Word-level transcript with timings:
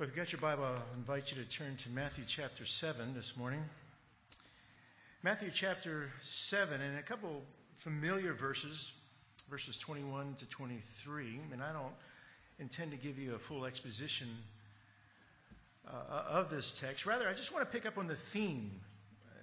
Well, 0.00 0.08
if 0.08 0.16
you've 0.16 0.24
got 0.24 0.32
your 0.32 0.40
Bible, 0.40 0.64
I 0.64 0.96
invite 0.96 1.30
you 1.30 1.44
to 1.44 1.46
turn 1.46 1.76
to 1.76 1.90
Matthew 1.90 2.24
chapter 2.26 2.64
7 2.64 3.12
this 3.12 3.36
morning. 3.36 3.62
Matthew 5.22 5.50
chapter 5.52 6.08
7, 6.22 6.80
and 6.80 6.98
a 6.98 7.02
couple 7.02 7.42
familiar 7.80 8.32
verses, 8.32 8.92
verses 9.50 9.76
21 9.76 10.36
to 10.36 10.46
23. 10.46 11.40
And 11.52 11.62
I 11.62 11.74
don't 11.74 11.92
intend 12.58 12.92
to 12.92 12.96
give 12.96 13.18
you 13.18 13.34
a 13.34 13.38
full 13.38 13.66
exposition 13.66 14.28
uh, 15.86 16.22
of 16.30 16.48
this 16.48 16.72
text. 16.72 17.04
Rather, 17.04 17.28
I 17.28 17.34
just 17.34 17.52
want 17.52 17.70
to 17.70 17.70
pick 17.70 17.84
up 17.84 17.98
on 17.98 18.06
the 18.06 18.16
theme. 18.32 18.70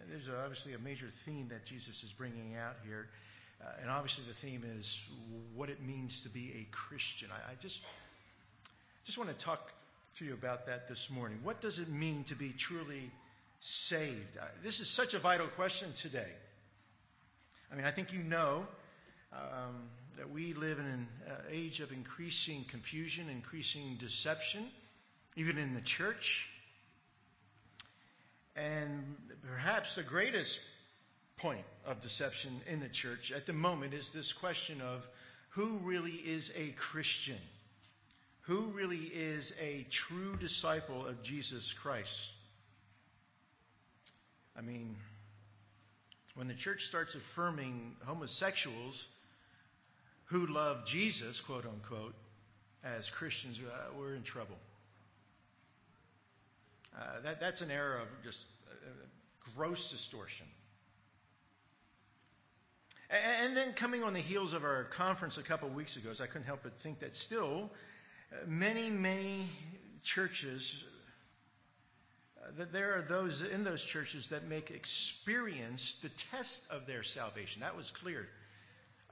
There's 0.10 0.28
obviously 0.28 0.74
a 0.74 0.80
major 0.80 1.10
theme 1.10 1.50
that 1.50 1.68
Jesus 1.68 2.02
is 2.02 2.12
bringing 2.12 2.56
out 2.56 2.78
here. 2.84 3.10
Uh, 3.62 3.74
and 3.82 3.92
obviously, 3.92 4.24
the 4.28 4.34
theme 4.34 4.64
is 4.80 5.00
what 5.54 5.70
it 5.70 5.84
means 5.84 6.22
to 6.22 6.30
be 6.30 6.52
a 6.62 6.76
Christian. 6.76 7.30
I, 7.32 7.52
I 7.52 7.56
just, 7.60 7.84
just 9.06 9.20
want 9.20 9.30
to 9.30 9.36
talk 9.36 9.72
to 10.18 10.26
you 10.26 10.34
about 10.34 10.66
that 10.66 10.88
this 10.88 11.12
morning. 11.12 11.40
What 11.44 11.62
does 11.62 11.78
it 11.78 11.90
mean 11.90 12.24
to 12.26 12.36
be 12.36 12.52
truly 12.52 13.12
saved? 13.60 14.38
Uh, 14.42 14.46
this 14.64 14.80
is 14.80 14.90
such 14.90 15.14
a 15.14 15.20
vital 15.20 15.46
question 15.48 15.94
today. 15.94 16.32
I 17.72 17.76
mean, 17.76 17.86
I 17.86 17.92
think 17.92 18.14
you 18.14 18.24
know 18.24 18.66
um, 19.32 19.90
that 20.18 20.32
we 20.32 20.54
live 20.54 20.80
in 20.80 20.86
an 20.86 21.08
uh, 21.30 21.34
age 21.52 21.82
of 21.82 21.92
increasing 21.92 22.66
confusion, 22.68 23.30
increasing 23.30 23.98
deception, 24.00 24.66
even 25.36 25.60
in 25.60 25.76
the 25.76 25.82
church. 25.82 26.50
And 28.56 29.16
perhaps 29.48 29.94
the 29.94 30.04
greatest 30.04 30.60
point 31.38 31.66
of 31.86 32.02
deception 32.02 32.60
in 32.68 32.80
the 32.80 32.90
church 32.90 33.32
at 33.32 33.46
the 33.46 33.54
moment 33.54 33.94
is 33.94 34.10
this 34.10 34.34
question 34.34 34.82
of 34.82 35.08
who 35.50 35.78
really 35.84 36.14
is 36.14 36.52
a 36.56 36.70
Christian? 36.70 37.38
Who 38.48 38.68
really 38.68 39.12
is 39.14 39.54
a 39.62 39.86
true 39.90 40.38
disciple 40.38 41.06
of 41.06 41.22
Jesus 41.22 41.74
Christ. 41.74 42.18
I 44.58 44.62
mean, 44.62 44.96
when 46.36 46.48
the 46.48 46.54
church 46.54 46.86
starts 46.86 47.14
affirming 47.14 47.96
homosexuals 48.06 49.06
who 50.26 50.48
love 50.48 50.86
Jesus, 50.86 51.42
quote 51.42 51.66
unquote, 51.66 52.16
as 52.84 53.10
Christians, 53.10 53.60
uh, 53.60 54.00
we're 54.00 54.16
in 54.16 54.24
trouble. 54.24 54.56
Uh, 56.98 57.02
that, 57.24 57.42
that's 57.42 57.62
an 57.62 57.70
era 57.70 58.02
of 58.02 58.08
just 58.24 58.46
uh, 58.72 58.90
gross 59.58 59.92
distortion. 59.92 60.46
And, 63.10 63.48
and 63.48 63.58
then 63.58 63.74
coming 63.74 64.04
on 64.04 64.14
the 64.14 64.22
heels 64.22 64.54
of 64.54 64.64
our 64.64 64.86
conference 64.86 65.38
a 65.38 65.44
couple 65.44 65.68
of 65.68 65.76
weeks 65.76 65.98
ago, 65.98 66.12
I 66.22 66.28
couldn't 66.28 66.48
help 66.48 66.62
but 66.64 66.80
think 66.80 67.00
that 67.00 67.18
still 67.18 67.70
many, 68.46 68.90
many 68.90 69.48
churches, 70.04 70.84
uh, 72.42 72.52
that 72.58 72.72
there 72.72 72.98
are 72.98 73.02
those 73.02 73.42
in 73.42 73.64
those 73.64 73.84
churches 73.84 74.28
that 74.28 74.48
make 74.48 74.72
experience 74.72 75.96
the 76.02 76.10
test 76.32 76.62
of 76.70 76.86
their 76.86 77.04
salvation. 77.04 77.62
That 77.62 77.76
was 77.76 77.92
clear 77.92 78.28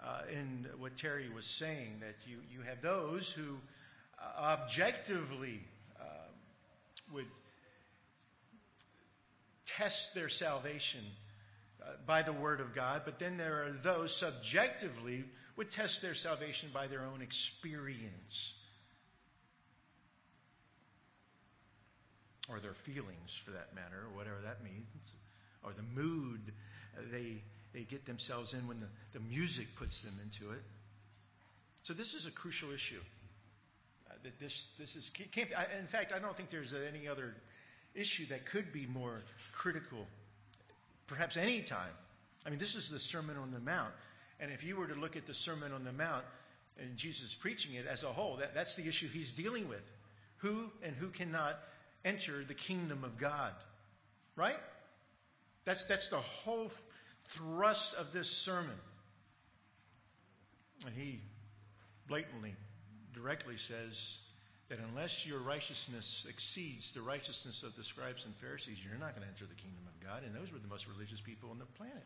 uh, 0.03 0.21
in 0.31 0.67
what 0.77 0.95
Terry 0.97 1.29
was 1.33 1.45
saying, 1.45 2.01
that 2.01 2.15
you, 2.27 2.37
you 2.51 2.61
have 2.61 2.81
those 2.81 3.29
who 3.29 3.57
uh, 4.19 4.41
objectively 4.41 5.61
uh, 5.99 6.03
would 7.13 7.25
test 9.65 10.13
their 10.13 10.29
salvation 10.29 11.01
uh, 11.81 11.85
by 12.05 12.21
the 12.21 12.33
Word 12.33 12.61
of 12.61 12.75
God, 12.75 13.01
but 13.05 13.19
then 13.19 13.37
there 13.37 13.63
are 13.63 13.71
those 13.71 14.15
subjectively 14.15 15.23
would 15.55 15.69
test 15.69 16.01
their 16.01 16.15
salvation 16.15 16.69
by 16.73 16.87
their 16.87 17.05
own 17.05 17.21
experience. 17.21 18.53
Or 22.49 22.59
their 22.59 22.73
feelings 22.73 23.41
for 23.43 23.51
that 23.51 23.73
matter, 23.75 23.97
or 24.05 24.15
whatever 24.15 24.37
that 24.43 24.63
means, 24.63 24.85
or 25.63 25.71
the 25.73 26.01
mood 26.01 26.41
they, 27.11 27.41
they 27.73 27.81
get 27.81 28.05
themselves 28.05 28.53
in 28.53 28.67
when 28.67 28.79
the, 28.79 28.87
the 29.13 29.19
music 29.19 29.67
puts 29.75 30.01
them 30.01 30.13
into 30.23 30.53
it. 30.53 30.61
So 31.83 31.93
this 31.93 32.13
is 32.13 32.25
a 32.25 32.31
crucial 32.31 32.71
issue. 32.71 33.01
Uh, 34.09 34.13
that 34.23 34.39
this, 34.39 34.67
this 34.79 34.95
is, 34.95 35.09
can't 35.31 35.49
I, 35.57 35.67
in 35.79 35.87
fact, 35.87 36.13
I 36.13 36.19
don't 36.19 36.35
think 36.35 36.49
there's 36.49 36.73
any 36.73 37.07
other 37.07 37.35
issue 37.93 38.25
that 38.27 38.45
could 38.45 38.71
be 38.71 38.85
more 38.85 39.21
critical, 39.53 40.05
perhaps 41.07 41.37
any 41.37 41.61
time. 41.61 41.93
I 42.45 42.49
mean, 42.49 42.59
this 42.59 42.75
is 42.75 42.89
the 42.89 42.99
Sermon 42.99 43.37
on 43.37 43.51
the 43.51 43.59
Mount. 43.59 43.93
And 44.39 44.51
if 44.51 44.63
you 44.63 44.75
were 44.75 44.87
to 44.87 44.95
look 44.95 45.15
at 45.15 45.25
the 45.25 45.33
Sermon 45.33 45.71
on 45.71 45.83
the 45.83 45.93
Mount 45.93 46.25
and 46.79 46.97
Jesus 46.97 47.33
preaching 47.33 47.75
it 47.75 47.87
as 47.87 48.03
a 48.03 48.07
whole, 48.07 48.37
that, 48.37 48.53
that's 48.53 48.75
the 48.75 48.87
issue 48.87 49.07
he's 49.07 49.31
dealing 49.31 49.69
with. 49.69 49.91
Who 50.37 50.69
and 50.83 50.95
who 50.95 51.07
cannot 51.07 51.57
enter 52.05 52.45
the 52.45 52.53
kingdom 52.53 53.03
of 53.03 53.17
God. 53.17 53.51
Right? 54.37 54.59
That's, 55.65 55.83
that's 55.83 56.09
the 56.09 56.17
whole 56.17 56.71
thrust 57.29 57.95
of 57.95 58.13
this 58.13 58.29
sermon. 58.29 58.77
And 60.85 60.93
he 60.95 61.19
blatantly, 62.07 62.55
directly 63.13 63.57
says 63.57 64.19
that 64.69 64.79
unless 64.89 65.25
your 65.25 65.39
righteousness 65.39 66.25
exceeds 66.29 66.91
the 66.91 67.01
righteousness 67.01 67.63
of 67.63 67.75
the 67.75 67.83
scribes 67.83 68.25
and 68.25 68.35
Pharisees, 68.35 68.77
you're 68.83 68.99
not 68.99 69.15
going 69.15 69.23
to 69.23 69.27
enter 69.27 69.45
the 69.45 69.55
kingdom 69.55 69.83
of 69.87 70.07
God. 70.07 70.23
And 70.23 70.35
those 70.35 70.53
were 70.53 70.59
the 70.59 70.67
most 70.67 70.87
religious 70.87 71.21
people 71.21 71.49
on 71.49 71.59
the 71.59 71.65
planet. 71.65 72.03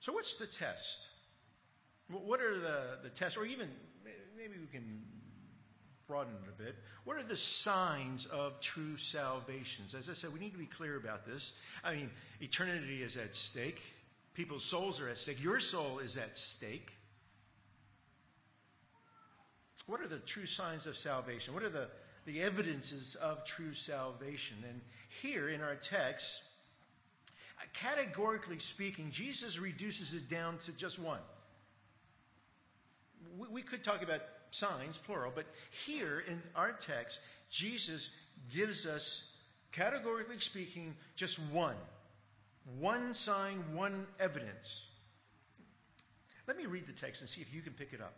So, 0.00 0.12
what's 0.12 0.36
the 0.36 0.46
test? 0.46 1.06
What 2.10 2.40
are 2.40 2.58
the, 2.58 2.98
the 3.02 3.08
tests, 3.10 3.36
or 3.36 3.44
even 3.44 3.68
maybe 4.36 4.54
we 4.58 4.66
can 4.66 5.02
broaden 6.08 6.32
it 6.42 6.48
a 6.48 6.62
bit. 6.62 6.74
What 7.04 7.18
are 7.18 7.22
the 7.22 7.36
signs 7.36 8.26
of 8.26 8.60
true 8.60 8.96
salvations? 8.96 9.94
As 9.94 10.08
I 10.08 10.14
said, 10.14 10.32
we 10.32 10.40
need 10.40 10.52
to 10.52 10.58
be 10.58 10.66
clear 10.66 10.96
about 10.96 11.26
this. 11.26 11.52
I 11.84 11.94
mean, 11.94 12.10
eternity 12.40 13.02
is 13.02 13.16
at 13.16 13.36
stake. 13.36 13.80
People's 14.34 14.64
souls 14.64 15.00
are 15.00 15.08
at 15.08 15.18
stake. 15.18 15.42
Your 15.42 15.60
soul 15.60 15.98
is 15.98 16.16
at 16.16 16.38
stake. 16.38 16.90
What 19.86 20.00
are 20.00 20.08
the 20.08 20.18
true 20.18 20.46
signs 20.46 20.86
of 20.86 20.96
salvation? 20.96 21.54
What 21.54 21.62
are 21.62 21.68
the, 21.68 21.88
the 22.26 22.42
evidences 22.42 23.14
of 23.14 23.44
true 23.44 23.74
salvation? 23.74 24.56
And 24.68 24.80
here 25.22 25.48
in 25.48 25.60
our 25.60 25.76
text, 25.76 26.42
categorically 27.74 28.58
speaking, 28.58 29.10
Jesus 29.10 29.58
reduces 29.58 30.14
it 30.14 30.28
down 30.28 30.58
to 30.64 30.72
just 30.72 30.98
one 30.98 31.20
we, 33.38 33.48
we 33.48 33.62
could 33.62 33.84
talk 33.84 34.02
about 34.02 34.20
signs, 34.50 34.98
plural, 34.98 35.32
but 35.34 35.46
here 35.86 36.22
in 36.26 36.42
our 36.54 36.72
text, 36.72 37.18
Jesus 37.50 38.10
gives 38.54 38.86
us, 38.86 39.22
categorically 39.72 40.38
speaking, 40.38 40.94
just 41.16 41.38
one. 41.52 41.76
One 42.78 43.14
sign, 43.14 43.74
one 43.74 44.06
evidence. 44.20 44.86
Let 46.46 46.56
me 46.56 46.66
read 46.66 46.86
the 46.86 46.92
text 46.92 47.20
and 47.20 47.28
see 47.30 47.40
if 47.40 47.52
you 47.52 47.60
can 47.62 47.72
pick 47.72 47.92
it 47.92 48.00
up. 48.00 48.14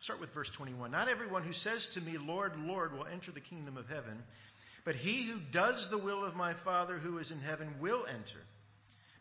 Start 0.00 0.20
with 0.20 0.34
verse 0.34 0.50
21. 0.50 0.90
Not 0.90 1.08
everyone 1.08 1.42
who 1.44 1.52
says 1.52 1.88
to 1.90 2.00
me, 2.00 2.18
Lord, 2.18 2.52
Lord, 2.66 2.96
will 2.96 3.06
enter 3.06 3.32
the 3.32 3.40
kingdom 3.40 3.76
of 3.76 3.88
heaven, 3.88 4.22
but 4.84 4.96
he 4.96 5.24
who 5.24 5.38
does 5.50 5.88
the 5.88 5.98
will 5.98 6.24
of 6.24 6.36
my 6.36 6.52
Father 6.52 6.98
who 6.98 7.18
is 7.18 7.30
in 7.30 7.40
heaven 7.40 7.74
will 7.80 8.04
enter. 8.06 8.38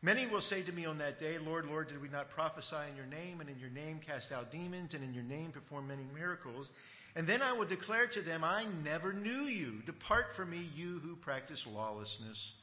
Many 0.04 0.28
will 0.28 0.42
say 0.42 0.62
to 0.62 0.72
me 0.74 0.86
on 0.86 0.98
that 0.98 1.18
day, 1.18 1.38
Lord, 1.38 1.66
Lord, 1.66 1.88
did 1.88 2.02
we 2.02 2.10
not 2.10 2.30
prophesy 2.30 2.76
in 2.90 2.98
your 2.98 3.06
name, 3.06 3.40
and 3.40 3.50
in 3.50 3.58
your 3.58 3.70
name 3.70 4.02
cast 4.06 4.34
out 4.34 4.52
demons, 4.52 4.94
and 4.94 5.02
in 5.02 5.14
your 5.14 5.24
name 5.24 5.52
perform 5.52 5.88
many 5.88 6.04
miracles? 6.14 6.74
And 7.16 7.26
then 7.26 7.42
I 7.42 7.54
will 7.54 7.66
declare 7.66 8.08
to 8.08 8.22
them, 8.22 8.44
I 8.44 8.66
never 8.84 9.14
knew 9.14 9.44
you. 9.44 9.82
Depart 9.86 10.36
from 10.36 10.50
me, 10.50 10.70
you 10.76 11.00
who 11.02 11.16
practice 11.16 11.66
lawlessness. 11.66 12.54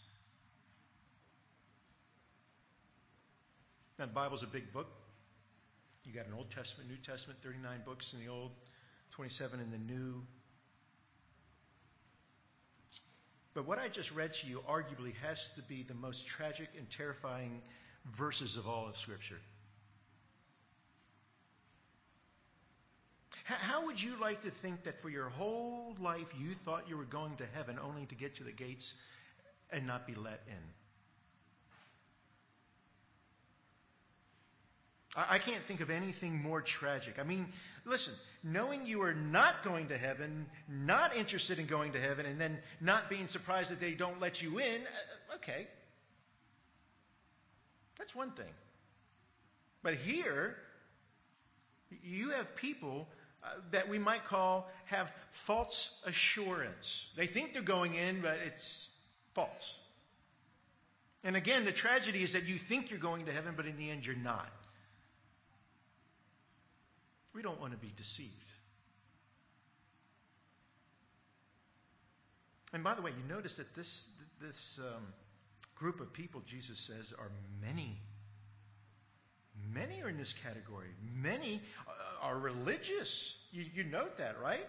Now, 3.99 4.05
the 4.05 4.13
Bible's 4.13 4.43
a 4.43 4.47
big 4.47 4.71
book. 4.71 4.89
You 6.05 6.13
got 6.13 6.27
an 6.27 6.35
Old 6.35 6.51
Testament, 6.51 6.91
New 6.91 6.97
Testament, 6.97 7.39
39 7.43 7.81
books 7.87 8.13
in 8.13 8.21
the 8.21 8.31
Old, 8.31 8.51
27 9.13 9.61
in 9.61 9.71
the 9.71 9.79
New. 9.79 10.23
But 13.55 13.67
what 13.67 13.79
I 13.79 13.89
just 13.89 14.13
read 14.13 14.33
to 14.35 14.47
you 14.47 14.63
arguably 14.69 15.15
has 15.23 15.49
to 15.57 15.63
be 15.63 15.83
the 15.83 15.95
most 15.95 16.27
tragic 16.27 16.69
and 16.79 16.89
terrifying 16.89 17.63
verses 18.17 18.57
of 18.57 18.69
all 18.69 18.89
of 18.89 18.97
Scripture. 18.97 19.41
How 23.45 23.87
would 23.87 24.01
you 24.01 24.21
like 24.21 24.43
to 24.43 24.51
think 24.51 24.85
that 24.85 25.03
for 25.03 25.09
your 25.09 25.29
whole 25.29 25.97
life 26.01 26.33
you 26.39 26.55
thought 26.65 26.89
you 26.89 26.97
were 26.97 27.05
going 27.05 27.37
to 27.39 27.47
heaven 27.47 27.79
only 27.83 28.07
to 28.07 28.15
get 28.15 28.37
to 28.37 28.45
the 28.45 28.53
gates 28.53 28.95
and 29.71 29.87
not 29.87 30.07
be 30.07 30.15
let 30.15 30.41
in? 30.47 30.80
I 35.17 35.39
can't 35.39 35.65
think 35.65 35.81
of 35.81 35.91
anything 35.91 36.43
more 36.43 36.63
tragic. 36.63 37.19
I 37.19 37.25
mean, 37.25 37.47
listen, 37.85 38.15
knowing 38.45 38.87
you 38.87 39.03
are 39.03 39.15
not 39.15 39.63
going 39.65 39.89
to 39.89 39.99
heaven, 39.99 40.47
not 40.69 41.17
interested 41.17 41.59
in 41.59 41.67
going 41.67 41.93
to 41.93 42.01
heaven, 42.01 42.27
and 42.27 42.41
then 42.41 42.59
not 42.81 43.11
being 43.11 43.29
surprised 43.29 43.71
that 43.71 43.81
they 43.81 43.93
don't 43.93 44.21
let 44.21 44.43
you 44.43 44.59
in, 44.59 44.83
uh, 44.83 45.37
okay. 45.37 45.67
That's 47.99 48.15
one 48.15 48.31
thing. 48.31 48.53
But 49.83 49.95
here, 49.95 50.57
You 52.03 52.31
have 52.31 52.55
people 52.57 53.09
uh, 53.43 53.49
that 53.73 53.89
we 53.89 53.99
might 53.99 54.25
call 54.25 54.71
have 54.87 55.13
false 55.33 56.01
assurance. 56.07 57.09
They 57.17 57.27
think 57.27 57.53
they're 57.53 57.63
going 57.63 57.95
in, 57.95 58.21
but 58.21 58.39
it's 58.47 58.89
false. 59.35 59.79
And 61.25 61.37
again, 61.37 61.65
the 61.65 61.73
tragedy 61.73 62.23
is 62.23 62.35
that 62.35 62.45
you 62.45 62.57
think 62.57 62.91
you're 62.91 62.99
going 63.01 63.27
to 63.27 63.33
heaven, 63.33 63.55
but 63.57 63.67
in 63.67 63.77
the 63.77 63.91
end, 63.91 64.07
you're 64.07 64.17
not. 64.17 64.49
We 67.35 67.43
don't 67.43 67.61
want 67.61 67.73
to 67.73 67.79
be 67.79 67.93
deceived. 67.97 68.35
And 72.73 72.85
by 72.85 72.95
the 72.95 73.03
way, 73.03 73.11
you 73.11 73.35
notice 73.35 73.57
that 73.57 73.75
this, 73.75 74.09
this 74.41 74.79
um, 74.79 75.03
group 75.75 76.01
of 76.01 76.13
people, 76.13 76.43
Jesus 76.47 76.79
says, 76.79 77.13
are 77.19 77.31
many. 77.61 77.97
Many 79.73 80.03
are 80.03 80.09
in 80.09 80.17
this 80.17 80.33
category. 80.33 80.89
Many 81.17 81.61
uh, 81.89 82.27
are 82.27 82.39
religious. 82.39 83.37
You, 83.53 83.65
you 83.75 83.85
note 83.85 84.19
that, 84.19 84.41
right? 84.41 84.67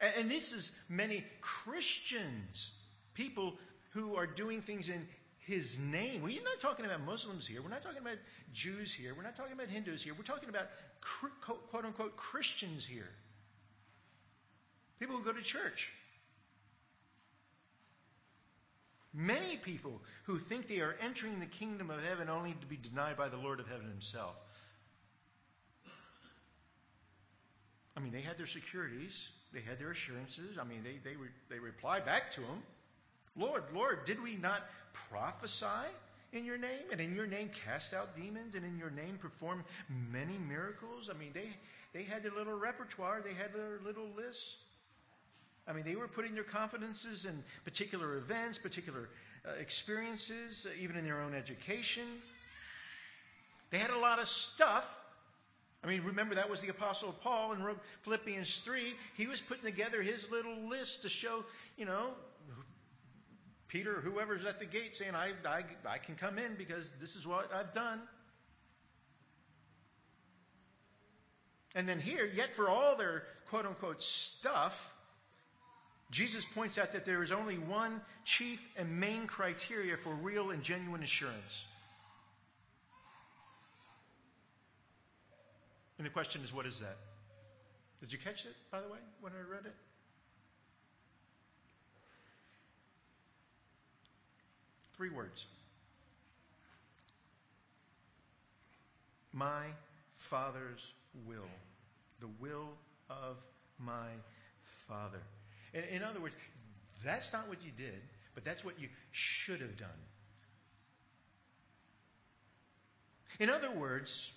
And, 0.00 0.12
and 0.18 0.30
this 0.30 0.52
is 0.52 0.72
many 0.88 1.24
Christians, 1.40 2.72
people 3.14 3.54
who 3.92 4.16
are 4.16 4.26
doing 4.26 4.60
things 4.60 4.88
in 4.88 5.06
his 5.46 5.78
name. 5.78 6.22
We're 6.22 6.42
not 6.42 6.60
talking 6.60 6.84
about 6.84 7.04
Muslims 7.04 7.46
here. 7.46 7.62
We're 7.62 7.68
not 7.68 7.82
talking 7.82 8.00
about 8.00 8.18
Jews 8.52 8.92
here. 8.92 9.14
We're 9.14 9.22
not 9.22 9.36
talking 9.36 9.52
about 9.52 9.68
Hindus 9.68 10.02
here. 10.02 10.14
We're 10.14 10.22
talking 10.22 10.48
about 10.48 10.68
quote 11.70 11.84
unquote 11.84 12.16
Christians 12.16 12.84
here. 12.84 13.10
People 14.98 15.16
who 15.16 15.24
go 15.24 15.32
to 15.32 15.42
church. 15.42 15.92
Many 19.12 19.56
people 19.56 20.00
who 20.24 20.38
think 20.38 20.66
they 20.66 20.80
are 20.80 20.96
entering 21.00 21.38
the 21.38 21.46
kingdom 21.46 21.90
of 21.90 22.02
heaven 22.02 22.28
only 22.28 22.52
to 22.52 22.66
be 22.66 22.76
denied 22.76 23.16
by 23.16 23.28
the 23.28 23.36
Lord 23.36 23.60
of 23.60 23.68
heaven 23.68 23.88
himself. 23.88 24.34
I 27.96 28.00
mean, 28.00 28.12
they 28.12 28.22
had 28.22 28.38
their 28.38 28.46
securities, 28.46 29.30
they 29.52 29.60
had 29.60 29.78
their 29.78 29.92
assurances. 29.92 30.58
I 30.58 30.64
mean, 30.64 30.82
they, 30.82 30.98
they, 31.08 31.14
re, 31.14 31.28
they 31.48 31.60
reply 31.60 32.00
back 32.00 32.32
to 32.32 32.40
him 32.40 32.62
Lord, 33.36 33.64
Lord, 33.74 34.04
did 34.04 34.22
we 34.22 34.36
not 34.36 34.62
prophesy 35.10 35.66
in 36.32 36.44
your 36.44 36.58
name? 36.58 36.90
And 36.90 37.00
in 37.00 37.14
your 37.14 37.26
name 37.26 37.50
cast 37.64 37.94
out 37.94 38.16
demons? 38.16 38.54
And 38.54 38.64
in 38.64 38.78
your 38.78 38.90
name 38.90 39.18
perform 39.20 39.64
many 40.10 40.38
miracles? 40.38 41.10
I 41.14 41.18
mean, 41.18 41.30
they, 41.34 41.48
they 41.92 42.04
had 42.04 42.22
their 42.22 42.32
little 42.32 42.58
repertoire, 42.58 43.20
they 43.22 43.34
had 43.34 43.52
their 43.52 43.80
little 43.84 44.08
lists. 44.16 44.56
I 45.66 45.72
mean, 45.72 45.84
they 45.84 45.96
were 45.96 46.08
putting 46.08 46.34
their 46.34 46.44
confidences 46.44 47.24
in 47.24 47.42
particular 47.64 48.16
events, 48.16 48.58
particular 48.58 49.08
uh, 49.46 49.52
experiences, 49.60 50.66
uh, 50.68 50.74
even 50.82 50.96
in 50.96 51.04
their 51.04 51.22
own 51.22 51.34
education. 51.34 52.04
They 53.70 53.78
had 53.78 53.90
a 53.90 53.98
lot 53.98 54.18
of 54.18 54.28
stuff. 54.28 54.86
I 55.82 55.86
mean, 55.86 56.02
remember 56.04 56.36
that 56.36 56.48
was 56.48 56.60
the 56.60 56.68
Apostle 56.68 57.14
Paul 57.22 57.52
in 57.52 57.60
Philippians 58.02 58.60
3. 58.60 58.94
He 59.16 59.26
was 59.26 59.40
putting 59.40 59.64
together 59.64 60.02
his 60.02 60.30
little 60.30 60.68
list 60.68 61.02
to 61.02 61.08
show, 61.08 61.44
you 61.76 61.84
know, 61.84 62.10
Peter, 63.68 64.00
whoever's 64.00 64.44
at 64.44 64.58
the 64.58 64.66
gate 64.66 64.94
saying, 64.94 65.14
I, 65.14 65.32
I, 65.46 65.64
I 65.88 65.98
can 65.98 66.16
come 66.16 66.38
in 66.38 66.54
because 66.56 66.90
this 67.00 67.16
is 67.16 67.26
what 67.26 67.52
I've 67.52 67.72
done. 67.72 68.00
And 71.74 71.88
then 71.88 71.98
here, 71.98 72.28
yet 72.32 72.54
for 72.54 72.68
all 72.68 72.96
their 72.96 73.24
quote 73.48 73.66
unquote 73.66 74.02
stuff, 74.02 74.92
Jesus 76.10 76.44
points 76.44 76.78
out 76.78 76.92
that 76.92 77.04
there 77.04 77.22
is 77.22 77.32
only 77.32 77.56
one 77.56 78.00
chief 78.24 78.60
and 78.76 79.00
main 79.00 79.26
criteria 79.26 79.96
for 79.96 80.10
real 80.10 80.50
and 80.50 80.62
genuine 80.62 81.02
assurance. 81.02 81.64
And 85.98 86.06
the 86.06 86.10
question 86.10 86.42
is, 86.44 86.52
what 86.52 86.66
is 86.66 86.80
that? 86.80 86.96
Did 88.00 88.12
you 88.12 88.18
catch 88.18 88.44
it, 88.44 88.54
by 88.70 88.80
the 88.80 88.88
way, 88.88 88.98
when 89.20 89.32
I 89.32 89.50
read 89.50 89.66
it? 89.66 89.74
Three 94.96 95.10
words. 95.10 95.46
My 99.32 99.64
Father's 100.16 100.92
will. 101.26 101.50
The 102.20 102.28
will 102.40 102.68
of 103.10 103.36
my 103.78 104.08
Father. 104.88 105.20
In, 105.72 105.82
in 105.96 106.02
other 106.02 106.20
words, 106.20 106.34
that's 107.04 107.32
not 107.32 107.48
what 107.48 107.58
you 107.64 107.72
did, 107.76 108.00
but 108.34 108.44
that's 108.44 108.64
what 108.64 108.80
you 108.80 108.88
should 109.10 109.60
have 109.60 109.76
done. 109.76 109.88
In 113.40 113.50
other 113.50 113.70
words, 113.70 114.30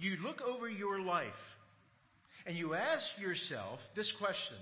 you 0.00 0.16
look 0.22 0.42
over 0.42 0.68
your 0.68 1.00
life 1.00 1.56
and 2.46 2.56
you 2.56 2.74
ask 2.74 3.20
yourself 3.20 3.88
this 3.94 4.10
question. 4.12 4.56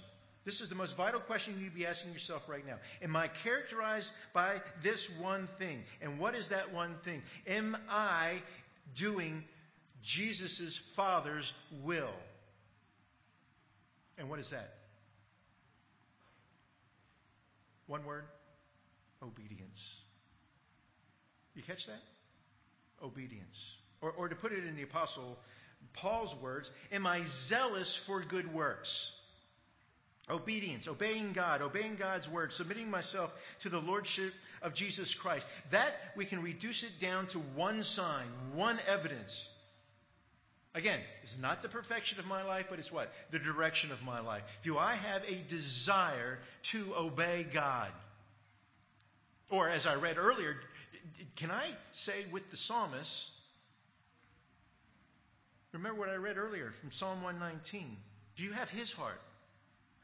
This 0.48 0.62
is 0.62 0.70
the 0.70 0.74
most 0.74 0.96
vital 0.96 1.20
question 1.20 1.52
you 1.52 1.64
need 1.64 1.72
to 1.72 1.76
be 1.76 1.84
asking 1.84 2.14
yourself 2.14 2.48
right 2.48 2.66
now. 2.66 2.76
Am 3.02 3.14
I 3.14 3.28
characterized 3.28 4.10
by 4.32 4.62
this 4.82 5.10
one 5.18 5.46
thing? 5.46 5.84
And 6.00 6.18
what 6.18 6.34
is 6.34 6.48
that 6.48 6.72
one 6.72 6.94
thing? 7.04 7.20
Am 7.46 7.76
I 7.90 8.40
doing 8.94 9.44
Jesus' 10.02 10.78
Father's 10.96 11.52
will? 11.82 12.14
And 14.16 14.30
what 14.30 14.38
is 14.38 14.48
that? 14.48 14.72
One 17.86 18.06
word 18.06 18.24
obedience. 19.22 20.00
You 21.54 21.62
catch 21.62 21.88
that? 21.88 22.02
Obedience. 23.04 23.76
Or, 24.00 24.12
or 24.12 24.28
to 24.30 24.34
put 24.34 24.52
it 24.52 24.64
in 24.64 24.76
the 24.76 24.82
Apostle 24.84 25.38
Paul's 25.92 26.34
words, 26.34 26.70
am 26.90 27.06
I 27.06 27.24
zealous 27.26 27.94
for 27.94 28.22
good 28.22 28.50
works? 28.54 29.12
Obedience, 30.30 30.88
obeying 30.88 31.32
God, 31.32 31.62
obeying 31.62 31.96
God's 31.96 32.28
word, 32.28 32.52
submitting 32.52 32.90
myself 32.90 33.32
to 33.60 33.68
the 33.68 33.80
Lordship 33.80 34.32
of 34.62 34.74
Jesus 34.74 35.14
Christ. 35.14 35.46
That 35.70 35.94
we 36.16 36.24
can 36.24 36.42
reduce 36.42 36.82
it 36.82 37.00
down 37.00 37.26
to 37.28 37.38
one 37.38 37.82
sign, 37.82 38.26
one 38.54 38.78
evidence. 38.86 39.48
Again, 40.74 41.00
it's 41.22 41.38
not 41.38 41.62
the 41.62 41.68
perfection 41.68 42.18
of 42.18 42.26
my 42.26 42.42
life, 42.42 42.66
but 42.68 42.78
it's 42.78 42.92
what? 42.92 43.12
The 43.30 43.38
direction 43.38 43.90
of 43.90 44.02
my 44.02 44.20
life. 44.20 44.42
Do 44.62 44.76
I 44.76 44.94
have 44.94 45.22
a 45.24 45.34
desire 45.48 46.38
to 46.64 46.94
obey 46.94 47.46
God? 47.52 47.88
Or, 49.50 49.68
as 49.68 49.86
I 49.86 49.94
read 49.94 50.18
earlier, 50.18 50.56
can 51.36 51.50
I 51.50 51.70
say 51.92 52.26
with 52.30 52.50
the 52.50 52.56
psalmist, 52.56 53.30
remember 55.72 55.98
what 55.98 56.10
I 56.10 56.16
read 56.16 56.36
earlier 56.36 56.70
from 56.70 56.90
Psalm 56.90 57.22
119? 57.22 57.96
Do 58.36 58.42
you 58.42 58.52
have 58.52 58.68
his 58.68 58.92
heart? 58.92 59.20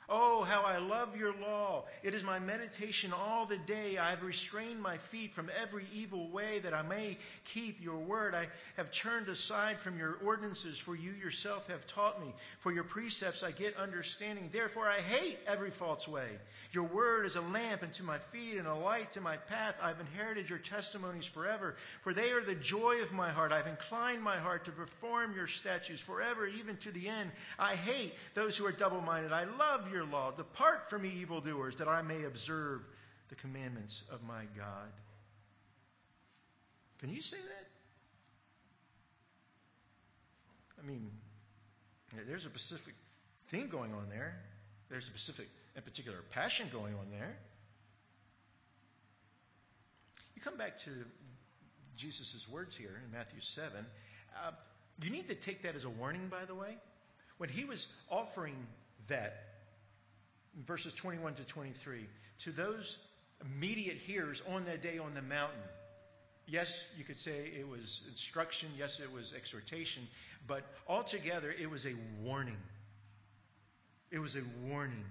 Oh, 0.09 0.43
how 0.43 0.63
I 0.65 0.79
love 0.79 1.17
your 1.17 1.33
law. 1.41 1.85
It 2.03 2.13
is 2.13 2.23
my 2.23 2.39
meditation 2.39 3.13
all 3.13 3.47
the 3.47 3.57
day. 3.57 3.97
I 3.97 4.11
have 4.11 4.23
restrained 4.23 4.83
my 4.83 4.99
feet 4.99 5.33
from 5.33 5.51
every 5.63 5.87
evil 5.95 6.29
way 6.29 6.59
that 6.59 6.75
I 6.75 6.83
may 6.83 7.17
keep 7.47 7.83
your 7.83 7.97
word. 7.97 8.35
I 8.35 8.49
have 8.77 8.93
turned 8.93 9.29
aside 9.29 9.81
from 9.81 9.99
your 9.99 10.19
ordinances, 10.23 10.79
for 10.79 10.95
you 10.95 11.13
yourself 11.13 11.69
have 11.69 11.87
taught 11.87 12.21
me. 12.21 12.35
For 12.61 12.71
your 12.71 12.85
precepts 12.85 13.43
I 13.43 13.51
get 13.51 13.77
understanding. 13.79 14.51
Therefore 14.53 14.87
I 14.89 15.01
hate 15.01 15.39
every 15.47 15.71
false 15.71 16.07
way. 16.07 16.29
Your 16.73 16.85
word 16.85 17.25
is 17.25 17.37
a 17.37 17.41
lamp 17.41 17.83
unto 17.83 18.03
my 18.03 18.19
feet 18.19 18.59
and 18.59 18.67
a 18.67 18.75
light 18.75 19.13
to 19.13 19.23
my 19.23 19.39
path. 19.39 19.77
I've 19.83 20.01
inherited 20.01 20.51
your 20.51 20.59
testimonies 20.59 21.27
forever, 21.27 21.77
for 22.03 22.13
they 22.13 22.33
are 22.33 22.43
the 22.43 22.55
joy 22.55 23.01
of 23.03 23.13
my 23.13 23.31
heart. 23.31 23.53
I've 23.53 23.67
inclined 23.67 24.23
my 24.23 24.37
heart 24.37 24.67
to 24.67 24.73
perform 24.73 25.35
your 25.35 25.47
statutes 25.47 26.01
forever, 26.01 26.47
even 26.47 26.77
to 26.79 26.91
the 26.91 27.09
end. 27.09 27.31
I 27.59 27.75
hate 27.77 28.15
those 28.35 28.57
who 28.57 28.67
are 28.67 28.73
double 28.73 29.01
minded. 29.01 29.33
I 29.33 29.45
love 29.45 29.91
your 29.95 30.05
law. 30.05 30.33
Depart 30.33 30.91
from 30.91 31.03
me, 31.03 31.13
evildoers, 31.21 31.77
that 31.77 31.89
I 31.89 32.03
may 32.03 32.25
observe 32.25 32.83
the 33.29 33.37
commandments 33.37 34.03
of 34.11 34.23
my 34.25 34.45
God. 34.57 34.93
Can 36.99 37.11
you 37.11 37.23
say 37.23 37.37
that? 37.37 37.67
I 40.83 40.87
mean, 40.87 41.11
there's 42.27 42.45
a 42.45 42.49
specific 42.49 42.95
theme 43.49 43.69
going 43.69 43.93
on 43.95 44.09
there. 44.11 44.37
There's 44.91 45.05
a 45.05 45.11
specific 45.11 45.49
and 45.77 45.85
particular 45.85 46.19
passion 46.31 46.69
going 46.73 46.95
on 46.95 47.07
there. 47.11 47.37
You 50.35 50.43
come 50.43 50.57
back 50.57 50.77
to 50.79 50.91
Jesus' 51.97 52.47
words 52.49 52.77
here 52.77 53.01
in 53.05 53.13
Matthew 53.13 53.41
7. 53.41 53.71
Uh, 54.45 54.51
you 55.03 55.11
need 55.11 55.29
to 55.29 55.35
take 55.35 55.63
that 55.63 55.75
as 55.75 55.85
a 55.85 55.91
warning, 55.91 56.29
by 56.29 56.45
the 56.45 56.55
way. 56.55 56.77
When 57.39 57.49
he 57.49 57.65
was 57.65 57.87
offering 58.11 58.55
that 59.09 59.54
verses 60.67 60.95
21 60.95 61.35
to 61.35 61.45
23. 61.45 62.07
To 62.41 62.53
those 62.53 62.99
immediate 63.41 63.97
hearers 63.97 64.43
on 64.49 64.65
that 64.67 64.83
day 64.83 64.99
on 64.99 65.15
the 65.15 65.23
mountain, 65.23 65.61
yes, 66.47 66.87
you 66.97 67.05
could 67.05 67.19
say 67.19 67.53
it 67.59 67.69
was 67.69 68.03
instruction, 68.09 68.69
yes, 68.79 69.01
it 69.01 69.13
was 69.13 69.33
exhortation, 69.35 70.07
but 70.47 70.63
altogether 70.89 71.51
it 71.51 71.71
was 71.71 71.87
a 71.87 71.95
warning. 72.23 72.59
It 74.11 74.19
was 74.19 74.37
a 74.37 74.43
warning. 74.67 75.05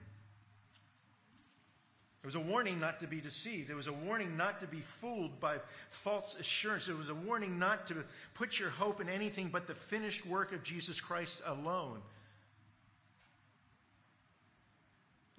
It 2.24 2.28
was 2.28 2.36
a 2.36 2.40
warning 2.40 2.80
not 2.80 3.02
to 3.02 3.08
be 3.08 3.20
deceived. 3.20 3.70
It 3.70 3.76
was 3.76 3.88
a 3.88 3.94
warning 3.94 4.38
not 4.38 4.62
to 4.62 4.68
be 4.68 4.80
fooled 4.80 5.42
by 5.42 5.58
false 5.90 6.38
assurance. 6.40 6.88
It 6.88 6.98
was 6.98 7.10
a 7.10 7.16
warning 7.16 7.60
not 7.60 7.88
to 7.88 8.06
put 8.36 8.58
your 8.58 8.70
hope 8.70 9.02
in 9.02 9.10
anything 9.10 9.50
but 9.50 9.68
the 9.68 9.76
finished 9.76 10.26
work 10.26 10.54
of 10.54 10.64
Jesus 10.64 11.02
Christ 11.02 11.42
alone. 11.46 12.02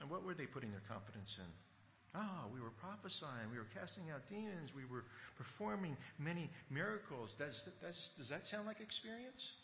And 0.04 0.10
what 0.10 0.22
were 0.22 0.34
they 0.34 0.44
putting 0.44 0.70
their 0.70 0.82
confidence 0.86 1.38
in? 1.38 1.50
Ah, 2.14 2.44
we 2.52 2.60
were 2.60 2.72
prophesying, 2.78 3.50
we 3.50 3.56
were 3.56 3.66
casting 3.74 4.04
out 4.12 4.28
demons, 4.28 4.74
we 4.76 4.84
were 4.84 5.02
performing 5.38 5.96
many 6.18 6.50
miracles. 6.68 7.34
Does, 7.38 7.66
does 8.18 8.28
that 8.28 8.46
sound 8.46 8.66
like 8.66 8.80
experience? 8.82 9.54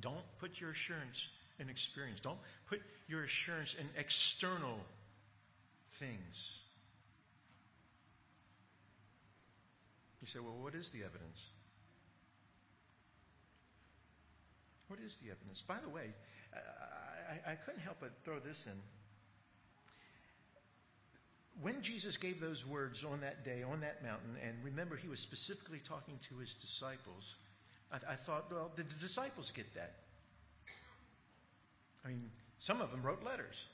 Don't 0.00 0.24
put 0.40 0.58
your 0.62 0.70
assurance 0.70 1.28
in 1.60 1.68
experience. 1.68 2.20
Don't 2.20 2.40
put 2.70 2.80
your 3.06 3.24
assurance 3.24 3.76
in 3.78 3.86
external 3.98 4.78
things. 5.98 6.58
You 10.22 10.26
say, 10.26 10.38
well, 10.38 10.56
what 10.58 10.74
is 10.74 10.88
the 10.88 11.00
evidence? 11.04 11.50
What 14.92 15.00
is 15.00 15.16
the 15.16 15.30
evidence? 15.30 15.62
By 15.62 15.78
the 15.82 15.88
way, 15.88 16.12
I, 16.52 17.52
I, 17.52 17.54
couldn't 17.54 17.80
help 17.80 17.96
but 17.98 18.10
throw 18.26 18.38
this 18.38 18.66
in. 18.66 18.78
When 21.62 21.80
Jesus 21.80 22.18
gave 22.18 22.42
those 22.42 22.66
words 22.66 23.02
on 23.02 23.22
that 23.22 23.42
day, 23.42 23.62
on 23.62 23.80
that 23.80 24.02
mountain, 24.02 24.36
and 24.46 24.54
remember, 24.62 24.94
he 24.94 25.08
was 25.08 25.18
specifically 25.18 25.78
talking 25.82 26.18
to 26.28 26.36
his 26.36 26.52
disciples, 26.52 27.36
I, 27.90 28.12
I 28.12 28.14
thought, 28.16 28.52
well, 28.52 28.70
did 28.76 28.90
the 28.90 28.96
disciples 28.96 29.50
get 29.50 29.72
that? 29.72 29.94
I 32.04 32.08
mean, 32.08 32.28
some 32.58 32.82
of 32.82 32.90
them 32.90 33.00
wrote 33.02 33.24
letters. 33.24 33.64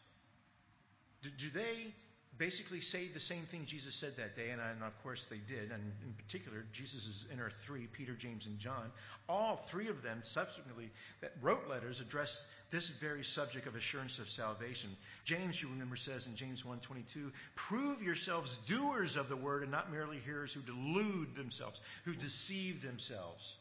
Do, 1.25 1.31
do 1.31 1.51
they 1.51 1.93
basically 2.37 2.81
say 2.81 3.09
the 3.09 3.21
same 3.21 3.43
thing 3.43 3.65
Jesus 3.67 3.95
said 3.95 4.17
that 4.17 4.37
day, 4.37 4.51
and, 4.51 4.61
and, 4.61 4.83
of 4.83 5.03
course 5.03 5.27
they 5.29 5.39
did. 5.39 5.73
And 5.73 5.83
in 6.05 6.13
particular, 6.17 6.65
Jesus' 6.73 7.27
inner 7.33 7.51
three, 7.65 7.87
Peter, 7.87 8.15
James, 8.15 8.47
and 8.47 8.59
John, 8.59 8.91
all 9.29 9.57
three 9.57 9.89
of 9.89 10.03
them 10.03 10.21
subsequently 10.23 10.91
that 11.21 11.33
wrote 11.41 11.69
letters 11.69 12.01
addressed 12.01 12.47
this 12.71 12.89
very 12.89 13.25
subject 13.25 13.67
of 13.67 13.75
assurance 13.75 14.19
of 14.19 14.29
salvation. 14.29 14.91
James, 15.25 15.61
you 15.63 15.69
remember, 15.69 15.97
says 15.97 16.27
in 16.27 16.37
James 16.37 16.63
1.22, 16.63 17.33
prove 17.55 18.03
yourselves 18.03 18.59
doers 18.59 19.17
of 19.17 19.29
the 19.29 19.37
word 19.37 19.63
and 19.63 19.73
not 19.73 19.91
merely 19.91 20.19
hearers 20.19 20.53
who 20.53 20.61
delude 20.61 21.35
themselves, 21.35 21.81
who 22.05 22.15
deceive 22.15 22.83
themselves. 22.83 23.57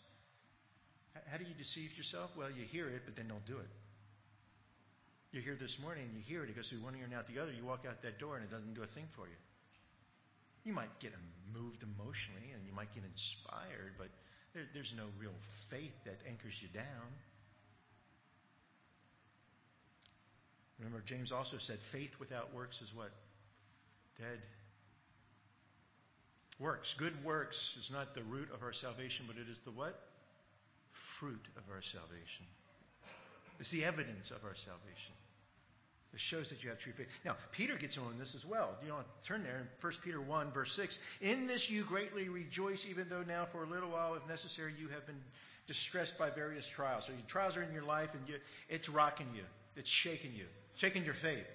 How 1.31 1.38
do 1.38 1.45
you 1.45 1.53
deceive 1.57 1.97
yourself? 1.97 2.31
Well, 2.38 2.50
you 2.50 2.63
hear 2.63 2.88
it, 2.89 3.01
but 3.05 3.15
then 3.15 3.27
don't 3.27 3.45
do 3.45 3.57
it. 3.57 3.69
You're 5.31 5.43
here 5.43 5.57
this 5.60 5.79
morning 5.79 6.05
and 6.07 6.15
you 6.15 6.24
hear 6.24 6.43
it. 6.43 6.50
It 6.50 6.55
goes 6.55 6.69
through 6.69 6.79
one 6.79 6.96
ear 6.96 7.03
and 7.03 7.13
out 7.13 7.27
the 7.27 7.39
other. 7.39 7.51
You 7.51 7.65
walk 7.65 7.86
out 7.88 8.01
that 8.01 8.19
door 8.19 8.36
and 8.36 8.46
it 8.46 8.51
doesn't 8.51 8.74
do 8.74 8.84
a 8.84 8.88
thing 8.88 9.05
for 9.12 9.27
you. 9.27 9.36
You 10.63 10.74
might 10.74 11.00
get 11.00 11.13
moved 11.53 11.84
emotionally 11.84 12.51
and 12.53 12.65
you 12.65 12.74
might 12.74 12.93
get 12.93 13.03
inspired, 13.03 13.96
but 13.98 14.10
there, 14.53 14.63
there's 14.74 14.93
no 14.96 15.03
real 15.19 15.36
faith 15.69 15.93
that 16.05 16.19
anchors 16.27 16.55
you 16.62 16.67
down. 16.69 17.07
Remember, 20.79 21.01
James 21.05 21.31
also 21.31 21.57
said 21.57 21.79
faith 21.79 22.15
without 22.19 22.53
works 22.53 22.81
is 22.81 22.93
what? 22.93 23.12
Dead. 24.19 24.39
Works. 26.60 26.93
Good 26.93 27.24
works 27.24 27.75
is 27.79 27.91
not 27.91 28.13
the 28.13 28.24
root 28.24 28.50
of 28.53 28.63
our 28.63 28.74
salvation, 28.74 29.25
but 29.27 29.38
it 29.38 29.50
is 29.50 29.60
the 29.60 29.72
what? 29.72 30.00
Fruit 30.91 31.46
of 31.57 31.63
our 31.74 31.81
salvation. 31.81 32.46
It's 33.60 33.72
the 33.72 33.86
evidence 33.86 34.32
of 34.32 34.44
our 34.44 34.56
salvation. 34.56 35.14
It 36.14 36.20
shows 36.20 36.50
that 36.50 36.64
you 36.64 36.70
have 36.70 36.80
true 36.80 36.94
faith. 36.94 37.08
Now, 37.26 37.36
Peter 37.52 37.76
gets 37.76 37.98
on 37.98 38.18
this 38.18 38.34
as 38.34 38.46
well. 38.46 38.76
You 38.82 38.90
know, 38.90 38.98
turn 39.24 39.44
there 39.44 39.58
in 39.58 39.68
1 39.82 39.94
Peter 40.04 40.22
1, 40.22 40.52
verse 40.52 40.74
6. 40.74 41.00
In 41.22 41.48
this 41.48 41.70
you 41.70 41.84
greatly 41.84 42.30
rejoice, 42.30 42.88
even 42.90 43.08
though 43.10 43.24
now 43.24 43.46
for 43.46 43.64
a 43.64 43.68
little 43.68 43.90
while, 43.90 44.16
if 44.16 44.28
necessary, 44.28 44.74
you 44.80 44.88
have 44.88 45.06
been 45.06 45.22
distressed 45.68 46.18
by 46.18 46.30
various 46.30 46.68
trials. 46.68 47.06
So 47.06 47.12
your 47.12 47.22
trials 47.28 47.58
are 47.58 47.62
in 47.62 47.74
your 47.74 47.84
life 47.84 48.14
and 48.14 48.28
you, 48.28 48.36
it's 48.70 48.90
rocking 48.90 49.28
you. 49.36 49.44
It's 49.76 49.90
shaking 49.90 50.34
you. 50.34 50.46
Shaking 50.76 51.04
your 51.06 51.14
faith. 51.14 51.46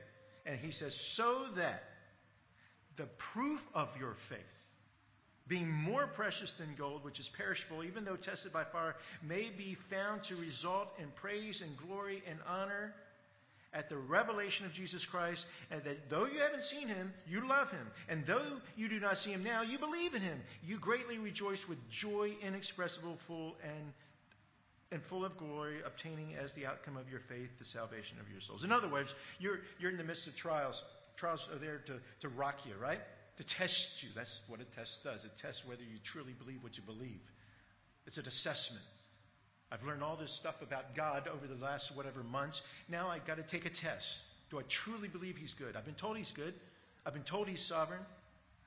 And 0.46 0.58
he 0.60 0.70
says, 0.70 0.94
so 0.94 1.46
that 1.56 1.84
the 2.96 3.06
proof 3.18 3.66
of 3.74 3.88
your 3.98 4.14
faith, 4.14 4.61
being 5.48 5.70
more 5.70 6.06
precious 6.06 6.52
than 6.52 6.74
gold, 6.76 7.04
which 7.04 7.20
is 7.20 7.28
perishable, 7.28 7.84
even 7.84 8.04
though 8.04 8.16
tested 8.16 8.52
by 8.52 8.64
fire, 8.64 8.96
may 9.22 9.50
be 9.56 9.76
found 9.90 10.22
to 10.24 10.36
result 10.36 10.88
in 10.98 11.06
praise 11.16 11.60
and 11.62 11.76
glory 11.76 12.22
and 12.28 12.38
honor 12.48 12.94
at 13.74 13.88
the 13.88 13.96
revelation 13.96 14.66
of 14.66 14.72
Jesus 14.72 15.06
Christ, 15.06 15.46
and 15.70 15.82
that 15.84 16.10
though 16.10 16.26
you 16.26 16.40
haven't 16.40 16.64
seen 16.64 16.88
him, 16.88 17.12
you 17.26 17.48
love 17.48 17.70
him. 17.70 17.90
And 18.08 18.24
though 18.26 18.60
you 18.76 18.88
do 18.88 19.00
not 19.00 19.16
see 19.16 19.30
him 19.30 19.42
now, 19.44 19.62
you 19.62 19.78
believe 19.78 20.14
in 20.14 20.20
him. 20.20 20.38
You 20.66 20.78
greatly 20.78 21.18
rejoice 21.18 21.66
with 21.66 21.78
joy 21.90 22.34
inexpressible, 22.42 23.16
full 23.26 23.56
and 23.62 23.92
and 24.92 25.02
full 25.02 25.24
of 25.24 25.38
glory, 25.38 25.78
obtaining 25.86 26.34
as 26.34 26.52
the 26.52 26.66
outcome 26.66 26.98
of 26.98 27.10
your 27.10 27.20
faith 27.20 27.58
the 27.58 27.64
salvation 27.64 28.18
of 28.20 28.30
your 28.30 28.42
souls. 28.42 28.62
In 28.62 28.72
other 28.72 28.88
words, 28.88 29.14
you're, 29.40 29.60
you're 29.80 29.90
in 29.90 29.96
the 29.96 30.04
midst 30.04 30.26
of 30.26 30.36
trials. 30.36 30.84
Trials 31.16 31.48
are 31.50 31.58
there 31.58 31.78
to, 31.86 31.94
to 32.20 32.28
rock 32.28 32.58
you, 32.66 32.74
right? 32.78 33.00
To 33.36 33.44
test 33.44 34.02
you. 34.02 34.08
That's 34.14 34.40
what 34.48 34.60
a 34.60 34.64
test 34.64 35.04
does. 35.04 35.24
It 35.24 35.36
tests 35.36 35.66
whether 35.66 35.82
you 35.82 35.98
truly 36.04 36.32
believe 36.32 36.62
what 36.62 36.76
you 36.76 36.82
believe. 36.82 37.20
It's 38.06 38.18
an 38.18 38.26
assessment. 38.26 38.84
I've 39.70 39.82
learned 39.84 40.02
all 40.02 40.16
this 40.16 40.32
stuff 40.32 40.60
about 40.60 40.94
God 40.94 41.28
over 41.28 41.46
the 41.46 41.62
last 41.62 41.96
whatever 41.96 42.22
months. 42.22 42.60
Now 42.88 43.08
I've 43.08 43.26
got 43.26 43.38
to 43.38 43.42
take 43.42 43.64
a 43.64 43.70
test. 43.70 44.20
Do 44.50 44.58
I 44.58 44.62
truly 44.68 45.08
believe 45.08 45.38
He's 45.38 45.54
good? 45.54 45.76
I've 45.76 45.86
been 45.86 45.94
told 45.94 46.18
He's 46.18 46.32
good. 46.32 46.52
I've 47.06 47.14
been 47.14 47.22
told 47.22 47.48
He's 47.48 47.62
sovereign. 47.62 48.02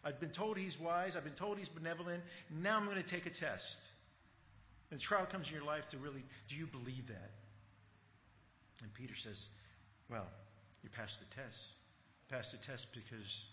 I've 0.03 0.19
been 0.19 0.31
told 0.31 0.57
He's 0.57 0.79
wise. 0.79 1.15
I've 1.15 1.23
been 1.23 1.33
told 1.33 1.59
He's 1.59 1.69
benevolent. 1.69 2.23
Now 2.49 2.77
I'm 2.77 2.85
going 2.85 2.97
to 2.97 3.03
take 3.03 3.27
a 3.27 3.29
test. 3.29 3.77
And 4.89 4.99
the 4.99 5.03
trial 5.03 5.25
comes 5.25 5.47
in 5.47 5.53
your 5.53 5.63
life 5.63 5.87
to 5.89 5.97
really, 5.97 6.23
do 6.47 6.55
you 6.55 6.65
believe 6.65 7.07
that? 7.07 7.31
And 8.81 8.93
Peter 8.93 9.15
says, 9.15 9.47
well, 10.09 10.25
you 10.83 10.89
passed 10.89 11.19
the 11.19 11.41
test. 11.41 11.67
You 12.29 12.35
passed 12.35 12.51
the 12.51 12.57
test 12.57 12.87
because 12.93 13.45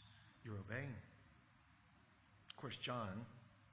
you're 0.44 0.58
obeying. 0.58 0.94
Of 2.50 2.56
course, 2.56 2.76
John, 2.76 3.26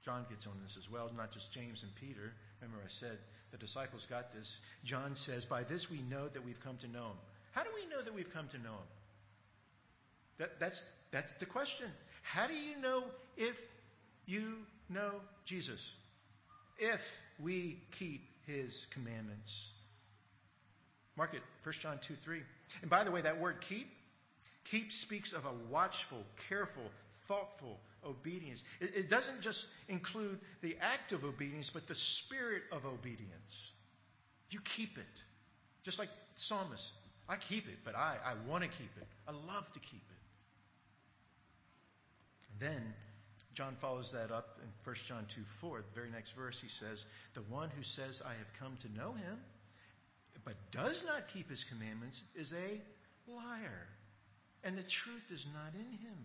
John 0.04 0.24
gets 0.28 0.46
on 0.46 0.54
this 0.62 0.76
as 0.76 0.90
well, 0.90 1.10
not 1.16 1.32
just 1.32 1.52
James 1.52 1.82
and 1.82 1.94
Peter. 1.96 2.32
Remember, 2.60 2.82
I 2.84 2.88
said 2.88 3.18
the 3.50 3.58
disciples 3.58 4.06
got 4.08 4.32
this. 4.32 4.60
John 4.84 5.14
says, 5.14 5.44
By 5.44 5.62
this 5.62 5.90
we 5.90 6.00
know 6.08 6.28
that 6.28 6.44
we've 6.44 6.60
come 6.60 6.76
to 6.78 6.88
know 6.88 7.06
him. 7.06 7.18
How 7.52 7.64
do 7.64 7.70
we 7.74 7.88
know 7.90 8.02
that 8.02 8.14
we've 8.14 8.32
come 8.32 8.48
to 8.48 8.58
know 8.58 8.70
him? 8.70 8.88
That, 10.38 10.60
that's, 10.60 10.84
that's 11.10 11.32
the 11.34 11.46
question. 11.46 11.86
How 12.22 12.46
do 12.46 12.54
you 12.54 12.80
know 12.80 13.04
if 13.36 13.60
you 14.26 14.56
know 14.88 15.12
Jesus? 15.44 15.92
If 16.78 17.20
we 17.40 17.78
keep 17.92 18.22
his 18.46 18.86
commandments. 18.90 19.70
Mark 21.16 21.34
it, 21.34 21.42
1 21.64 21.74
John 21.80 21.98
2 22.00 22.14
3. 22.14 22.40
And 22.82 22.90
by 22.90 23.04
the 23.04 23.10
way, 23.10 23.20
that 23.22 23.40
word 23.40 23.60
keep 23.60 23.88
Keep 24.70 24.92
speaks 24.92 25.32
of 25.32 25.44
a 25.46 25.52
watchful, 25.68 26.22
careful, 26.48 26.84
thoughtful 27.26 27.80
obedience. 28.04 28.62
It, 28.80 28.92
it, 28.94 29.10
doesn't 29.10 29.40
just 29.40 29.66
include 29.88 30.38
the 30.62 30.76
act 30.80 31.12
of 31.12 31.24
obedience, 31.24 31.70
but 31.70 31.88
the 31.88 31.94
spirit 31.94 32.62
of 32.70 32.86
obedience. 32.86 33.72
You 34.50 34.60
keep 34.60 34.96
it. 34.96 35.22
Just 35.82 35.98
like 35.98 36.08
psalmist. 36.36 36.92
I 37.28 37.36
keep 37.36 37.68
it, 37.68 37.78
but 37.84 37.96
I, 37.96 38.16
I 38.24 38.34
want 38.48 38.62
to 38.62 38.68
keep 38.68 38.90
it. 38.96 39.06
I 39.26 39.32
love 39.32 39.70
to 39.72 39.80
keep 39.80 40.02
it. 40.10 40.20
And 42.52 42.72
then 42.72 42.94
John 43.54 43.76
follows 43.80 44.12
that 44.12 44.30
up 44.30 44.58
in 44.62 44.68
1 44.84 44.96
John 45.06 45.26
2 45.28 45.40
4, 45.60 45.78
the 45.78 45.84
very 45.94 46.10
next 46.10 46.32
verse, 46.32 46.60
he 46.60 46.68
says, 46.68 47.06
The 47.34 47.42
one 47.42 47.70
who 47.76 47.82
says, 47.82 48.22
I 48.24 48.34
have 48.34 48.52
come 48.58 48.76
to 48.82 48.98
know 48.98 49.12
him, 49.12 49.38
but 50.44 50.54
does 50.70 51.04
not 51.04 51.28
keep 51.28 51.50
his 51.50 51.64
commandments, 51.64 52.22
is 52.36 52.52
a 52.52 52.80
liar 53.32 53.86
and 54.64 54.76
the 54.76 54.82
truth 54.82 55.30
is 55.32 55.46
not 55.54 55.74
in 55.74 55.90
him. 55.98 56.16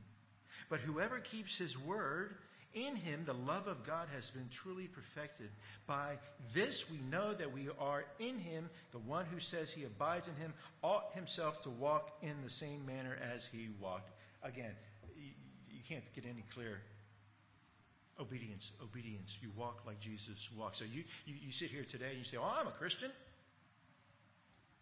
But 0.70 0.80
whoever 0.80 1.20
keeps 1.20 1.58
his 1.58 1.78
word, 1.78 2.36
in 2.74 2.96
him 2.96 3.24
the 3.24 3.34
love 3.34 3.68
of 3.68 3.86
God 3.86 4.08
has 4.14 4.30
been 4.30 4.50
truly 4.50 4.88
perfected. 4.88 5.50
By 5.88 6.18
this 6.54 6.90
we 6.90 6.98
know 7.10 7.34
that 7.34 7.54
we 7.54 7.70
are 7.80 8.04
in 8.20 8.38
him. 8.38 8.70
The 8.92 9.00
one 9.00 9.26
who 9.26 9.40
says 9.40 9.72
he 9.72 9.86
abides 9.86 10.28
in 10.28 10.36
him 10.36 10.54
ought 10.84 11.14
himself 11.14 11.62
to 11.64 11.70
walk 11.70 12.12
in 12.22 12.36
the 12.44 12.50
same 12.50 12.86
manner 12.86 13.18
as 13.36 13.46
he 13.46 13.70
walked. 13.80 14.10
Again, 14.44 14.72
you 15.18 15.82
can't 15.88 16.04
get 16.14 16.26
any 16.26 16.44
clearer. 16.54 16.82
Obedience, 18.20 18.72
obedience. 18.82 19.38
You 19.42 19.50
walk 19.58 19.84
like 19.86 20.00
Jesus 20.00 20.50
walked. 20.58 20.78
So 20.78 20.86
you, 20.86 21.04
you, 21.26 21.36
you 21.46 21.52
sit 21.52 21.70
here 21.70 21.84
today 21.84 22.10
and 22.10 22.18
you 22.18 22.24
say, 22.24 22.38
Oh, 22.38 22.54
I'm 22.60 22.68
a 22.68 22.72
Christian. 22.72 23.12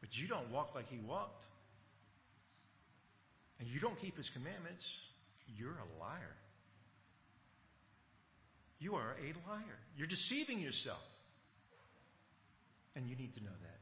But 0.02 0.20
you 0.20 0.28
don't 0.28 0.52
walk 0.52 0.76
like 0.76 0.90
he 0.90 1.00
walked 1.00 1.44
and 3.60 3.68
you 3.68 3.80
don't 3.80 3.98
keep 4.00 4.18
his 4.18 4.30
commandments, 4.30 5.08
you're 5.58 5.70
a 5.72 6.00
liar. 6.02 6.36
You 8.80 8.96
are 8.96 9.16
a 9.22 9.50
liar. 9.50 9.80
You're 9.98 10.08
deceiving 10.08 10.60
yourself. 10.60 11.02
And 12.96 13.08
you 13.08 13.16
need 13.16 13.34
to 13.36 13.44
know 13.44 13.56
that. 13.62 13.80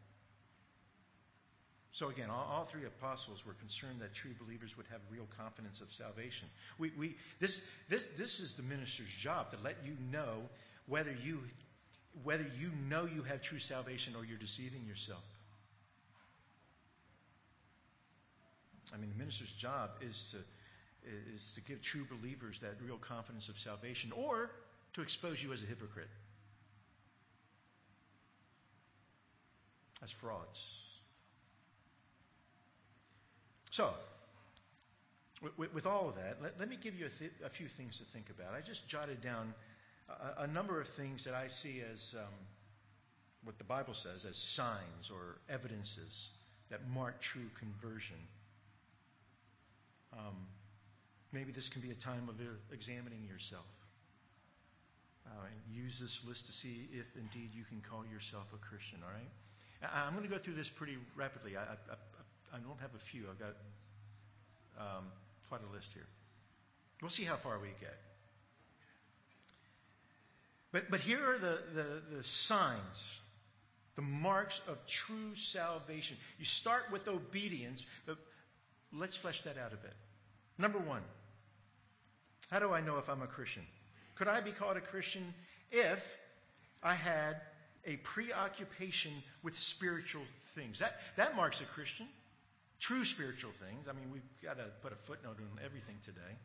So 1.93 2.09
again, 2.09 2.29
all, 2.29 2.47
all, 2.49 2.63
three 2.63 2.85
apostles 2.85 3.45
were 3.45 3.53
concerned 3.53 3.99
that 3.99 4.13
true 4.13 4.31
believers 4.39 4.77
would 4.77 4.85
have 4.91 5.01
real 5.11 5.27
confidence 5.37 5.81
of 5.81 5.91
salvation. 5.91 6.47
We, 6.77 6.91
we, 6.97 7.17
this, 7.39 7.61
this, 7.89 8.07
this 8.17 8.39
is 8.39 8.53
the 8.53 8.63
minister's 8.63 9.11
job 9.11 9.51
to 9.51 9.57
let 9.63 9.75
you 9.85 9.93
know 10.11 10.43
whether 10.87 11.11
you, 11.11 11.39
whether 12.23 12.45
you 12.59 12.71
know 12.87 13.05
you 13.05 13.23
have 13.23 13.41
true 13.41 13.59
salvation 13.59 14.15
or 14.15 14.23
you're 14.23 14.37
deceiving 14.37 14.85
yourself. 14.87 15.23
I 18.93 18.97
mean, 18.97 19.09
the 19.09 19.17
minister's 19.17 19.51
job 19.51 19.91
is 20.01 20.31
to, 20.31 20.37
is 21.33 21.53
to 21.53 21.61
give 21.61 21.81
true 21.81 22.05
believers 22.09 22.59
that 22.59 22.75
real 22.85 22.97
confidence 22.97 23.49
of 23.49 23.57
salvation 23.57 24.11
or 24.11 24.51
to 24.93 25.01
expose 25.01 25.41
you 25.41 25.53
as 25.53 25.63
a 25.63 25.65
hypocrite, 25.65 26.09
as 30.03 30.11
frauds. 30.11 30.81
So, 33.69 33.93
with, 35.57 35.73
with 35.73 35.87
all 35.87 36.09
of 36.09 36.15
that, 36.15 36.37
let, 36.43 36.59
let, 36.59 36.69
me 36.69 36.77
give 36.81 36.93
you 36.93 37.05
a, 37.05 37.09
th- 37.09 37.31
a, 37.45 37.49
few 37.49 37.67
things 37.67 37.97
to 37.99 38.03
think 38.03 38.29
about. 38.29 38.53
I 38.53 38.61
just 38.61 38.87
jotted 38.87 39.21
down 39.21 39.53
a, 40.09 40.43
a 40.43 40.47
number 40.47 40.79
of 40.81 40.87
things 40.87 41.23
that 41.23 41.33
I 41.33 41.47
see 41.47 41.81
as 41.91 42.13
um, 42.17 42.33
what 43.43 43.57
the 43.57 43.63
Bible 43.63 43.93
says 43.93 44.25
as 44.25 44.37
signs 44.37 45.09
or 45.11 45.39
evidences 45.49 46.29
that 46.69 46.81
mark 46.93 47.19
true 47.21 47.49
conversion. 47.59 48.17
Um, 50.13 50.35
maybe 51.31 51.51
this 51.51 51.69
can 51.69 51.81
be 51.81 51.91
a 51.91 51.95
time 51.95 52.29
of 52.29 52.35
examining 52.71 53.25
yourself. 53.25 53.65
Uh, 55.25 55.45
and 55.45 55.75
use 55.75 55.99
this 55.99 56.23
list 56.27 56.47
to 56.47 56.51
see 56.51 56.89
if 56.91 57.05
indeed 57.15 57.51
you 57.53 57.63
can 57.63 57.81
call 57.81 58.03
yourself 58.11 58.45
a 58.53 58.57
Christian, 58.57 58.99
all 59.03 59.13
right? 59.13 59.29
I'm 59.93 60.13
going 60.13 60.27
to 60.27 60.29
go 60.29 60.37
through 60.37 60.55
this 60.55 60.69
pretty 60.69 60.97
rapidly. 61.15 61.57
I, 61.57 61.61
I, 61.61 62.55
I 62.55 62.59
don't 62.59 62.79
have 62.81 62.93
a 62.95 62.99
few. 62.99 63.23
I've 63.29 63.39
got 63.39 63.55
um, 64.77 65.05
quite 65.49 65.61
a 65.67 65.73
list 65.73 65.89
here. 65.93 66.05
We'll 67.01 67.09
see 67.09 67.23
how 67.23 67.35
far 67.35 67.59
we 67.59 67.69
get. 67.79 67.97
But, 70.71 70.89
but 70.89 70.99
here 70.99 71.19
are 71.19 71.37
the, 71.37 71.61
the, 71.73 72.17
the 72.17 72.23
signs, 72.23 73.19
the 73.95 74.01
marks 74.01 74.61
of 74.67 74.85
true 74.85 75.35
salvation. 75.35 76.17
You 76.39 76.45
start 76.45 76.91
with 76.91 77.07
obedience, 77.07 77.83
but 78.05 78.17
let's 78.93 79.15
flesh 79.15 79.41
that 79.41 79.57
out 79.57 79.73
a 79.73 79.77
bit. 79.77 79.93
Number 80.57 80.79
one, 80.79 81.01
how 82.49 82.59
do 82.59 82.71
I 82.71 82.81
know 82.81 82.97
if 82.97 83.09
I'm 83.09 83.21
a 83.21 83.27
Christian? 83.27 83.63
Could 84.15 84.27
I 84.27 84.41
be 84.41 84.51
called 84.51 84.77
a 84.77 84.81
Christian 84.81 85.33
if 85.71 86.17
I 86.83 86.93
had 86.93 87.39
a 87.85 87.95
preoccupation 87.95 89.11
with 89.43 89.57
spiritual 89.57 90.23
things? 90.55 90.79
That, 90.79 90.99
that 91.15 91.35
marks 91.35 91.61
a 91.61 91.65
Christian 91.65 92.07
true 92.81 93.05
spiritual 93.05 93.51
things. 93.51 93.87
I 93.87 93.93
mean, 93.93 94.11
we've 94.11 94.41
got 94.43 94.57
to 94.57 94.65
put 94.81 94.91
a 94.91 94.95
footnote 94.95 95.37
on 95.39 95.63
everything 95.63 95.95
today. 96.03 96.35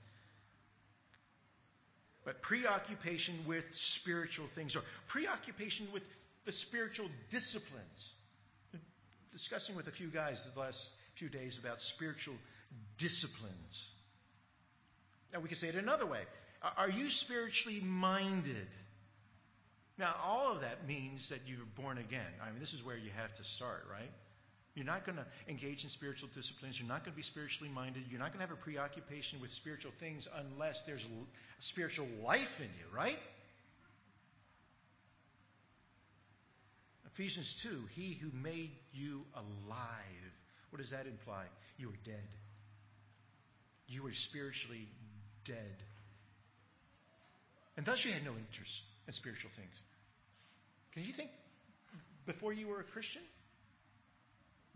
But 2.24 2.42
preoccupation 2.42 3.34
with 3.46 3.64
spiritual 3.72 4.46
things, 4.48 4.76
or 4.76 4.82
preoccupation 5.08 5.88
with 5.92 6.02
the 6.44 6.52
spiritual 6.52 7.08
disciplines. 7.30 8.12
Discussing 9.32 9.76
with 9.76 9.88
a 9.88 9.90
few 9.90 10.08
guys 10.08 10.48
the 10.54 10.60
last 10.60 10.90
few 11.16 11.28
days 11.28 11.58
about 11.58 11.82
spiritual 11.82 12.34
disciplines. 12.98 13.90
Now, 15.32 15.40
we 15.40 15.48
could 15.48 15.58
say 15.58 15.68
it 15.68 15.74
another 15.74 16.06
way. 16.06 16.20
Are 16.76 16.90
you 16.90 17.10
spiritually 17.10 17.80
minded? 17.80 18.68
Now, 19.98 20.14
all 20.22 20.52
of 20.52 20.60
that 20.60 20.86
means 20.86 21.30
that 21.30 21.40
you're 21.46 21.58
born 21.74 21.98
again. 21.98 22.32
I 22.42 22.50
mean, 22.50 22.60
this 22.60 22.74
is 22.74 22.84
where 22.84 22.96
you 22.96 23.10
have 23.16 23.34
to 23.36 23.44
start, 23.44 23.86
right? 23.90 24.10
You're 24.74 24.84
not 24.84 25.06
going 25.06 25.16
to 25.16 25.24
engage 25.48 25.84
in 25.84 25.90
spiritual 25.90 26.28
disciplines. 26.34 26.78
You're 26.78 26.88
not 26.88 27.02
going 27.02 27.12
to 27.12 27.16
be 27.16 27.22
spiritually 27.22 27.72
minded. 27.72 28.04
You're 28.10 28.20
not 28.20 28.28
going 28.28 28.44
to 28.44 28.46
have 28.46 28.56
a 28.56 28.60
preoccupation 28.60 29.40
with 29.40 29.50
spiritual 29.50 29.92
things 29.98 30.28
unless 30.36 30.82
there's 30.82 31.04
a 31.04 31.62
spiritual 31.62 32.06
life 32.22 32.60
in 32.60 32.66
you, 32.66 32.94
right? 32.94 33.18
Ephesians 37.06 37.54
2 37.62 37.88
He 37.94 38.12
who 38.20 38.30
made 38.36 38.72
you 38.92 39.24
alive. 39.34 40.32
What 40.76 40.82
does 40.82 40.90
that 40.90 41.06
imply? 41.06 41.44
You 41.78 41.86
were 41.86 41.96
dead. 42.04 42.28
You 43.88 44.02
were 44.02 44.12
spiritually 44.12 44.86
dead. 45.46 45.82
And 47.78 47.86
thus 47.86 48.04
you 48.04 48.12
had 48.12 48.22
no 48.22 48.32
interest 48.32 48.82
in 49.06 49.14
spiritual 49.14 49.48
things. 49.56 49.72
Can 50.92 51.04
you 51.04 51.14
think 51.14 51.30
before 52.26 52.52
you 52.52 52.68
were 52.68 52.80
a 52.80 52.84
Christian? 52.84 53.22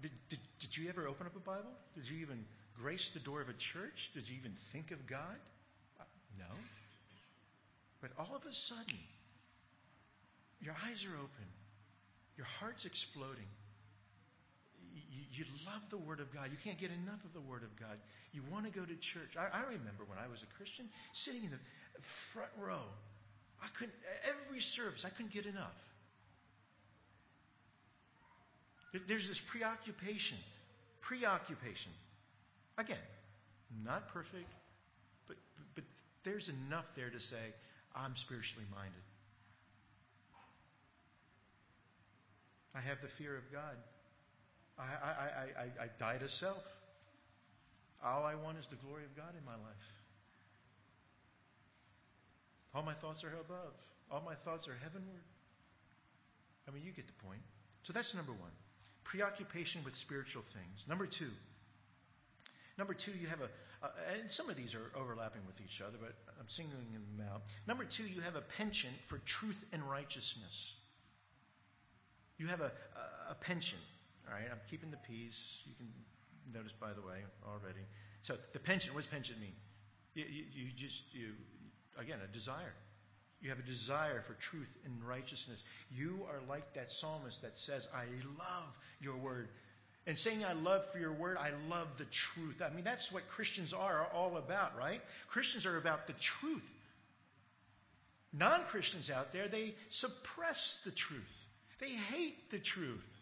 Did, 0.00 0.10
did, 0.30 0.38
did 0.60 0.74
you 0.74 0.88
ever 0.88 1.06
open 1.06 1.26
up 1.26 1.36
a 1.36 1.40
Bible? 1.40 1.70
Did 1.94 2.08
you 2.08 2.20
even 2.22 2.46
grace 2.80 3.10
the 3.10 3.20
door 3.20 3.42
of 3.42 3.50
a 3.50 3.58
church? 3.58 4.10
Did 4.14 4.26
you 4.26 4.38
even 4.38 4.52
think 4.72 4.92
of 4.92 5.06
God? 5.06 5.36
Uh, 6.00 6.04
no. 6.38 6.54
But 8.00 8.12
all 8.18 8.34
of 8.34 8.46
a 8.46 8.54
sudden, 8.54 8.98
your 10.62 10.74
eyes 10.86 11.04
are 11.04 11.14
open, 11.14 11.46
your 12.38 12.46
heart's 12.58 12.86
exploding. 12.86 13.48
You, 15.32 15.44
love 15.66 15.82
the 15.90 15.98
Word 15.98 16.20
of 16.20 16.32
God. 16.32 16.50
You 16.50 16.58
can't 16.62 16.78
get 16.78 16.90
enough 16.90 17.24
of 17.24 17.32
the 17.32 17.40
Word 17.40 17.62
of 17.62 17.74
God. 17.78 17.98
You 18.32 18.42
want 18.50 18.66
to 18.66 18.72
go 18.72 18.84
to 18.84 18.94
church. 18.96 19.36
I, 19.38 19.58
I 19.58 19.62
remember 19.62 20.04
when 20.06 20.18
I 20.18 20.28
was 20.28 20.42
a 20.42 20.56
Christian, 20.56 20.88
sitting 21.12 21.44
in 21.44 21.50
the 21.50 21.58
front 22.02 22.50
row. 22.58 22.82
I 23.62 23.68
couldn't, 23.78 23.94
every 24.24 24.60
service, 24.60 25.04
I 25.04 25.10
couldn't 25.10 25.32
get 25.32 25.46
enough. 25.46 25.76
There's 29.06 29.28
this 29.28 29.40
preoccupation. 29.40 30.38
Preoccupation. 31.00 31.92
Again, 32.78 32.98
not 33.84 34.08
perfect, 34.08 34.50
but, 35.28 35.36
but 35.74 35.84
there's 36.24 36.48
enough 36.48 36.86
there 36.96 37.10
to 37.10 37.20
say, 37.20 37.54
I'm 37.94 38.16
spiritually 38.16 38.66
minded. 38.74 39.02
I 42.74 42.80
have 42.80 43.00
the 43.02 43.08
fear 43.08 43.36
of 43.36 43.52
God. 43.52 43.76
I, 44.80 45.06
I, 45.06 45.10
I, 45.10 45.62
I, 45.62 45.84
I 45.84 45.88
die 45.98 46.18
to 46.18 46.28
self. 46.28 46.64
All 48.02 48.24
I 48.24 48.34
want 48.34 48.58
is 48.58 48.66
the 48.66 48.76
glory 48.76 49.04
of 49.04 49.14
God 49.14 49.34
in 49.38 49.44
my 49.44 49.52
life. 49.52 49.92
All 52.74 52.82
my 52.82 52.94
thoughts 52.94 53.24
are 53.24 53.28
above. 53.28 53.74
All 54.10 54.22
my 54.24 54.34
thoughts 54.34 54.68
are 54.68 54.76
heavenward. 54.82 55.24
I 56.68 56.72
mean, 56.72 56.82
you 56.84 56.92
get 56.92 57.06
the 57.06 57.24
point. 57.24 57.40
So 57.82 57.92
that's 57.92 58.14
number 58.14 58.32
one 58.32 58.52
preoccupation 59.04 59.82
with 59.84 59.96
spiritual 59.96 60.42
things. 60.42 60.84
Number 60.88 61.06
two, 61.06 61.30
number 62.78 62.94
two, 62.94 63.12
you 63.20 63.26
have 63.26 63.40
a, 63.40 63.48
uh, 63.82 63.88
and 64.20 64.30
some 64.30 64.48
of 64.50 64.56
these 64.56 64.74
are 64.74 64.92
overlapping 64.94 65.40
with 65.46 65.60
each 65.64 65.80
other, 65.80 65.96
but 66.00 66.14
I'm 66.38 66.46
singling 66.46 66.86
them 66.92 67.26
out. 67.32 67.42
Number 67.66 67.84
two, 67.84 68.04
you 68.04 68.20
have 68.20 68.36
a 68.36 68.42
penchant 68.42 68.94
for 69.06 69.18
truth 69.18 69.58
and 69.72 69.82
righteousness. 69.82 70.74
You 72.38 72.48
have 72.48 72.60
a, 72.60 72.70
a, 72.70 73.32
a 73.32 73.34
penchant. 73.34 73.82
All 74.30 74.36
right, 74.36 74.46
I'm 74.50 74.60
keeping 74.70 74.90
the 74.90 74.96
peace. 74.96 75.62
You 75.66 75.74
can 75.76 75.88
notice, 76.54 76.72
by 76.72 76.92
the 76.92 77.00
way, 77.00 77.18
already. 77.46 77.84
So 78.22 78.36
the 78.52 78.60
penchant. 78.60 78.94
What 78.94 79.08
does 79.10 79.30
mean? 79.40 79.52
You, 80.14 80.24
you, 80.24 80.44
you 80.52 80.72
just 80.76 81.02
you 81.12 81.32
again 81.98 82.18
a 82.22 82.32
desire. 82.32 82.74
You 83.40 83.48
have 83.48 83.58
a 83.58 83.62
desire 83.62 84.20
for 84.20 84.34
truth 84.34 84.76
and 84.84 85.02
righteousness. 85.02 85.62
You 85.90 86.26
are 86.28 86.40
like 86.48 86.74
that 86.74 86.92
psalmist 86.92 87.42
that 87.42 87.58
says, 87.58 87.88
I 87.94 88.04
love 88.38 88.68
your 89.00 89.16
word. 89.16 89.48
And 90.06 90.18
saying 90.18 90.44
I 90.44 90.52
love 90.52 90.90
for 90.92 90.98
your 90.98 91.12
word, 91.12 91.38
I 91.38 91.52
love 91.70 91.88
the 91.96 92.04
truth. 92.04 92.60
I 92.62 92.74
mean, 92.74 92.84
that's 92.84 93.10
what 93.10 93.28
Christians 93.28 93.72
are 93.72 94.06
all 94.14 94.36
about, 94.36 94.76
right? 94.76 95.00
Christians 95.28 95.64
are 95.64 95.78
about 95.78 96.06
the 96.06 96.12
truth. 96.14 96.70
Non 98.32 98.60
Christians 98.64 99.10
out 99.10 99.32
there, 99.32 99.48
they 99.48 99.74
suppress 99.88 100.78
the 100.84 100.90
truth, 100.90 101.46
they 101.80 101.90
hate 101.90 102.50
the 102.50 102.58
truth. 102.58 103.19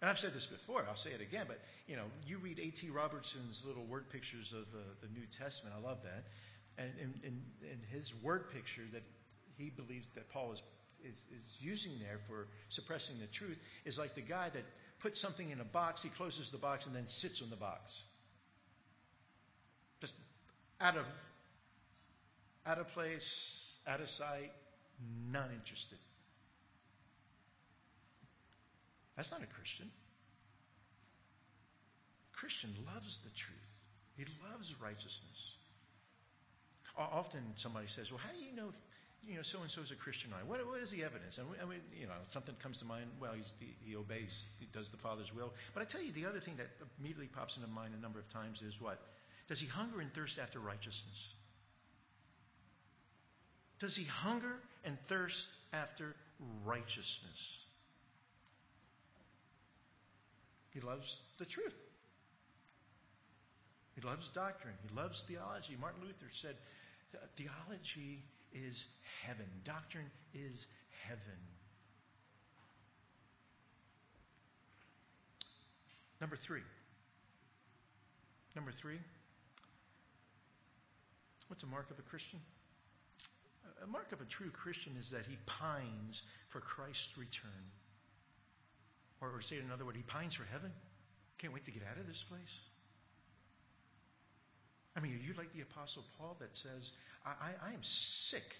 And 0.00 0.08
I've 0.08 0.18
said 0.18 0.32
this 0.32 0.46
before, 0.46 0.84
I'll 0.88 0.96
say 0.96 1.10
it 1.10 1.20
again, 1.20 1.46
but 1.48 1.60
you 1.88 1.96
know, 1.96 2.04
you 2.26 2.38
read 2.38 2.60
A.T. 2.60 2.88
Robertson's 2.90 3.64
little 3.66 3.84
word 3.84 4.10
pictures 4.10 4.52
of 4.52 4.70
the, 4.70 5.06
the 5.06 5.12
New 5.12 5.26
Testament, 5.36 5.74
I 5.76 5.84
love 5.84 5.98
that 6.04 6.24
and 6.78 7.20
in, 7.24 7.42
his 7.90 8.14
word 8.22 8.50
picture 8.52 8.84
that 8.92 9.02
he 9.56 9.70
believes 9.70 10.06
that 10.14 10.30
Paul 10.30 10.52
is, 10.52 10.62
is, 11.04 11.14
is 11.14 11.56
using 11.60 11.92
there 11.98 12.20
for 12.28 12.46
suppressing 12.68 13.18
the 13.18 13.26
truth 13.26 13.58
is 13.84 13.98
like 13.98 14.14
the 14.14 14.20
guy 14.20 14.48
that 14.50 14.64
puts 15.00 15.20
something 15.20 15.50
in 15.50 15.60
a 15.60 15.64
box, 15.64 16.02
he 16.02 16.08
closes 16.08 16.50
the 16.50 16.58
box 16.58 16.86
and 16.86 16.94
then 16.94 17.06
sits 17.06 17.42
on 17.42 17.50
the 17.50 17.56
box. 17.56 18.02
Just 20.00 20.14
out 20.80 20.96
of 20.96 21.04
out 22.66 22.78
of 22.78 22.88
place, 22.92 23.78
out 23.86 24.00
of 24.00 24.10
sight, 24.10 24.52
not 25.32 25.48
interested. 25.54 25.98
That's 29.18 29.32
not 29.32 29.42
a 29.42 29.46
Christian. 29.46 29.90
A 32.32 32.36
Christian 32.36 32.70
loves 32.86 33.18
the 33.18 33.30
truth. 33.30 33.58
He 34.16 34.24
loves 34.48 34.72
righteousness. 34.80 35.56
Often 36.96 37.42
somebody 37.56 37.88
says, 37.88 38.10
Well, 38.10 38.20
how 38.24 38.32
do 38.32 38.38
you 38.38 38.54
know 38.54 38.72
you 39.26 39.34
know, 39.34 39.42
so 39.42 39.60
and 39.60 39.70
so 39.70 39.82
is 39.82 39.90
a 39.90 39.96
Christian. 39.96 40.30
Right? 40.30 40.46
What, 40.46 40.64
what 40.66 40.80
is 40.80 40.90
the 40.90 41.02
evidence? 41.02 41.38
And 41.38 41.48
we, 41.68 41.76
you 41.98 42.06
know, 42.06 42.14
something 42.30 42.54
comes 42.62 42.78
to 42.78 42.84
mind. 42.84 43.06
Well, 43.20 43.32
he, 43.34 43.74
he 43.84 43.96
obeys, 43.96 44.46
he 44.60 44.66
does 44.72 44.88
the 44.88 44.96
Father's 44.96 45.34
will. 45.34 45.52
But 45.74 45.82
I 45.82 45.86
tell 45.86 46.00
you, 46.00 46.12
the 46.12 46.26
other 46.26 46.40
thing 46.40 46.54
that 46.56 46.68
immediately 46.98 47.26
pops 47.26 47.56
into 47.56 47.68
mind 47.68 47.94
a 47.98 48.00
number 48.00 48.18
of 48.18 48.28
times 48.32 48.62
is 48.62 48.80
what? 48.80 48.98
Does 49.48 49.60
he 49.60 49.66
hunger 49.66 50.00
and 50.00 50.12
thirst 50.14 50.38
after 50.38 50.60
righteousness? 50.60 51.34
Does 53.80 53.96
he 53.96 54.04
hunger 54.04 54.54
and 54.84 54.96
thirst 55.08 55.46
after 55.72 56.14
righteousness? 56.64 57.64
He 60.78 60.86
loves 60.86 61.16
the 61.38 61.44
truth. 61.44 61.74
He 63.96 64.06
loves 64.06 64.28
doctrine. 64.28 64.74
He 64.88 64.94
loves 64.94 65.22
theology. 65.22 65.76
Martin 65.80 66.02
Luther 66.02 66.30
said, 66.30 66.54
Theology 67.34 68.22
is 68.52 68.86
heaven, 69.26 69.46
doctrine 69.64 70.08
is 70.34 70.68
heaven. 71.02 71.40
Number 76.20 76.36
three. 76.36 76.62
Number 78.54 78.70
three. 78.70 78.98
What's 81.48 81.64
a 81.64 81.66
mark 81.66 81.90
of 81.90 81.98
a 81.98 82.02
Christian? 82.02 82.38
A 83.82 83.86
mark 83.88 84.12
of 84.12 84.20
a 84.20 84.24
true 84.26 84.50
Christian 84.50 84.92
is 84.98 85.10
that 85.10 85.26
he 85.26 85.36
pines 85.46 86.22
for 86.50 86.60
Christ's 86.60 87.18
return. 87.18 87.50
Or, 89.20 89.30
or 89.30 89.40
say 89.40 89.56
it 89.56 89.64
another 89.64 89.84
word, 89.84 89.96
he 89.96 90.02
pines 90.02 90.34
for 90.34 90.44
heaven. 90.52 90.70
Can't 91.38 91.52
wait 91.52 91.64
to 91.66 91.70
get 91.70 91.82
out 91.90 91.98
of 91.98 92.06
this 92.06 92.22
place. 92.22 92.60
I 94.96 95.00
mean, 95.00 95.14
are 95.14 95.26
you 95.26 95.34
like 95.36 95.52
the 95.52 95.60
Apostle 95.60 96.04
Paul 96.18 96.36
that 96.40 96.56
says, 96.56 96.92
I, 97.24 97.30
I, 97.30 97.70
I 97.70 97.72
am 97.72 97.82
sick? 97.82 98.56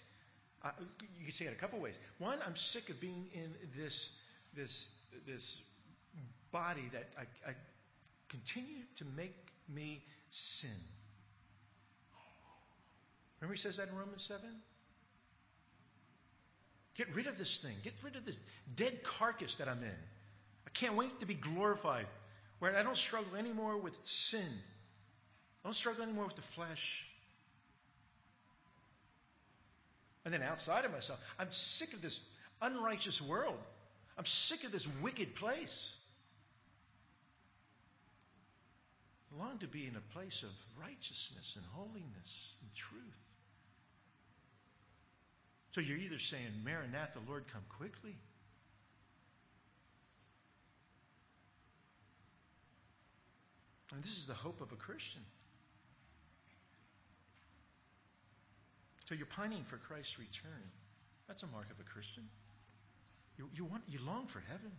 Uh, 0.63 0.71
you 1.17 1.25
can 1.25 1.33
say 1.33 1.45
it 1.45 1.53
a 1.53 1.55
couple 1.55 1.79
ways. 1.79 1.97
One, 2.17 2.39
I'm 2.45 2.55
sick 2.55 2.89
of 2.89 2.99
being 2.99 3.27
in 3.33 3.53
this, 3.77 4.09
this, 4.55 4.89
this 5.27 5.61
body 6.51 6.89
that 6.93 7.09
I, 7.17 7.49
I 7.49 7.53
continue 8.29 8.83
to 8.97 9.05
make 9.15 9.35
me 9.73 10.03
sin. 10.29 10.69
Remember 13.39 13.53
he 13.53 13.59
says 13.59 13.77
that 13.77 13.89
in 13.89 13.95
Romans 13.95 14.23
7? 14.23 14.41
Get 16.95 17.13
rid 17.15 17.27
of 17.27 17.37
this 17.37 17.57
thing. 17.57 17.75
Get 17.83 17.93
rid 18.03 18.15
of 18.15 18.25
this 18.25 18.37
dead 18.75 19.03
carcass 19.03 19.55
that 19.55 19.69
I'm 19.69 19.81
in. 19.83 19.99
I 20.69 20.77
can't 20.77 20.95
wait 20.95 21.19
to 21.19 21.25
be 21.25 21.33
glorified, 21.33 22.05
where 22.59 22.75
I 22.75 22.83
don't 22.83 22.97
struggle 22.97 23.35
anymore 23.35 23.77
with 23.77 23.99
sin. 24.03 24.47
I 25.63 25.67
don't 25.67 25.73
struggle 25.73 26.03
anymore 26.03 26.25
with 26.25 26.35
the 26.35 26.41
flesh. 26.41 27.05
And 30.25 30.33
then 30.33 30.43
outside 30.43 30.85
of 30.85 30.91
myself, 30.91 31.19
I'm 31.39 31.51
sick 31.51 31.93
of 31.93 32.01
this 32.01 32.21
unrighteous 32.61 33.21
world. 33.21 33.57
I'm 34.17 34.25
sick 34.25 34.63
of 34.63 34.71
this 34.71 34.87
wicked 35.01 35.35
place. 35.35 35.95
I 39.33 39.41
long 39.43 39.57
to 39.59 39.67
be 39.67 39.87
in 39.87 39.95
a 39.95 40.13
place 40.13 40.43
of 40.43 40.49
righteousness 40.79 41.55
and 41.55 41.65
holiness 41.73 42.53
and 42.61 42.73
truth. 42.75 43.01
So 45.71 45.81
you're 45.81 45.97
either 45.97 46.19
saying, 46.19 46.63
Maranatha, 46.63 47.19
Lord, 47.27 47.45
come 47.51 47.63
quickly. 47.69 48.15
And 53.93 54.03
this 54.03 54.17
is 54.17 54.25
the 54.27 54.33
hope 54.33 54.61
of 54.61 54.71
a 54.71 54.75
Christian. 54.75 55.21
So 59.05 59.15
you're 59.15 59.25
pining 59.25 59.63
for 59.63 59.77
Christ's 59.77 60.19
return. 60.19 60.63
That's 61.27 61.41
a 61.41 61.47
mark 61.47 61.65
of 61.71 61.79
a 61.79 61.89
Christian. 61.89 62.23
You, 63.37 63.49
you, 63.55 63.65
want, 63.65 63.83
you 63.87 63.99
long 64.05 64.27
for 64.27 64.43
heaven. 64.47 64.71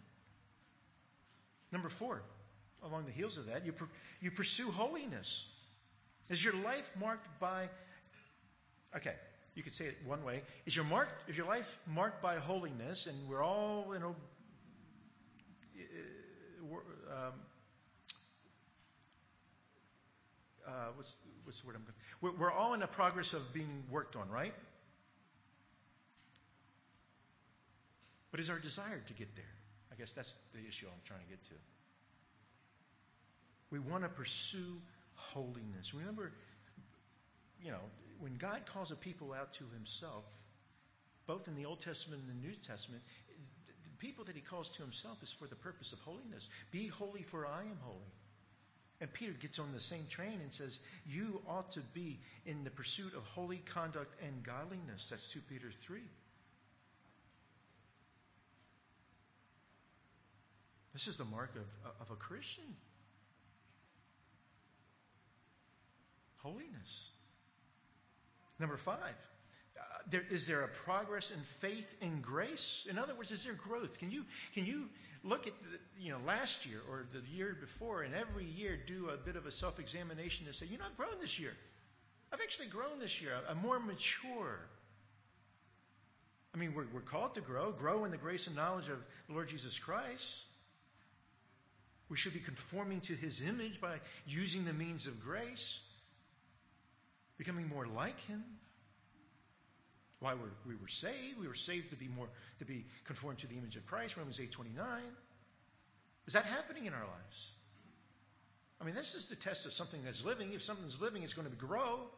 Number 1.72 1.88
four, 1.88 2.22
along 2.84 3.06
the 3.06 3.12
heels 3.12 3.38
of 3.38 3.46
that, 3.46 3.66
you, 3.66 3.72
you 4.20 4.30
pursue 4.30 4.70
holiness. 4.70 5.48
Is 6.28 6.44
your 6.44 6.54
life 6.54 6.88
marked 7.00 7.26
by, 7.40 7.68
okay, 8.96 9.14
you 9.56 9.64
could 9.64 9.74
say 9.74 9.86
it 9.86 9.98
one 10.06 10.22
way. 10.24 10.42
Is 10.66 10.76
your, 10.76 10.84
mark, 10.84 11.08
is 11.26 11.36
your 11.36 11.46
life 11.46 11.80
marked 11.86 12.22
by 12.22 12.36
holiness, 12.36 13.06
and 13.06 13.16
we're 13.28 13.42
all, 13.42 13.86
you 13.92 13.98
know, 13.98 14.14
um, 17.10 17.32
uh, 20.70 20.92
what's, 20.94 21.14
what's 21.44 21.60
the 21.60 21.66
word 21.66 21.76
I'm 21.76 21.82
going 21.82 21.94
we're, 22.20 22.46
we're 22.46 22.52
all 22.52 22.74
in 22.74 22.80
the 22.80 22.86
progress 22.86 23.32
of 23.32 23.52
being 23.52 23.84
worked 23.90 24.16
on, 24.16 24.30
right? 24.30 24.54
But 28.30 28.40
is 28.40 28.50
our 28.50 28.58
desire 28.58 29.02
to 29.08 29.12
get 29.14 29.34
there? 29.34 29.44
I 29.92 29.96
guess 29.96 30.12
that's 30.12 30.34
the 30.54 30.60
issue 30.66 30.86
I'm 30.86 31.02
trying 31.04 31.20
to 31.20 31.28
get 31.28 31.42
to. 31.44 31.54
We 33.70 33.78
want 33.78 34.04
to 34.04 34.08
pursue 34.08 34.80
holiness. 35.14 35.92
Remember, 35.94 36.32
you 37.62 37.70
know, 37.70 37.80
when 38.20 38.36
God 38.36 38.62
calls 38.72 38.90
a 38.90 38.96
people 38.96 39.32
out 39.32 39.52
to 39.54 39.64
himself, 39.74 40.24
both 41.26 41.48
in 41.48 41.54
the 41.54 41.66
Old 41.66 41.80
Testament 41.80 42.22
and 42.22 42.30
the 42.30 42.46
New 42.46 42.54
Testament, 42.54 43.02
the 43.28 43.98
people 43.98 44.24
that 44.24 44.36
he 44.36 44.42
calls 44.42 44.68
to 44.70 44.82
himself 44.82 45.22
is 45.22 45.32
for 45.32 45.46
the 45.46 45.56
purpose 45.56 45.92
of 45.92 45.98
holiness. 46.00 46.48
Be 46.70 46.86
holy, 46.86 47.22
for 47.22 47.46
I 47.46 47.62
am 47.62 47.78
holy. 47.82 48.12
And 49.00 49.10
Peter 49.12 49.32
gets 49.32 49.58
on 49.58 49.72
the 49.72 49.80
same 49.80 50.06
train 50.08 50.40
and 50.42 50.52
says, 50.52 50.78
You 51.06 51.40
ought 51.48 51.72
to 51.72 51.80
be 51.80 52.20
in 52.44 52.64
the 52.64 52.70
pursuit 52.70 53.14
of 53.14 53.24
holy 53.24 53.58
conduct 53.58 54.14
and 54.22 54.42
godliness. 54.42 55.08
That's 55.10 55.26
2 55.32 55.40
Peter 55.48 55.70
3. 55.86 56.00
This 60.92 61.06
is 61.06 61.16
the 61.16 61.24
mark 61.24 61.54
of, 61.56 61.92
of 62.00 62.10
a 62.10 62.16
Christian. 62.16 62.64
Holiness. 66.42 67.10
Number 68.58 68.76
five, 68.76 68.98
uh, 68.98 69.82
there, 70.10 70.24
is 70.30 70.46
there 70.46 70.62
a 70.62 70.68
progress 70.68 71.30
in 71.30 71.40
faith 71.60 71.94
and 72.02 72.22
grace? 72.22 72.86
In 72.90 72.98
other 72.98 73.14
words, 73.14 73.30
is 73.30 73.44
there 73.44 73.54
growth? 73.54 73.98
Can 73.98 74.10
you, 74.10 74.24
can 74.54 74.66
you 74.66 74.88
look 75.22 75.46
at 75.46 75.52
the, 75.62 76.02
you 76.02 76.12
know, 76.12 76.18
last 76.26 76.66
year 76.66 76.80
or 76.88 77.04
the 77.12 77.20
year 77.34 77.56
before 77.60 78.02
and 78.02 78.14
every 78.14 78.44
year 78.44 78.78
do 78.86 79.10
a 79.10 79.16
bit 79.16 79.36
of 79.36 79.46
a 79.46 79.52
self-examination 79.52 80.46
and 80.46 80.54
say, 80.54 80.66
you 80.66 80.78
know, 80.78 80.84
I've 80.88 80.96
grown 80.96 81.20
this 81.20 81.38
year. 81.38 81.52
I've 82.32 82.40
actually 82.40 82.68
grown 82.68 82.98
this 83.00 83.20
year. 83.20 83.32
I'm 83.48 83.58
more 83.58 83.78
mature. 83.78 84.58
I 86.54 86.58
mean, 86.58 86.74
we're, 86.74 86.86
we're 86.92 87.00
called 87.00 87.34
to 87.34 87.40
grow, 87.40 87.72
grow 87.72 88.04
in 88.04 88.10
the 88.10 88.16
grace 88.16 88.46
and 88.46 88.56
knowledge 88.56 88.88
of 88.88 88.98
the 89.28 89.34
Lord 89.34 89.48
Jesus 89.48 89.78
Christ. 89.78 90.40
We 92.08 92.16
should 92.16 92.32
be 92.32 92.40
conforming 92.40 93.00
to 93.02 93.14
his 93.14 93.40
image 93.42 93.80
by 93.80 94.00
using 94.26 94.64
the 94.64 94.72
means 94.72 95.06
of 95.06 95.22
grace, 95.22 95.80
becoming 97.38 97.68
more 97.68 97.86
like 97.86 98.18
him. 98.26 98.42
Why 100.20 100.34
were 100.34 100.52
we 100.66 100.76
were 100.76 100.88
saved? 100.88 101.38
We 101.38 101.48
were 101.48 101.54
saved 101.54 101.90
to 101.90 101.96
be 101.96 102.08
more 102.08 102.28
to 102.58 102.64
be 102.64 102.84
conformed 103.04 103.38
to 103.38 103.46
the 103.46 103.56
image 103.56 103.76
of 103.76 103.86
Christ, 103.86 104.16
Romans 104.16 104.38
8:29. 104.38 105.16
Is 106.26 106.34
that 106.34 106.44
happening 106.44 106.84
in 106.84 106.92
our 106.92 107.06
lives? 107.06 107.52
I 108.80 108.84
mean, 108.84 108.94
this 108.94 109.14
is 109.14 109.28
the 109.28 109.36
test 109.36 109.66
of 109.66 109.72
something 109.72 110.04
that's 110.04 110.24
living. 110.24 110.52
If 110.52 110.62
something's 110.62 111.00
living, 111.00 111.22
it's 111.22 111.32
going 111.32 111.48
to 111.48 111.56
grow. 111.56 112.10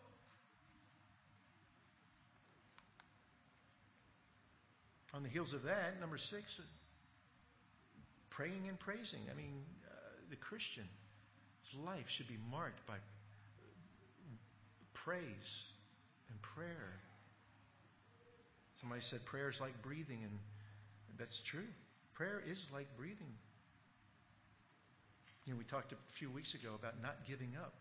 On 5.14 5.22
the 5.22 5.28
heels 5.28 5.52
of 5.52 5.64
that, 5.64 6.00
number 6.00 6.18
six, 6.18 6.60
praying 8.30 8.68
and 8.68 8.78
praising. 8.78 9.20
I 9.30 9.34
mean, 9.34 9.64
uh, 9.86 9.94
the 10.30 10.36
Christian's 10.36 10.88
life 11.84 12.08
should 12.08 12.28
be 12.28 12.38
marked 12.50 12.86
by 12.86 12.96
praise 14.94 15.72
and 16.30 16.40
prayer 16.42 17.00
Somebody 18.82 19.00
said 19.00 19.24
prayer 19.24 19.48
is 19.48 19.60
like 19.60 19.80
breathing, 19.80 20.18
and 20.24 20.38
that's 21.16 21.38
true. 21.38 21.70
Prayer 22.14 22.42
is 22.50 22.66
like 22.74 22.88
breathing. 22.96 23.30
You 25.46 25.52
know, 25.52 25.58
we 25.58 25.64
talked 25.64 25.92
a 25.92 25.96
few 26.08 26.28
weeks 26.28 26.54
ago 26.54 26.70
about 26.74 27.00
not 27.00 27.16
giving 27.26 27.54
up. 27.56 27.72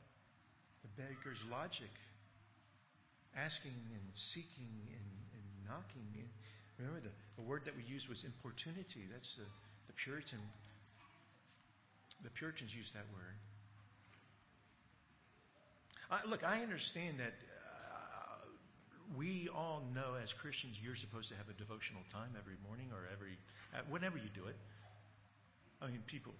The 0.83 1.01
beggar's 1.01 1.41
logic, 1.51 1.89
asking 3.35 3.73
and 3.93 4.01
seeking 4.13 4.69
and, 4.93 5.09
and 5.33 5.43
knocking. 5.67 6.05
And 6.13 6.29
remember, 6.77 7.01
the, 7.01 7.41
the 7.41 7.47
word 7.49 7.63
that 7.65 7.75
we 7.75 7.81
used 7.83 8.07
was 8.07 8.23
importunity. 8.23 9.09
That's 9.11 9.33
the, 9.33 9.45
the 9.87 9.93
Puritan. 9.93 10.39
The 12.23 12.29
Puritans 12.29 12.75
used 12.75 12.93
that 12.93 13.05
word. 13.11 13.35
I, 16.11 16.29
look, 16.29 16.43
I 16.43 16.61
understand 16.61 17.17
that 17.19 17.33
we 19.17 19.49
all 19.53 19.83
know 19.93 20.15
as 20.21 20.33
Christians 20.33 20.79
you're 20.81 20.95
supposed 20.95 21.29
to 21.29 21.35
have 21.35 21.49
a 21.49 21.53
devotional 21.53 22.01
time 22.11 22.35
every 22.37 22.55
morning 22.67 22.87
or 22.91 23.07
every, 23.11 23.37
uh, 23.73 23.81
whenever 23.89 24.17
you 24.17 24.29
do 24.33 24.47
it. 24.47 24.55
I 25.81 25.87
mean, 25.87 26.03
people 26.07 26.33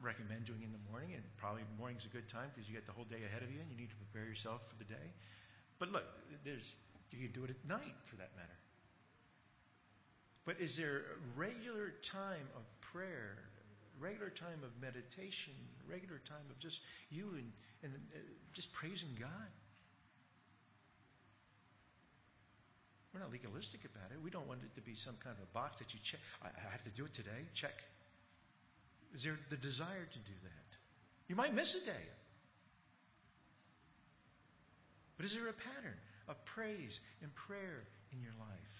recommend 0.00 0.44
doing 0.44 0.62
it 0.62 0.66
in 0.66 0.72
the 0.72 0.90
morning, 0.90 1.14
and 1.14 1.22
probably 1.36 1.62
morning's 1.78 2.04
a 2.04 2.08
good 2.08 2.28
time 2.28 2.50
because 2.54 2.68
you 2.68 2.74
get 2.74 2.86
the 2.86 2.92
whole 2.92 3.04
day 3.04 3.24
ahead 3.26 3.42
of 3.42 3.50
you 3.50 3.60
and 3.60 3.68
you 3.70 3.76
need 3.76 3.90
to 3.90 3.96
prepare 3.96 4.28
yourself 4.28 4.62
for 4.70 4.76
the 4.78 4.84
day. 4.84 5.10
But 5.78 5.90
look, 5.90 6.04
there's 6.44 6.76
You 7.10 7.18
can 7.18 7.32
do 7.32 7.44
it 7.44 7.50
at 7.50 7.68
night, 7.68 7.96
for 8.06 8.16
that 8.16 8.30
matter. 8.36 8.58
But 10.44 10.60
is 10.60 10.76
there 10.76 10.98
a 10.98 11.38
regular 11.38 11.94
time 12.02 12.48
of 12.56 12.62
prayer, 12.80 13.36
regular 13.98 14.30
time 14.30 14.60
of 14.62 14.70
meditation, 14.80 15.52
regular 15.88 16.20
time 16.24 16.44
of 16.50 16.58
just 16.58 16.80
you 17.10 17.34
and, 17.34 17.52
and 17.82 17.92
uh, 17.94 18.18
just 18.52 18.72
praising 18.72 19.08
God? 19.18 19.50
We're 23.12 23.20
not 23.20 23.30
legalistic 23.30 23.84
about 23.84 24.10
it. 24.12 24.22
We 24.22 24.30
don't 24.30 24.46
want 24.46 24.60
it 24.62 24.74
to 24.74 24.80
be 24.80 24.94
some 24.94 25.14
kind 25.22 25.34
of 25.36 25.42
a 25.42 25.52
box 25.52 25.78
that 25.78 25.94
you 25.94 26.00
check. 26.02 26.20
I, 26.42 26.48
have 26.70 26.84
to 26.84 26.90
do 26.90 27.04
it 27.06 27.14
today. 27.14 27.48
Check. 27.54 27.82
Is 29.14 29.22
there 29.22 29.38
the 29.48 29.56
desire 29.56 30.04
to 30.04 30.18
do 30.18 30.36
that? 30.42 30.76
You 31.28 31.36
might 31.36 31.54
miss 31.54 31.74
a 31.74 31.80
day. 31.80 32.06
But 35.16 35.26
is 35.26 35.34
there 35.34 35.48
a 35.48 35.52
pattern 35.52 35.96
of 36.28 36.42
praise 36.44 37.00
and 37.22 37.34
prayer 37.34 37.84
in 38.12 38.20
your 38.20 38.32
life? 38.38 38.78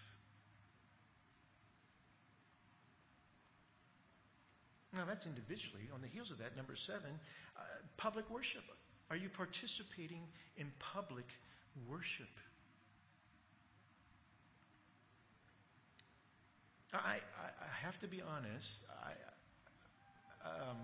Now, 4.96 5.04
that's 5.04 5.26
individually. 5.26 5.88
On 5.94 6.00
the 6.00 6.08
heels 6.08 6.30
of 6.30 6.38
that, 6.38 6.56
number 6.56 6.74
seven, 6.74 7.10
uh, 7.56 7.60
public 7.96 8.28
worship. 8.30 8.62
Are 9.10 9.16
you 9.16 9.28
participating 9.28 10.22
in 10.56 10.70
public 10.78 11.26
worship? 11.88 12.28
I, 16.92 17.16
I, 17.18 17.84
have 17.84 17.98
to 18.00 18.08
be 18.08 18.22
honest. 18.22 18.80
I, 19.04 20.48
um, 20.48 20.76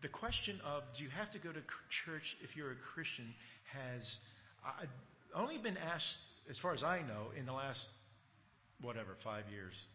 the 0.00 0.08
question 0.08 0.60
of 0.64 0.84
do 0.96 1.02
you 1.04 1.10
have 1.10 1.30
to 1.32 1.38
go 1.38 1.50
to 1.50 1.60
church 1.88 2.36
if 2.42 2.56
you're 2.56 2.70
a 2.70 2.76
Christian 2.76 3.34
has 3.64 4.18
uh, 4.64 4.86
only 5.34 5.58
been 5.58 5.76
asked, 5.76 6.16
as 6.48 6.58
far 6.58 6.72
as 6.72 6.82
I 6.82 7.00
know, 7.00 7.32
in 7.36 7.46
the 7.46 7.52
last, 7.52 7.88
whatever, 8.80 9.16
five 9.18 9.44
years. 9.50 9.86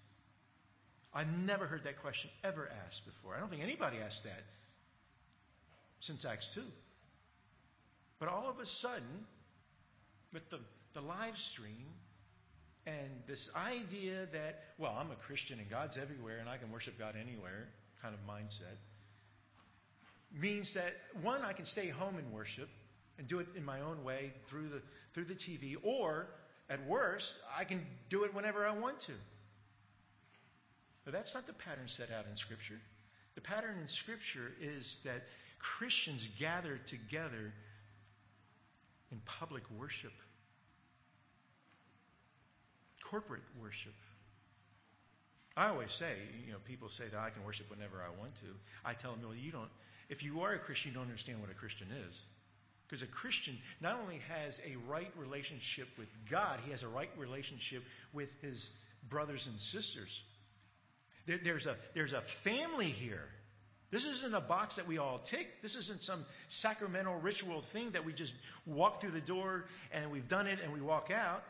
I've 1.13 1.31
never 1.39 1.65
heard 1.65 1.85
that 1.85 2.01
question 2.01 2.29
ever 2.43 2.69
asked 2.85 3.05
before. 3.05 3.35
I 3.35 3.39
don't 3.39 3.49
think 3.49 3.63
anybody 3.63 3.97
asked 4.05 4.25
that 4.25 4.43
since 6.01 6.25
Acts 6.25 6.53
2. 6.53 6.61
But 8.19 8.29
all 8.29 8.49
of 8.49 8.59
a 8.59 8.65
sudden, 8.65 9.25
with 10.33 10.49
the, 10.49 10.59
the 10.93 11.01
live 11.01 11.37
stream 11.37 11.85
and 12.87 13.09
this 13.27 13.49
idea 13.55 14.27
that, 14.31 14.63
well, 14.77 14.95
I'm 14.99 15.11
a 15.11 15.15
Christian 15.15 15.59
and 15.59 15.69
God's 15.69 15.97
everywhere 15.97 16.37
and 16.39 16.49
I 16.49 16.57
can 16.57 16.71
worship 16.71 16.99
God 16.99 17.15
anywhere 17.19 17.67
kind 18.01 18.13
of 18.13 18.19
mindset, 18.31 18.77
means 20.39 20.73
that 20.73 20.95
one, 21.21 21.41
I 21.41 21.53
can 21.53 21.65
stay 21.65 21.87
home 21.89 22.17
and 22.17 22.31
worship 22.31 22.69
and 23.17 23.27
do 23.27 23.39
it 23.39 23.47
in 23.55 23.63
my 23.63 23.81
own 23.81 24.03
way 24.03 24.33
through 24.47 24.69
the 24.69 24.81
through 25.13 25.23
the 25.23 25.33
TV, 25.33 25.77
or 25.81 26.27
at 26.69 26.85
worst, 26.87 27.33
I 27.57 27.63
can 27.63 27.85
do 28.09 28.25
it 28.25 28.33
whenever 28.33 28.67
I 28.67 28.77
want 28.77 28.99
to. 29.01 29.13
But 31.05 31.13
that's 31.13 31.33
not 31.33 31.47
the 31.47 31.53
pattern 31.53 31.87
set 31.87 32.11
out 32.11 32.25
in 32.29 32.35
Scripture. 32.35 32.79
The 33.35 33.41
pattern 33.41 33.77
in 33.81 33.87
Scripture 33.87 34.51
is 34.59 34.99
that 35.05 35.23
Christians 35.59 36.27
gather 36.37 36.77
together 36.85 37.53
in 39.11 39.21
public 39.25 39.63
worship, 39.79 40.11
corporate 43.09 43.43
worship. 43.61 43.93
I 45.57 45.69
always 45.69 45.91
say, 45.91 46.13
you 46.45 46.51
know, 46.51 46.57
people 46.65 46.89
say 46.89 47.05
that 47.09 47.19
I 47.19 47.29
can 47.29 47.45
worship 47.45 47.69
whenever 47.69 47.97
I 47.97 48.09
want 48.19 48.35
to. 48.41 48.47
I 48.83 48.93
tell 48.93 49.11
them, 49.11 49.21
well, 49.23 49.35
you 49.35 49.51
don't. 49.51 49.69
If 50.09 50.23
you 50.23 50.41
are 50.41 50.53
a 50.53 50.59
Christian, 50.59 50.91
you 50.91 50.95
don't 50.95 51.05
understand 51.05 51.39
what 51.39 51.49
a 51.49 51.53
Christian 51.53 51.87
is. 52.09 52.21
Because 52.87 53.01
a 53.01 53.07
Christian 53.07 53.57
not 53.81 53.99
only 54.01 54.21
has 54.29 54.59
a 54.59 54.75
right 54.89 55.11
relationship 55.17 55.87
with 55.97 56.09
God, 56.29 56.59
he 56.65 56.71
has 56.71 56.83
a 56.83 56.87
right 56.87 57.09
relationship 57.17 57.83
with 58.13 58.31
his 58.41 58.69
brothers 59.09 59.47
and 59.47 59.59
sisters. 59.59 60.23
There, 61.25 61.39
there's, 61.43 61.65
a, 61.65 61.75
there's 61.93 62.13
a 62.13 62.21
family 62.21 62.89
here. 62.89 63.27
This 63.91 64.05
isn't 64.05 64.33
a 64.33 64.41
box 64.41 64.75
that 64.75 64.87
we 64.87 64.97
all 64.97 65.19
take. 65.19 65.61
This 65.61 65.75
isn't 65.75 66.03
some 66.03 66.25
sacramental 66.47 67.15
ritual 67.15 67.61
thing 67.61 67.91
that 67.91 68.05
we 68.05 68.13
just 68.13 68.33
walk 68.65 69.01
through 69.01 69.11
the 69.11 69.21
door 69.21 69.65
and 69.91 70.11
we've 70.11 70.27
done 70.27 70.47
it 70.47 70.59
and 70.61 70.73
we 70.73 70.81
walk 70.81 71.11
out. 71.11 71.43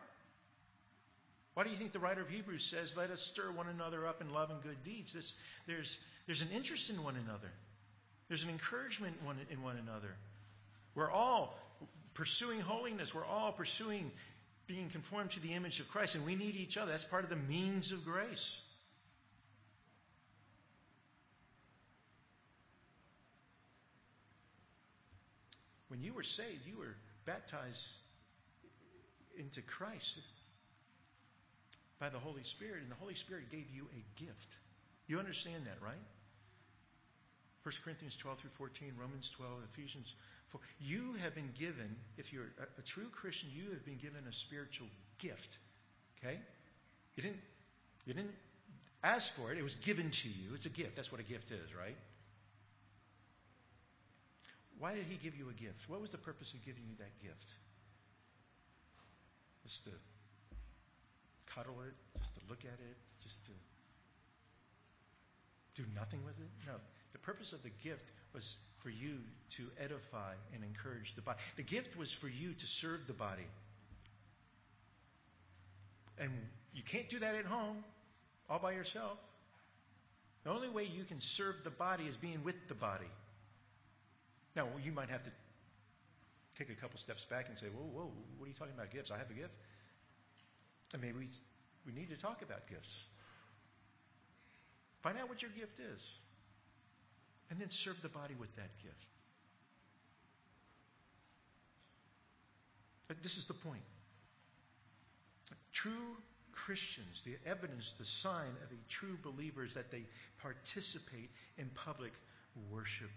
Why 1.55 1.63
do 1.63 1.69
you 1.69 1.77
think 1.77 1.93
the 1.93 1.99
writer 1.99 2.21
of 2.21 2.29
Hebrews 2.29 2.65
says, 2.65 2.97
let 2.97 3.11
us 3.11 3.21
stir 3.21 3.49
one 3.49 3.67
another 3.67 4.05
up 4.05 4.21
in 4.21 4.29
love 4.33 4.51
and 4.51 4.61
good 4.61 4.83
deeds? 4.83 5.13
This, 5.13 5.33
there's, 5.67 5.97
there's 6.25 6.41
an 6.41 6.49
interest 6.53 6.89
in 6.89 7.01
one 7.01 7.15
another. 7.15 7.49
There's 8.27 8.43
an 8.43 8.49
encouragement 8.49 9.15
one, 9.23 9.37
in 9.49 9.63
one 9.63 9.77
another. 9.77 10.13
We're 10.95 11.09
all 11.09 11.57
pursuing 12.13 12.59
holiness. 12.59 13.15
We're 13.15 13.25
all 13.25 13.53
pursuing 13.53 14.11
being 14.67 14.89
conformed 14.89 15.31
to 15.31 15.39
the 15.39 15.53
image 15.53 15.79
of 15.79 15.87
Christ, 15.87 16.15
and 16.15 16.25
we 16.25 16.35
need 16.35 16.57
each 16.57 16.75
other. 16.75 16.91
That's 16.91 17.05
part 17.05 17.23
of 17.23 17.29
the 17.29 17.37
means 17.37 17.93
of 17.93 18.03
grace. 18.03 18.59
When 25.87 26.01
you 26.01 26.13
were 26.13 26.23
saved, 26.23 26.67
you 26.67 26.77
were 26.77 26.97
baptized 27.25 27.93
into 29.37 29.61
Christ 29.61 30.19
by 31.99 32.10
the 32.10 32.19
Holy 32.19 32.43
Spirit, 32.43 32.81
and 32.81 32.91
the 32.91 32.95
Holy 32.95 33.15
Spirit 33.15 33.51
gave 33.51 33.69
you 33.73 33.88
a 33.93 34.19
gift. 34.19 34.58
You 35.08 35.19
understand 35.19 35.65
that, 35.65 35.77
right? 35.81 36.01
1 37.63 37.73
Corinthians 37.84 38.15
12 38.15 38.39
through 38.39 38.49
14, 38.51 38.93
Romans 38.99 39.29
12, 39.38 39.51
Ephesians 39.73 40.13
4. 40.49 40.62
You 40.79 41.15
have 41.23 41.34
been 41.34 41.49
given, 41.58 41.95
if 42.17 42.31
you're 42.31 42.51
a, 42.60 42.79
a 42.79 42.84
true 42.84 43.10
Christian, 43.12 43.49
you 43.53 43.71
have 43.71 43.86
been 43.86 43.97
given 43.97 44.21
a 44.29 44.34
spiritual 44.34 44.88
gift. 45.19 45.58
Okay? 46.19 46.38
You 47.15 47.23
didn't, 47.23 47.39
you 48.05 48.13
didn't 48.13 48.36
ask 49.03 49.34
for 49.34 49.51
it, 49.51 49.58
it 49.58 49.63
was 49.63 49.75
given 49.75 50.12
to 50.12 50.29
you. 50.29 50.53
It's 50.53 50.65
a 50.65 50.69
gift. 50.69 50.95
That's 50.95 51.12
what 51.12 51.21
a 51.21 51.23
gift 51.23 51.51
is, 51.51 51.73
right? 51.73 51.95
Why 54.77 54.93
did 54.93 55.05
he 55.10 55.15
give 55.15 55.36
you 55.36 55.49
a 55.49 55.53
gift? 55.53 55.88
What 55.88 56.01
was 56.01 56.10
the 56.10 56.17
purpose 56.17 56.53
of 56.53 56.65
giving 56.65 56.84
you 56.88 56.95
that 56.99 57.21
gift? 57.21 57.47
Just 59.63 59.86
to 59.86 59.91
cuddle 61.55 61.81
it, 61.87 61.93
just 62.19 62.33
to 62.35 62.41
look 62.49 62.59
at 62.59 62.79
it, 62.79 62.97
just 63.23 63.43
to 63.45 63.51
do 65.81 65.87
nothing 65.95 66.23
with 66.23 66.37
it? 66.39 66.49
No. 66.67 66.73
The 67.13 67.19
purpose 67.19 67.53
of 67.53 67.63
the 67.63 67.71
gift 67.83 68.11
was 68.33 68.55
for 68.83 68.89
you 68.89 69.17
to 69.57 69.63
edify 69.79 70.33
and 70.53 70.63
encourage 70.63 71.15
the 71.15 71.21
body. 71.21 71.39
The 71.55 71.63
gift 71.63 71.97
was 71.97 72.11
for 72.11 72.27
you 72.27 72.53
to 72.53 72.67
serve 72.67 73.07
the 73.07 73.13
body. 73.13 73.47
And 76.19 76.31
you 76.73 76.83
can't 76.83 77.09
do 77.09 77.19
that 77.19 77.35
at 77.35 77.45
home 77.45 77.83
all 78.49 78.59
by 78.59 78.73
yourself. 78.73 79.17
The 80.43 80.51
only 80.51 80.69
way 80.69 80.85
you 80.85 81.03
can 81.03 81.19
serve 81.19 81.55
the 81.63 81.71
body 81.71 82.03
is 82.03 82.15
being 82.17 82.43
with 82.43 82.55
the 82.67 82.75
body. 82.75 83.09
Now, 84.55 84.67
you 84.83 84.91
might 84.91 85.09
have 85.09 85.23
to 85.23 85.31
take 86.57 86.69
a 86.69 86.75
couple 86.75 86.99
steps 86.99 87.25
back 87.25 87.47
and 87.49 87.57
say, 87.57 87.67
whoa, 87.67 87.83
whoa, 87.83 88.11
what 88.37 88.45
are 88.45 88.47
you 88.47 88.53
talking 88.53 88.73
about 88.73 88.91
gifts? 88.91 89.11
I 89.11 89.17
have 89.17 89.29
a 89.29 89.33
gift. 89.33 89.53
And 90.93 91.02
maybe 91.02 91.17
we, 91.19 91.28
we 91.86 91.93
need 91.93 92.10
to 92.10 92.17
talk 92.17 92.41
about 92.41 92.67
gifts. 92.67 93.04
Find 95.02 95.17
out 95.17 95.30
what 95.30 95.41
your 95.41 95.52
gift 95.52 95.80
is. 95.80 96.13
And 97.50 97.60
then 97.60 97.69
serve 97.69 98.02
the 98.02 98.10
body 98.10 98.34
with 98.39 98.56
that 98.56 98.69
gift. 98.82 99.06
But 103.08 103.21
this 103.21 103.38
is 103.38 103.45
the 103.45 103.54
point. 103.54 103.84
True 105.74 106.17
Christians, 106.52 107.21
the 107.26 107.36
evidence, 107.45 107.93
the 107.93 108.06
sign 108.06 108.50
of 108.63 108.71
a 108.71 108.89
true 108.89 109.17
believer 109.21 109.63
is 109.63 109.76
that 109.76 109.91
they 109.91 110.04
participate 110.41 111.30
in 111.58 111.69
public 111.76 112.13
worship. 112.71 113.12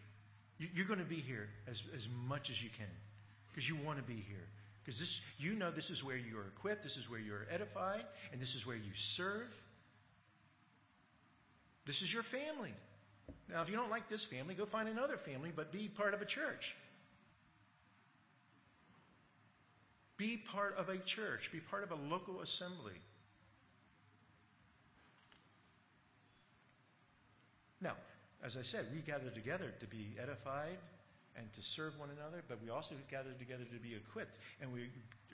You're 0.58 0.86
going 0.86 0.98
to 0.98 1.06
be 1.06 1.20
here 1.20 1.48
as, 1.70 1.80
as 1.96 2.08
much 2.26 2.50
as 2.50 2.62
you 2.62 2.68
can 2.76 2.90
because 3.48 3.68
you 3.68 3.76
want 3.76 3.98
to 3.98 4.04
be 4.04 4.22
here. 4.28 4.46
Because 4.88 5.00
this, 5.00 5.20
you 5.36 5.54
know 5.54 5.70
this 5.70 5.90
is 5.90 6.02
where 6.02 6.16
you 6.16 6.38
are 6.38 6.46
equipped, 6.46 6.82
this 6.82 6.96
is 6.96 7.10
where 7.10 7.20
you 7.20 7.34
are 7.34 7.46
edified, 7.52 8.06
and 8.32 8.40
this 8.40 8.54
is 8.54 8.66
where 8.66 8.74
you 8.74 8.94
serve. 8.94 9.54
This 11.84 12.00
is 12.00 12.10
your 12.10 12.22
family. 12.22 12.72
Now, 13.50 13.60
if 13.60 13.68
you 13.68 13.76
don't 13.76 13.90
like 13.90 14.08
this 14.08 14.24
family, 14.24 14.54
go 14.54 14.64
find 14.64 14.88
another 14.88 15.18
family, 15.18 15.52
but 15.54 15.72
be 15.72 15.88
part 15.88 16.14
of 16.14 16.22
a 16.22 16.24
church. 16.24 16.74
Be 20.16 20.38
part 20.38 20.74
of 20.78 20.88
a 20.88 20.96
church. 20.96 21.52
Be 21.52 21.60
part 21.60 21.82
of 21.82 21.90
a 21.90 21.96
local 22.08 22.40
assembly. 22.40 22.98
Now, 27.82 27.96
as 28.42 28.56
I 28.56 28.62
said, 28.62 28.86
we 28.94 29.02
gather 29.02 29.28
together 29.28 29.70
to 29.80 29.86
be 29.86 30.16
edified 30.18 30.78
and 31.38 31.52
to 31.52 31.62
serve 31.62 31.98
one 31.98 32.08
another, 32.10 32.42
but 32.48 32.62
we 32.62 32.70
also 32.70 32.94
gather 33.10 33.30
together 33.38 33.64
to 33.64 33.78
be 33.78 33.94
equipped. 33.94 34.38
And 34.60 34.72
we're 34.72 34.88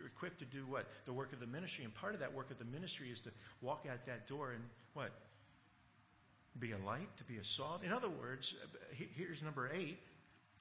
equipped 0.04 0.38
to 0.40 0.44
do 0.44 0.64
what? 0.68 0.86
The 1.06 1.12
work 1.12 1.32
of 1.32 1.40
the 1.40 1.46
ministry. 1.46 1.84
And 1.84 1.94
part 1.94 2.14
of 2.14 2.20
that 2.20 2.32
work 2.32 2.50
of 2.50 2.58
the 2.58 2.64
ministry 2.64 3.10
is 3.10 3.20
to 3.20 3.30
walk 3.62 3.86
out 3.90 4.04
that 4.06 4.28
door 4.28 4.52
and 4.52 4.62
what? 4.92 5.10
Be 6.58 6.72
a 6.72 6.78
light, 6.78 7.08
to 7.16 7.24
be 7.24 7.38
a 7.38 7.44
salt. 7.44 7.82
In 7.84 7.92
other 7.92 8.08
words, 8.08 8.54
here's 9.16 9.42
number 9.42 9.70
eight. 9.74 9.98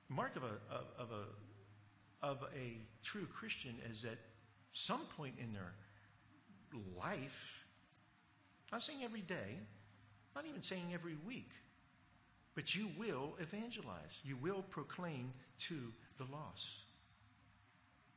Mark 0.09 0.35
of 0.35 0.43
a, 0.43 1.01
of 1.01 1.09
a, 1.11 2.25
of 2.25 2.37
a 2.55 2.77
true 3.03 3.27
Christian 3.31 3.75
is 3.91 4.01
that 4.03 4.17
some 4.71 5.01
point 5.17 5.35
in 5.39 5.53
their 5.53 5.73
life, 6.97 7.65
not 8.71 8.81
saying 8.81 8.99
every 9.03 9.21
day, 9.21 9.59
not 10.35 10.45
even 10.47 10.63
saying 10.63 10.91
every 10.93 11.15
week, 11.27 11.49
but 12.55 12.75
you 12.75 12.89
will 12.97 13.35
evangelize. 13.39 14.21
You 14.23 14.37
will 14.37 14.63
proclaim 14.69 15.31
to 15.67 15.75
the 16.17 16.25
lost. 16.31 16.83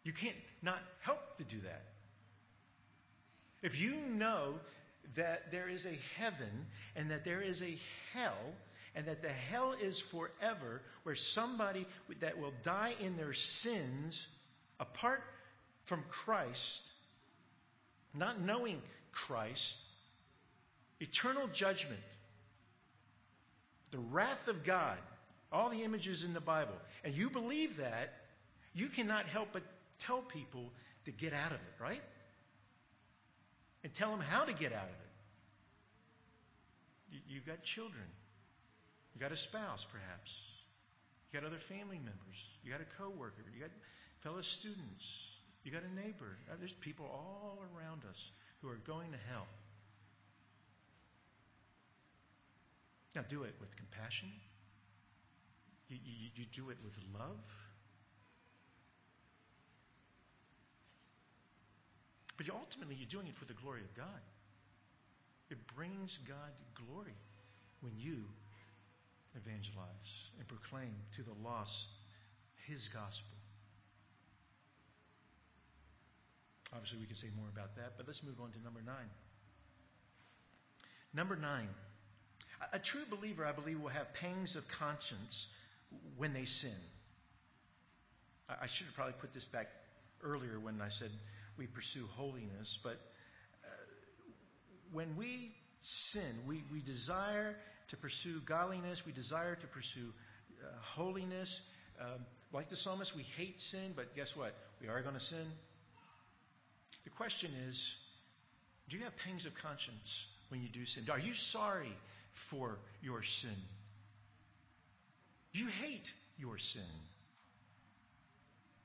You 0.05 0.13
can't 0.13 0.37
not 0.63 0.81
help 1.01 1.37
to 1.39 1.45
do 1.45 1.61
that. 1.61 1.85
If 3.63 3.81
you 3.81 3.97
know 3.97 4.55
that 5.15 5.51
there 5.51 5.69
is 5.69 5.87
a 5.87 5.99
heaven 6.19 6.67
and 6.95 7.11
that 7.11 7.25
there 7.25 7.41
is 7.41 7.63
a 7.63 7.79
hell, 8.13 8.55
and 8.95 9.07
that 9.07 9.23
the 9.23 9.29
hell 9.29 9.75
is 9.81 10.01
forever, 10.01 10.81
where 11.03 11.15
somebody 11.15 11.87
that 12.21 12.39
will 12.39 12.55
die 12.63 12.95
in 13.01 13.17
their 13.17 13.35
sins 13.35 14.27
apart 14.81 15.23
from 15.85 16.03
Christ, 16.09 16.83
not 18.15 18.41
knowing 18.41 18.81
Christ, 19.13 19.77
eternal 20.99 21.47
judgment, 21.49 22.01
the 23.91 23.99
wrath 23.99 24.49
of 24.49 24.65
God, 24.65 24.99
all 25.53 25.71
the 25.71 25.83
images 25.83 26.25
in 26.25 26.35
the 26.35 26.41
Bible, 26.41 26.75
and 27.05 27.15
you 27.15 27.31
believe 27.31 27.79
that, 27.79 28.13
you 28.75 28.89
cannot 28.89 29.27
help 29.27 29.49
but 29.53 29.63
tell 30.01 30.21
people 30.21 30.73
to 31.05 31.13
get 31.13 31.33
out 31.33 31.53
of 31.53 31.59
it, 31.59 31.83
right? 31.83 32.03
And 33.85 33.95
tell 33.95 34.11
them 34.11 34.21
how 34.21 34.45
to 34.45 34.53
get 34.53 34.73
out 34.73 34.85
of 34.85 34.91
it. 34.91 35.07
You've 37.29 37.47
got 37.47 37.63
children. 37.63 38.05
You've 39.15 39.23
got 39.23 39.33
a 39.33 39.37
spouse, 39.37 39.87
perhaps. 39.91 40.39
You 41.33 41.41
got 41.41 41.47
other 41.47 41.59
family 41.59 41.99
members. 41.99 42.39
You 42.65 42.73
got 42.73 42.81
a 42.81 43.03
coworker. 43.03 43.45
You 43.55 43.61
got 43.61 43.71
fellow 44.21 44.43
students. 44.43 45.31
You 45.65 45.73
got 45.73 45.83
a 45.83 45.95
neighbor. 45.95 46.37
Uh, 46.51 46.57
there's 46.59 46.73
people 46.73 47.07
all 47.07 47.59
around 47.75 48.03
us 48.11 48.31
who 48.61 48.69
are 48.69 48.81
going 48.87 49.13
to 49.13 49.19
hell. 49.31 49.47
Now, 53.17 53.25
do 53.31 53.45
it 53.45 53.55
with 53.59 53.75
compassion. 53.77 54.29
You, 55.89 55.97
you, 56.05 56.29
you 56.37 56.45
do 56.53 56.69
it 56.69 56.77
with 56.85 56.93
love. 57.19 57.41
But 62.37 62.47
ultimately, 62.53 62.95
you're 62.95 63.09
doing 63.09 63.27
it 63.27 63.35
for 63.35 63.47
the 63.47 63.55
glory 63.55 63.81
of 63.81 63.97
God. 63.97 64.21
It 65.49 65.57
brings 65.75 66.19
God 66.29 66.53
glory 66.75 67.17
when 67.81 67.95
you 67.97 68.25
evangelize 69.35 70.29
and 70.39 70.47
proclaim 70.47 70.93
to 71.17 71.23
the 71.23 71.33
lost 71.43 71.89
His 72.69 72.87
gospel. 72.87 73.33
Obviously, 76.75 76.99
we 76.99 77.07
can 77.07 77.17
say 77.17 77.29
more 77.35 77.49
about 77.51 77.77
that, 77.77 77.95
but 77.97 78.07
let's 78.07 78.23
move 78.23 78.43
on 78.43 78.51
to 78.51 78.63
number 78.63 78.83
nine. 78.85 79.09
Number 81.15 81.37
nine. 81.37 81.69
A 82.73 82.79
true 82.79 83.05
believer, 83.11 83.45
I 83.45 83.53
believe, 83.53 83.81
will 83.81 83.91
have 83.91 84.13
pangs 84.15 84.57
of 84.57 84.67
conscience 84.69 85.49
when 86.17 86.33
they 86.33 86.45
sin. 86.45 86.71
I 88.49 88.67
should 88.67 88.87
have 88.87 88.95
probably 88.95 89.15
put 89.21 89.33
this 89.33 89.45
back 89.45 89.69
earlier 90.23 90.59
when 90.59 90.81
I 90.81 90.89
said 90.89 91.11
we 91.59 91.67
pursue 91.67 92.07
holiness, 92.17 92.79
but 92.83 93.01
uh, 93.65 93.69
when 94.93 95.17
we 95.17 95.53
sin, 95.81 96.23
we, 96.47 96.63
we 96.73 96.81
desire 96.81 97.57
to 97.89 97.97
pursue 97.97 98.41
godliness, 98.41 99.05
we 99.05 99.13
desire 99.13 99.55
to 99.55 99.67
pursue 99.67 100.13
uh, 100.63 100.67
holiness. 100.83 101.61
Um, 102.01 102.25
like 102.53 102.69
the 102.69 102.77
psalmist, 102.77 103.17
we 103.17 103.23
hate 103.37 103.61
sin, 103.61 103.93
but 103.95 104.15
guess 104.15 104.37
what? 104.37 104.55
We 104.81 104.89
are 104.89 105.01
going 105.03 105.15
to 105.15 105.21
sin. 105.21 105.47
The 107.05 107.11
question 107.11 107.51
is 107.69 107.97
do 108.89 108.97
you 108.97 109.05
have 109.05 109.17
pangs 109.19 109.47
of 109.47 109.55
conscience 109.57 110.29
when 110.49 110.63
you 110.63 110.69
do 110.69 110.87
sin? 110.87 111.05
Are 111.11 111.19
you 111.19 111.35
sorry 111.35 111.93
for 112.37 112.79
your 113.03 113.23
sin? 113.23 113.57
You 115.53 115.67
hate 115.67 116.13
your 116.39 116.59
sin? 116.59 116.83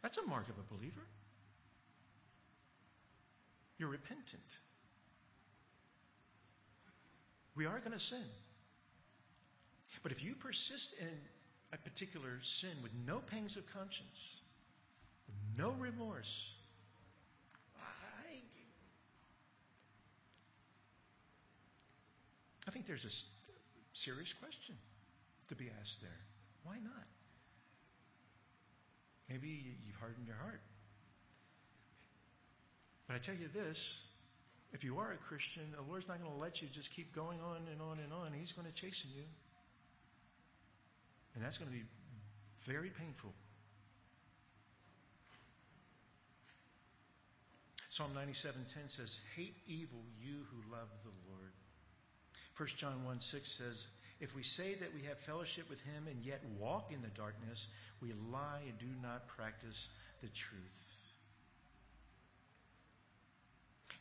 That's 0.02 0.18
a 0.18 0.24
mark 0.24 0.48
of 0.50 0.56
a 0.58 0.74
believer. 0.74 1.02
You're 3.78 3.90
repentant. 3.90 4.42
We 7.56 7.66
are 7.66 7.80
going 7.80 7.92
to 7.92 8.00
sin. 8.00 8.24
But 10.02 10.12
if 10.12 10.24
you 10.24 10.34
persist 10.34 10.94
in 11.00 11.08
a 11.74 11.78
particular 11.78 12.40
sin 12.42 12.72
with 12.82 12.92
no 13.06 13.20
pangs 13.20 13.58
of 13.58 13.72
conscience, 13.72 14.42
no 15.58 15.72
remorse, 15.72 16.54
I, 17.78 18.40
I 22.68 22.72
think 22.72 22.86
there's 22.88 23.06
a 23.06 23.10
serious 24.04 24.34
question 24.34 24.76
to 25.50 25.56
be 25.56 25.70
asked 25.80 26.02
there. 26.02 26.22
Why 26.64 26.76
not? 26.84 27.08
Maybe 29.30 29.78
you've 29.86 29.96
hardened 29.96 30.28
your 30.28 30.36
heart. 30.36 30.62
But 33.08 33.16
I 33.16 33.20
tell 33.20 33.36
you 33.36 33.48
this 33.54 34.02
if 34.74 34.84
you 34.84 35.00
are 35.00 35.12
a 35.12 35.18
Christian, 35.18 35.64
the 35.76 35.84
Lord's 35.84 36.08
not 36.08 36.22
going 36.22 36.32
to 36.32 36.40
let 36.40 36.62
you 36.62 36.68
just 36.72 36.92
keep 36.92 37.14
going 37.14 37.40
on 37.42 37.68
and 37.72 37.82
on 37.82 38.00
and 38.00 38.14
on. 38.14 38.32
He's 38.34 38.52
going 38.52 38.68
to 38.68 38.74
chasten 38.74 39.10
you. 39.16 39.24
And 41.36 41.44
that's 41.44 41.58
going 41.58 41.70
to 41.70 41.78
be 41.78 41.84
very 42.66 42.90
painful. 42.90 43.34
Psalm 47.90 48.12
97:10 48.16 48.88
says, 48.88 49.20
"Hate 49.36 49.58
evil, 49.68 50.00
you 50.22 50.46
who 50.50 50.72
love 50.72 50.88
the 51.04 51.12
Lord." 51.30 51.52
1 52.62 52.67
John 52.78 53.04
1 53.06 53.19
6 53.19 53.58
says, 53.58 53.88
If 54.19 54.36
we 54.36 54.43
say 54.43 54.76
that 54.76 54.93
we 54.93 55.02
have 55.10 55.17
fellowship 55.17 55.67
with 55.67 55.82
him 55.82 56.06
and 56.06 56.24
yet 56.24 56.43
walk 56.60 56.91
in 56.93 57.02
the 57.02 57.10
darkness, 57.17 57.65
we 58.04 58.13
lie 58.32 58.62
and 58.69 58.78
do 58.78 58.86
not 59.02 59.28
practice 59.28 59.89
the 60.21 60.28
truth. 60.28 60.62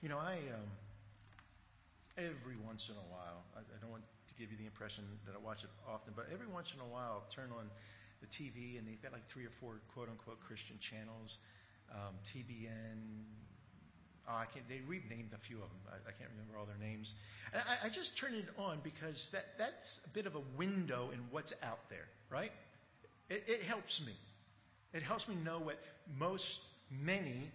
You 0.03 0.11
know, 0.11 0.19
I 0.19 0.35
um, 0.53 0.69
every 2.19 2.61
once 2.67 2.91
in 2.91 2.97
a 2.97 3.09
while, 3.09 3.49
I, 3.57 3.61
I, 3.61 3.81
don't 3.81 3.91
want 3.91 4.03
to 4.29 4.35
give 4.37 4.53
you 4.53 4.59
the 4.59 4.67
impression 4.67 5.05
that 5.25 5.33
I 5.35 5.39
watch 5.39 5.65
it 5.65 5.71
often, 5.89 6.13
but 6.15 6.29
every 6.31 6.47
once 6.47 6.75
in 6.75 6.81
a 6.85 6.93
while, 6.93 7.25
I'll 7.25 7.33
turn 7.35 7.49
on 7.57 7.65
the 8.21 8.29
TV 8.29 8.77
and 8.77 8.87
they've 8.87 9.01
got 9.01 9.13
like 9.13 9.27
three 9.27 9.47
or 9.47 9.55
four 9.59 9.81
quote 9.95 10.11
unquote 10.11 10.39
Christian 10.41 10.77
channels, 10.81 11.39
um, 11.91 12.13
TBN. 12.29 13.25
Oh, 14.31 14.45
can't, 14.53 14.69
they 14.69 14.81
renamed 14.87 15.33
a 15.35 15.39
few 15.39 15.57
of 15.57 15.63
them. 15.63 15.81
I, 15.89 15.97
I 16.09 16.13
can't 16.13 16.31
remember 16.31 16.59
all 16.59 16.67
their 16.67 16.79
names. 16.79 17.15
And 17.53 17.63
I, 17.69 17.87
I 17.87 17.89
just 17.89 18.17
turn 18.17 18.35
it 18.35 18.49
on 18.57 18.79
because 18.85 19.29
that, 19.33 19.59
that's 19.59 19.99
a 20.05 20.09
bit 20.11 20.27
of 20.27 20.37
a 20.37 20.43
window 20.57 21.11
in 21.13 21.19
what's 21.31 21.53
out 21.63 21.89
there, 21.89 22.07
right? 22.31 22.53
It, 23.29 23.45
it 23.49 23.63
helps 23.63 24.01
me. 24.01 24.15
It 24.93 25.03
helps 25.03 25.29
me 25.29 25.35
know 25.45 25.59
what 25.59 25.79
most, 26.19 26.61
many 26.91 27.51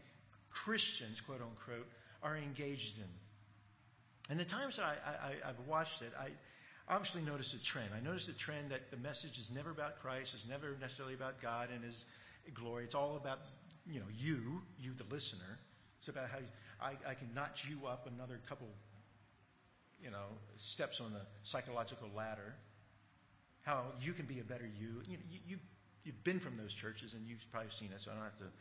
Christians, 0.50 1.22
quote 1.22 1.42
unquote, 1.42 1.88
are 2.24 2.36
engaged 2.36 2.98
in. 2.98 3.10
And 4.30 4.40
the 4.40 4.46
times 4.46 4.78
that 4.78 4.86
I, 4.86 5.48
have 5.48 5.60
watched 5.68 6.02
it, 6.02 6.12
I 6.20 6.30
obviously 6.90 7.22
noticed 7.22 7.54
a 7.54 7.64
trend. 7.64 7.90
I 7.96 8.04
noticed 8.04 8.28
a 8.30 8.34
trend 8.34 8.72
that 8.72 8.90
the 8.92 8.98
message 8.98 9.38
is 9.38 9.52
never 9.52 9.70
about 9.70 10.02
Christ, 10.02 10.34
it's 10.34 10.48
never 10.48 10.76
necessarily 10.82 11.14
about 11.14 11.42
God 11.42 11.70
and 11.74 11.84
His 11.84 12.04
glory. 12.54 12.86
It's 12.86 12.96
all 12.96 13.18
about, 13.18 13.40
you 13.86 14.00
know, 14.00 14.08
you, 14.18 14.62
you 14.80 14.92
the 14.98 15.14
listener. 15.14 15.60
It's 16.00 16.08
about 16.08 16.30
how 16.30 16.38
I, 16.82 16.92
I 17.10 17.14
can 17.14 17.34
notch 17.34 17.66
you 17.70 17.88
up 17.88 18.08
another 18.08 18.40
couple, 18.48 18.68
you 20.04 20.12
know, 20.12 20.26
steps 20.58 21.02
on 21.02 21.14
the 21.14 21.22
psychological 21.44 22.10
ladder. 22.16 22.54
How 23.64 23.86
you 24.02 24.14
can 24.14 24.26
be 24.26 24.40
a 24.40 24.44
better 24.44 24.70
you. 24.80 25.02
you, 25.08 25.18
you 25.32 25.40
you've, 25.48 25.60
you've 26.04 26.24
been 26.24 26.40
from 26.40 26.58
those 26.58 26.74
churches 26.74 27.14
and 27.14 27.28
you've 27.28 27.46
probably 27.52 27.72
seen 27.72 27.90
it, 27.94 28.02
so 28.02 28.12
I 28.12 28.16
don't 28.16 28.24
have 28.24 28.38
to 28.38 28.52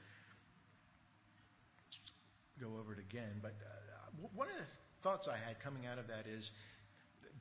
go 2.60 2.68
over 2.80 2.92
it 2.92 2.98
again. 2.98 3.40
But 3.42 3.54
uh, 3.60 4.28
one 4.34 4.48
of 4.48 4.54
the 4.56 4.72
thoughts 5.02 5.28
I 5.28 5.36
had 5.36 5.60
coming 5.60 5.86
out 5.86 5.98
of 5.98 6.08
that 6.08 6.26
is, 6.26 6.50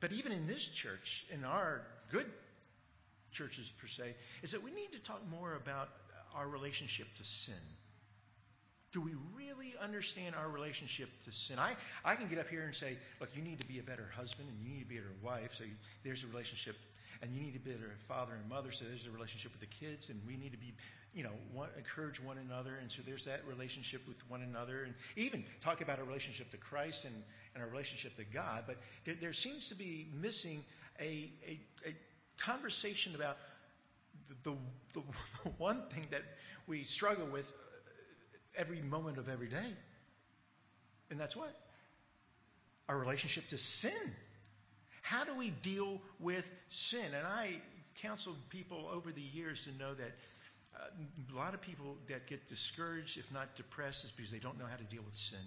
but 0.00 0.12
even 0.12 0.32
in 0.32 0.46
this 0.46 0.64
church, 0.64 1.26
in 1.32 1.44
our 1.44 1.82
good 2.10 2.26
churches 3.32 3.72
per 3.80 3.86
se, 3.86 4.14
is 4.42 4.52
that 4.52 4.62
we 4.62 4.70
need 4.70 4.92
to 4.92 4.98
talk 4.98 5.20
more 5.30 5.54
about 5.54 5.88
our 6.34 6.46
relationship 6.48 7.06
to 7.16 7.24
sin. 7.24 7.54
Do 8.94 9.00
we 9.00 9.16
really 9.36 9.74
understand 9.82 10.36
our 10.36 10.48
relationship 10.48 11.08
to 11.24 11.32
sin? 11.32 11.58
I, 11.58 11.74
I 12.04 12.14
can 12.14 12.28
get 12.28 12.38
up 12.38 12.48
here 12.48 12.62
and 12.62 12.72
say, 12.72 12.96
look, 13.20 13.28
you 13.34 13.42
need 13.42 13.58
to 13.58 13.66
be 13.66 13.80
a 13.80 13.82
better 13.82 14.08
husband 14.16 14.48
and 14.48 14.56
you 14.62 14.72
need 14.72 14.82
to 14.82 14.88
be 14.88 14.98
a 14.98 15.00
better 15.00 15.14
wife. 15.20 15.56
So 15.58 15.64
you, 15.64 15.72
there's 16.04 16.22
a 16.22 16.28
relationship. 16.28 16.76
And 17.20 17.34
you 17.34 17.42
need 17.42 17.54
to 17.54 17.58
be 17.58 17.72
a 17.72 17.74
better 17.74 17.96
father 18.06 18.34
and 18.40 18.48
mother. 18.48 18.70
So 18.70 18.84
there's 18.84 19.06
a 19.06 19.10
relationship 19.10 19.50
with 19.50 19.60
the 19.60 19.74
kids. 19.84 20.10
And 20.10 20.20
we 20.24 20.36
need 20.36 20.52
to 20.52 20.58
be 20.58 20.74
you 21.12 21.24
know, 21.24 21.32
one, 21.52 21.70
encourage 21.76 22.22
one 22.22 22.38
another. 22.38 22.76
And 22.80 22.90
so 22.90 23.02
there's 23.04 23.24
that 23.24 23.40
relationship 23.48 24.06
with 24.06 24.18
one 24.30 24.42
another. 24.42 24.84
And 24.84 24.94
even 25.16 25.42
talk 25.60 25.80
about 25.80 25.98
our 25.98 26.04
relationship 26.04 26.52
to 26.52 26.56
Christ 26.56 27.04
and, 27.04 27.14
and 27.56 27.64
our 27.64 27.68
relationship 27.68 28.16
to 28.18 28.24
God. 28.24 28.62
But 28.64 28.76
there, 29.04 29.16
there 29.20 29.32
seems 29.32 29.70
to 29.70 29.74
be 29.74 30.06
missing 30.14 30.64
a, 31.00 31.32
a, 31.44 31.60
a 31.84 31.94
conversation 32.38 33.16
about 33.16 33.38
the, 34.44 34.52
the, 34.92 35.00
the 35.42 35.48
one 35.58 35.82
thing 35.92 36.06
that 36.12 36.22
we 36.68 36.84
struggle 36.84 37.26
with 37.26 37.50
every 38.56 38.82
moment 38.82 39.18
of 39.18 39.28
every 39.28 39.48
day 39.48 39.74
And 41.10 41.20
that's 41.20 41.36
what? 41.36 41.54
Our 42.88 42.98
relationship 42.98 43.48
to 43.48 43.58
sin. 43.58 44.14
How 45.02 45.24
do 45.24 45.36
we 45.36 45.50
deal 45.50 46.00
with 46.20 46.50
sin? 46.70 47.04
And 47.16 47.26
I 47.26 47.60
counseled 48.02 48.36
people 48.50 48.88
over 48.92 49.12
the 49.12 49.22
years 49.22 49.64
to 49.64 49.72
know 49.78 49.94
that 49.94 50.12
uh, 50.76 51.32
a 51.32 51.36
lot 51.36 51.54
of 51.54 51.60
people 51.60 51.96
that 52.08 52.26
get 52.26 52.46
discouraged, 52.48 53.18
if 53.18 53.32
not 53.32 53.54
depressed, 53.56 54.04
is 54.04 54.12
because 54.12 54.30
they 54.32 54.38
don't 54.38 54.58
know 54.58 54.66
how 54.66 54.76
to 54.76 54.84
deal 54.84 55.02
with 55.04 55.14
sin. 55.14 55.38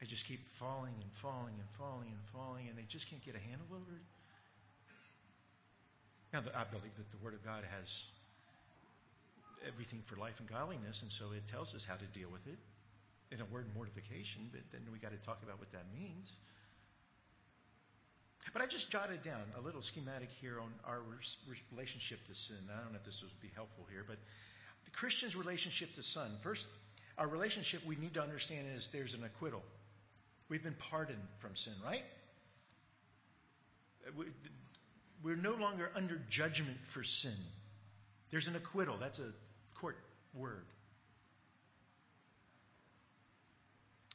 They 0.00 0.06
just 0.06 0.26
keep 0.26 0.46
falling 0.58 0.94
and 1.00 1.12
falling 1.14 1.54
and 1.58 1.68
falling 1.78 2.08
and 2.08 2.22
falling, 2.32 2.68
and 2.68 2.78
they 2.78 2.86
just 2.88 3.08
can't 3.10 3.24
get 3.24 3.34
a 3.34 3.38
handle 3.38 3.66
over 3.70 3.96
it. 3.96 4.06
Now, 6.32 6.40
I 6.54 6.64
believe 6.64 6.96
that 6.96 7.10
the 7.10 7.18
Word 7.24 7.34
of 7.34 7.44
God 7.44 7.64
has 7.80 8.04
everything 9.66 10.02
for 10.04 10.16
life 10.16 10.38
and 10.40 10.48
godliness, 10.48 11.02
and 11.02 11.10
so 11.12 11.32
it 11.36 11.46
tells 11.48 11.74
us 11.74 11.84
how 11.84 11.94
to 11.94 12.04
deal 12.18 12.28
with 12.30 12.46
it 12.46 12.58
in 13.32 13.40
a 13.40 13.44
word 13.46 13.66
mortification, 13.74 14.48
but 14.52 14.60
then 14.72 14.82
we 14.92 14.98
got 14.98 15.12
to 15.12 15.26
talk 15.26 15.42
about 15.42 15.58
what 15.58 15.72
that 15.72 15.84
means. 15.92 16.30
But 18.52 18.60
I 18.60 18.66
just 18.66 18.90
jotted 18.90 19.22
down 19.22 19.42
a 19.56 19.60
little 19.60 19.82
schematic 19.82 20.28
here 20.40 20.60
on 20.60 20.68
our 20.84 21.00
relationship 21.70 22.26
to 22.26 22.34
sin. 22.34 22.56
I 22.72 22.82
don't 22.82 22.92
know 22.92 22.98
if 22.98 23.04
this 23.04 23.22
would 23.22 23.40
be 23.40 23.50
helpful 23.54 23.86
here, 23.90 24.04
but 24.06 24.18
the 24.84 24.90
Christian's 24.90 25.36
relationship 25.36 25.94
to 25.94 26.02
sin. 26.02 26.28
First, 26.42 26.66
our 27.16 27.28
relationship 27.28 27.86
we 27.86 27.96
need 27.96 28.14
to 28.14 28.22
understand 28.22 28.66
is 28.76 28.88
there's 28.92 29.14
an 29.14 29.22
acquittal. 29.24 29.62
We've 30.48 30.62
been 30.62 30.76
pardoned 30.90 31.22
from 31.38 31.54
sin, 31.56 31.74
right? 31.84 32.02
We're 35.22 35.36
no 35.36 35.54
longer 35.54 35.90
under 35.94 36.20
judgment 36.28 36.78
for 36.88 37.04
sin. 37.04 37.36
There's 38.30 38.48
an 38.48 38.56
acquittal. 38.56 38.96
That's 38.98 39.20
a 39.20 39.32
court 39.82 39.98
word. 40.32 40.64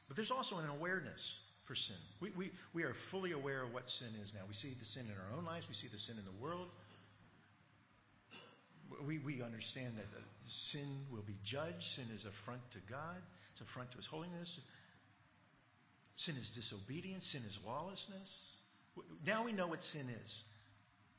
But 0.08 0.16
there's 0.16 0.32
also 0.32 0.58
an 0.58 0.70
awareness 0.70 1.38
for 1.66 1.76
sin. 1.76 1.98
We, 2.22 2.32
we, 2.32 2.52
we 2.74 2.84
are 2.84 2.94
fully 2.94 3.34
aware 3.34 3.62
of 3.62 3.74
what 3.74 3.90
sin 3.90 4.08
is 4.24 4.34
now. 4.34 4.40
We 4.48 4.54
see 4.54 4.74
the 4.80 4.86
sin 4.86 5.04
in 5.06 5.12
our 5.12 5.38
own 5.38 5.46
lives, 5.46 5.68
we 5.68 5.76
see 5.76 5.90
the 5.90 6.00
sin 6.00 6.16
in 6.18 6.24
the 6.24 6.44
world. 6.44 6.70
We, 9.06 9.20
we 9.20 9.42
understand 9.42 9.98
that 9.98 10.08
uh, 10.18 10.22
sin 10.48 10.88
will 11.12 11.24
be 11.24 11.36
judged. 11.44 11.84
Sin 11.84 12.06
is 12.16 12.24
affront 12.24 12.62
to 12.72 12.78
God, 12.90 13.18
it's 13.52 13.60
affront 13.60 13.92
to 13.92 13.98
His 13.98 14.08
holiness. 14.08 14.60
Sin 16.16 16.36
is 16.40 16.50
disobedience, 16.50 17.28
sin 17.28 17.44
is 17.48 17.60
lawlessness. 17.68 18.54
Now 19.26 19.44
we 19.44 19.52
know 19.52 19.68
what 19.68 19.84
sin 19.84 20.08
is. 20.24 20.44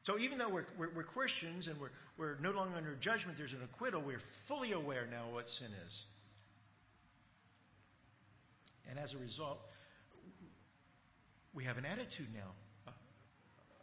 So 0.08 0.18
even 0.18 0.38
though 0.38 0.48
we're, 0.48 0.64
we're, 0.78 0.88
we're 0.96 1.02
Christians 1.02 1.68
and 1.68 1.78
we're, 1.78 1.90
we're 2.16 2.36
no 2.40 2.50
longer 2.52 2.78
under 2.78 2.94
judgment, 2.94 3.36
there's 3.36 3.52
an 3.52 3.60
acquittal, 3.62 4.00
we're 4.00 4.22
fully 4.46 4.72
aware 4.72 5.06
now 5.10 5.24
what 5.30 5.50
sin 5.50 5.68
is. 5.86 6.06
And 8.88 8.98
as 8.98 9.12
a 9.12 9.18
result, 9.18 9.58
we 11.52 11.62
have 11.64 11.76
an 11.76 11.84
attitude 11.84 12.28
now 12.34 12.52
uh, 12.86 12.92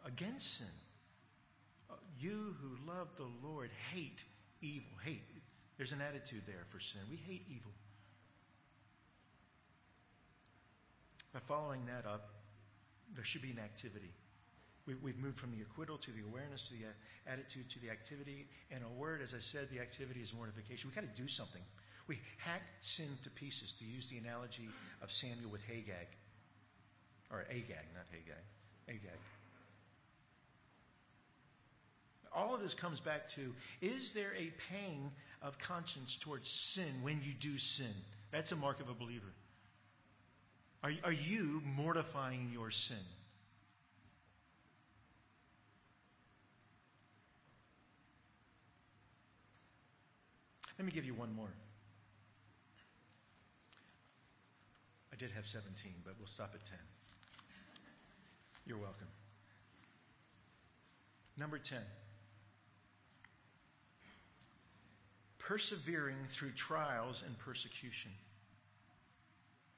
against 0.07 0.57
sin. 0.57 0.67
Uh, 1.91 1.93
you 2.19 2.55
who 2.59 2.91
love 2.91 3.09
the 3.17 3.47
Lord 3.47 3.69
hate 3.93 4.23
evil. 4.63 4.89
Hate. 5.03 5.21
There's 5.78 5.91
an 5.91 6.01
attitude 6.01 6.41
there 6.47 6.65
for 6.71 6.80
sin. 6.80 7.01
We 7.07 7.17
hate 7.17 7.45
evil. 7.47 7.71
By 11.36 11.39
following 11.47 11.86
that 11.86 12.09
up, 12.09 12.32
there 13.13 13.23
should 13.23 13.43
be 13.43 13.51
an 13.51 13.59
activity. 13.59 14.09
We, 14.88 15.11
have 15.11 15.19
moved 15.19 15.38
from 15.38 15.51
the 15.51 15.61
acquittal 15.61 15.97
to 15.97 16.11
the 16.11 16.21
awareness 16.21 16.63
to 16.63 16.73
the 16.73 16.86
uh, 16.86 17.33
attitude 17.33 17.69
to 17.71 17.79
the 17.79 17.89
activity. 17.89 18.47
And 18.69 18.83
a 18.83 18.99
word, 18.99 19.21
as 19.23 19.33
I 19.33 19.39
said, 19.39 19.69
the 19.71 19.79
activity 19.79 20.21
is 20.21 20.33
mortification. 20.33 20.89
We've 20.89 20.95
got 20.95 21.09
to 21.15 21.21
do 21.21 21.27
something. 21.27 21.61
We 22.07 22.19
hack 22.38 22.61
sin 22.81 23.07
to 23.23 23.29
pieces, 23.31 23.73
to 23.79 23.86
use 23.86 24.07
the 24.07 24.17
analogy 24.17 24.69
of 25.01 25.11
Samuel 25.11 25.49
with 25.49 25.61
Hagag. 25.67 26.05
Or 27.31 27.45
Agag, 27.49 27.86
not 27.95 28.05
Hagag. 28.13 28.45
Agag. 28.88 29.19
All 32.31 32.53
of 32.53 32.61
this 32.61 32.73
comes 32.73 32.99
back 32.99 33.29
to 33.29 33.53
is 33.81 34.11
there 34.11 34.33
a 34.38 34.51
pang 34.69 35.11
of 35.41 35.57
conscience 35.57 36.17
towards 36.17 36.49
sin 36.49 37.01
when 37.01 37.21
you 37.23 37.33
do 37.33 37.57
sin? 37.57 37.93
That's 38.31 38.51
a 38.51 38.55
mark 38.55 38.81
of 38.81 38.89
a 38.89 38.93
believer. 38.93 39.33
Are, 40.83 40.91
are 41.05 41.13
you 41.13 41.63
mortifying 41.65 42.51
your 42.53 42.69
sin? 42.69 42.97
Let 50.78 50.86
me 50.86 50.91
give 50.91 51.05
you 51.05 51.13
one 51.13 51.34
more. 51.34 51.53
I 55.13 55.15
did 55.15 55.32
have 55.32 55.47
17, 55.47 55.71
but 56.03 56.15
we'll 56.19 56.28
stop 56.28 56.51
at 56.53 56.65
10. 56.65 56.78
You're 58.65 58.78
welcome. 58.78 59.07
Number 61.38 61.57
10. 61.57 61.78
Persevering 65.39 66.17
through 66.30 66.51
trials 66.51 67.23
and 67.26 67.38
persecution. 67.39 68.11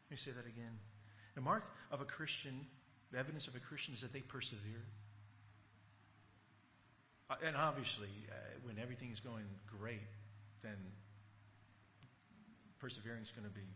Let 0.09 0.11
me 0.11 0.17
say 0.17 0.31
that 0.31 0.47
again. 0.47 0.79
The 1.35 1.41
mark 1.41 1.65
of 1.91 2.01
a 2.01 2.05
Christian, 2.05 2.65
the 3.11 3.19
evidence 3.19 3.47
of 3.47 3.55
a 3.55 3.59
Christian 3.59 3.93
is 3.93 4.01
that 4.01 4.13
they 4.13 4.21
persevere. 4.21 4.85
Uh, 7.29 7.35
and 7.45 7.55
obviously, 7.55 8.09
uh, 8.31 8.33
when 8.63 8.79
everything 8.79 9.11
is 9.11 9.19
going 9.19 9.43
great, 9.79 9.99
then 10.63 10.77
persevering 12.79 13.21
is 13.21 13.31
going 13.31 13.47
to 13.47 13.53
be 13.53 13.67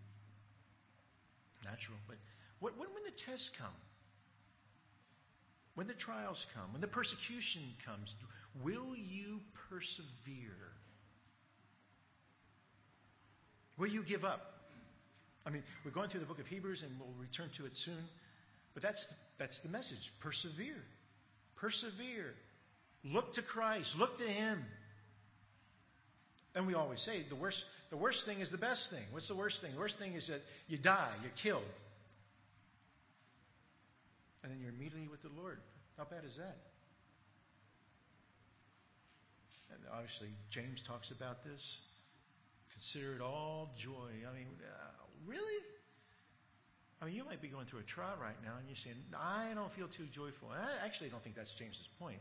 natural. 1.66 1.98
But 2.08 2.18
when, 2.60 2.74
when 2.74 3.04
the 3.06 3.12
tests 3.12 3.50
come, 3.58 3.68
when 5.76 5.88
the 5.88 5.94
trials 5.94 6.46
come, 6.54 6.72
when 6.74 6.82
the 6.82 6.88
persecution 6.88 7.62
comes, 7.86 8.14
will 8.64 8.96
you 8.96 9.40
persevere? 9.70 10.74
Will 13.78 13.88
you 13.88 14.04
give 14.04 14.26
up? 14.26 14.54
I 15.46 15.50
mean, 15.50 15.64
we're 15.84 15.92
going 15.92 16.10
through 16.10 16.20
the 16.20 16.26
book 16.28 16.40
of 16.40 16.48
Hebrews 16.48 16.84
and 16.84 16.92
we'll 17.00 17.16
return 17.20 17.50
to 17.54 17.66
it 17.66 17.76
soon. 17.76 18.04
But 18.74 18.84
that's 18.84 19.08
the, 19.08 19.16
that's 19.40 19.60
the 19.62 19.70
message. 19.70 20.14
Persevere. 20.20 20.84
Persevere. 21.56 22.34
Look 23.04 23.34
to 23.34 23.42
Christ. 23.42 23.98
Look 23.98 24.18
to 24.20 24.28
Him. 24.28 24.64
And 26.54 26.68
we 26.68 26.74
always 26.74 27.00
say 27.00 27.24
the 27.30 27.36
worst, 27.36 27.66
the 27.90 27.98
worst 27.98 28.26
thing 28.26 28.40
is 28.40 28.50
the 28.50 28.58
best 28.58 28.90
thing. 28.90 29.04
What's 29.12 29.28
the 29.28 29.36
worst 29.36 29.62
thing? 29.62 29.72
The 29.72 29.80
worst 29.80 29.98
thing 29.98 30.14
is 30.14 30.28
that 30.28 30.44
you 30.68 30.78
die, 30.78 31.12
you're 31.22 31.32
killed. 31.36 31.64
And 34.44 34.52
then 34.52 34.60
you're 34.60 34.72
immediately 34.72 35.08
with 35.08 35.22
the 35.22 35.30
Lord. 35.40 35.60
How 35.98 36.04
bad 36.04 36.24
is 36.26 36.36
that? 36.38 36.58
And 39.72 39.80
obviously, 39.94 40.30
James 40.50 40.82
talks 40.82 41.12
about 41.12 41.44
this. 41.46 41.80
Consider 42.72 43.16
it 43.16 43.22
all 43.22 43.72
joy. 43.78 44.10
I 44.30 44.36
mean, 44.36 44.48
uh, 44.62 45.04
really? 45.26 45.64
I 47.02 47.06
mean, 47.06 47.16
you 47.16 47.24
might 47.24 47.42
be 47.42 47.48
going 47.48 47.66
through 47.66 47.80
a 47.80 47.84
trial 47.84 48.16
right 48.22 48.36
now 48.44 48.54
and 48.60 48.68
you're 48.68 48.76
saying, 48.76 48.96
I 49.18 49.54
don't 49.56 49.72
feel 49.72 49.88
too 49.88 50.06
joyful. 50.12 50.50
And 50.52 50.62
I 50.62 50.86
actually 50.86 51.10
don't 51.10 51.24
think 51.24 51.36
that's 51.36 51.54
James's 51.54 51.88
point. 52.00 52.20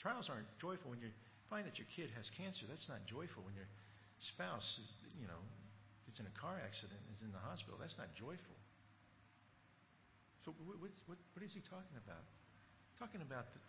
Trials 0.00 0.28
aren't 0.28 0.46
joyful 0.58 0.90
when 0.90 1.00
you 1.00 1.08
find 1.50 1.66
that 1.66 1.78
your 1.78 1.88
kid 1.96 2.10
has 2.16 2.30
cancer. 2.30 2.64
That's 2.68 2.88
not 2.88 3.04
joyful 3.06 3.42
when 3.44 3.54
your 3.54 3.68
spouse, 4.18 4.78
is, 4.80 4.88
you 5.20 5.26
know, 5.26 5.40
gets 6.06 6.20
in 6.20 6.26
a 6.26 6.36
car 6.38 6.60
accident 6.64 6.96
and 6.96 7.10
is 7.16 7.22
in 7.22 7.32
the 7.32 7.42
hospital. 7.42 7.76
That's 7.80 7.98
not 7.98 8.12
joyful. 8.14 8.56
So 10.44 10.54
what, 10.64 10.78
what, 10.80 11.18
what 11.34 11.42
is 11.44 11.52
he 11.52 11.60
talking 11.60 11.98
about? 12.04 12.24
Talking 12.98 13.20
about 13.20 13.52
the, 13.52 13.60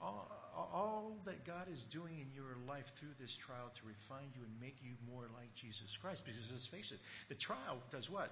all, 0.00 0.30
all 0.54 1.16
that 1.24 1.44
God 1.44 1.66
is 1.72 1.82
doing 1.84 2.18
in 2.20 2.26
your 2.34 2.56
life 2.68 2.92
through 2.98 3.14
this 3.20 3.34
trial 3.34 3.70
to 3.74 3.82
refine 3.86 4.30
you 4.34 4.42
and 4.42 4.52
make 4.60 4.76
you 4.82 4.92
more 5.10 5.26
like 5.34 5.54
Jesus 5.54 5.96
Christ. 5.96 6.22
Because 6.24 6.40
let's 6.50 6.66
face 6.66 6.92
it, 6.92 6.98
the 7.28 7.34
trial 7.34 7.78
does 7.90 8.10
what? 8.10 8.30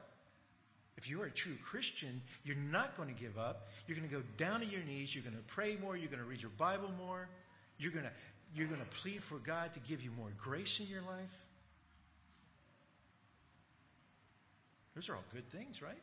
If 0.96 1.10
you're 1.10 1.26
a 1.26 1.30
true 1.30 1.56
Christian, 1.62 2.22
you're 2.44 2.56
not 2.56 2.96
going 2.96 3.12
to 3.14 3.20
give 3.20 3.36
up. 3.36 3.68
You're 3.86 3.98
going 3.98 4.08
to 4.08 4.14
go 4.14 4.22
down 4.38 4.60
to 4.60 4.66
your 4.66 4.82
knees. 4.82 5.14
You're 5.14 5.24
going 5.24 5.36
to 5.36 5.42
pray 5.54 5.76
more. 5.80 5.96
You're 5.96 6.08
going 6.08 6.22
to 6.22 6.28
read 6.28 6.40
your 6.40 6.52
Bible 6.56 6.90
more. 6.98 7.28
You're 7.78 7.92
going 7.92 8.04
to, 8.04 8.12
you're 8.56 8.66
going 8.66 8.80
to 8.80 8.96
plead 9.02 9.22
for 9.22 9.36
God 9.36 9.74
to 9.74 9.80
give 9.80 10.02
you 10.02 10.10
more 10.16 10.32
grace 10.38 10.80
in 10.80 10.86
your 10.86 11.02
life. 11.02 11.30
Those 14.94 15.10
are 15.10 15.14
all 15.14 15.24
good 15.34 15.46
things, 15.50 15.82
right? 15.82 16.02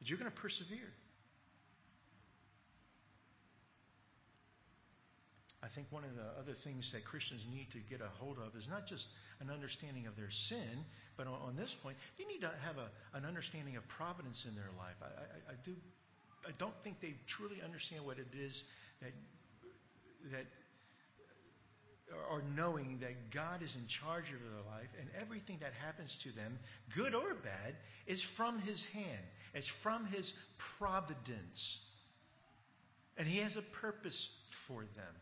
But 0.00 0.10
you're 0.10 0.18
going 0.18 0.30
to 0.30 0.36
persevere. 0.36 0.92
I 5.62 5.68
think 5.68 5.86
one 5.90 6.02
of 6.02 6.16
the 6.16 6.40
other 6.40 6.54
things 6.54 6.90
that 6.90 7.04
Christians 7.04 7.46
need 7.52 7.70
to 7.70 7.78
get 7.78 8.00
a 8.00 8.08
hold 8.18 8.38
of 8.38 8.56
is 8.56 8.68
not 8.68 8.86
just 8.86 9.08
an 9.40 9.48
understanding 9.50 10.06
of 10.06 10.16
their 10.16 10.30
sin, 10.30 10.84
but 11.16 11.28
on, 11.28 11.34
on 11.34 11.56
this 11.56 11.74
point, 11.74 11.96
they 12.18 12.24
need 12.24 12.40
to 12.40 12.50
have 12.64 12.78
a, 12.78 13.16
an 13.16 13.24
understanding 13.24 13.76
of 13.76 13.86
providence 13.86 14.44
in 14.44 14.56
their 14.56 14.70
life. 14.76 14.96
I, 15.02 15.06
I, 15.06 15.52
I, 15.52 15.54
do, 15.64 15.74
I 16.46 16.50
don't 16.58 16.74
think 16.82 17.00
they 17.00 17.14
truly 17.26 17.62
understand 17.64 18.04
what 18.04 18.18
it 18.18 18.28
is 18.36 18.64
that 19.02 19.12
that 20.32 20.46
or 22.30 22.42
knowing 22.56 22.98
that 23.00 23.30
God 23.30 23.62
is 23.62 23.76
in 23.76 23.86
charge 23.86 24.32
of 24.32 24.40
their 24.40 24.72
life 24.72 24.88
and 24.98 25.08
everything 25.20 25.58
that 25.60 25.72
happens 25.74 26.16
to 26.18 26.30
them, 26.30 26.58
good 26.94 27.14
or 27.14 27.34
bad, 27.34 27.74
is 28.06 28.22
from 28.22 28.58
His 28.60 28.84
hand. 28.86 29.24
It's 29.54 29.68
from 29.68 30.06
His 30.06 30.32
providence. 30.56 31.80
And 33.18 33.28
He 33.28 33.38
has 33.40 33.56
a 33.56 33.62
purpose 33.62 34.30
for 34.50 34.80
them. 34.80 35.14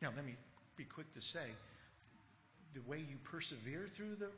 Now, 0.00 0.10
let 0.14 0.24
me 0.24 0.36
be 0.76 0.84
quick 0.84 1.12
to 1.14 1.22
say 1.22 1.46
the 2.74 2.82
way 2.82 2.98
you 2.98 3.16
persevere 3.24 3.86
through 3.92 4.16
the 4.16 4.30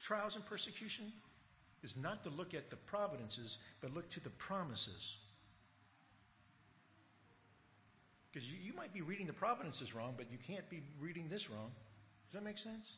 trials 0.00 0.36
and 0.36 0.44
persecution 0.44 1.12
is 1.82 1.96
not 1.96 2.24
to 2.24 2.30
look 2.30 2.54
at 2.54 2.70
the 2.70 2.76
providences, 2.76 3.58
but 3.80 3.94
look 3.94 4.08
to 4.10 4.20
the 4.20 4.30
promises. 4.30 5.16
Because 8.32 8.48
you, 8.48 8.56
you 8.62 8.72
might 8.74 8.92
be 8.92 9.00
reading 9.00 9.26
the 9.26 9.32
providences 9.32 9.94
wrong, 9.94 10.14
but 10.16 10.26
you 10.30 10.38
can't 10.46 10.68
be 10.68 10.82
reading 11.00 11.28
this 11.30 11.50
wrong. 11.50 11.70
Does 12.26 12.34
that 12.34 12.44
make 12.44 12.58
sense? 12.58 12.96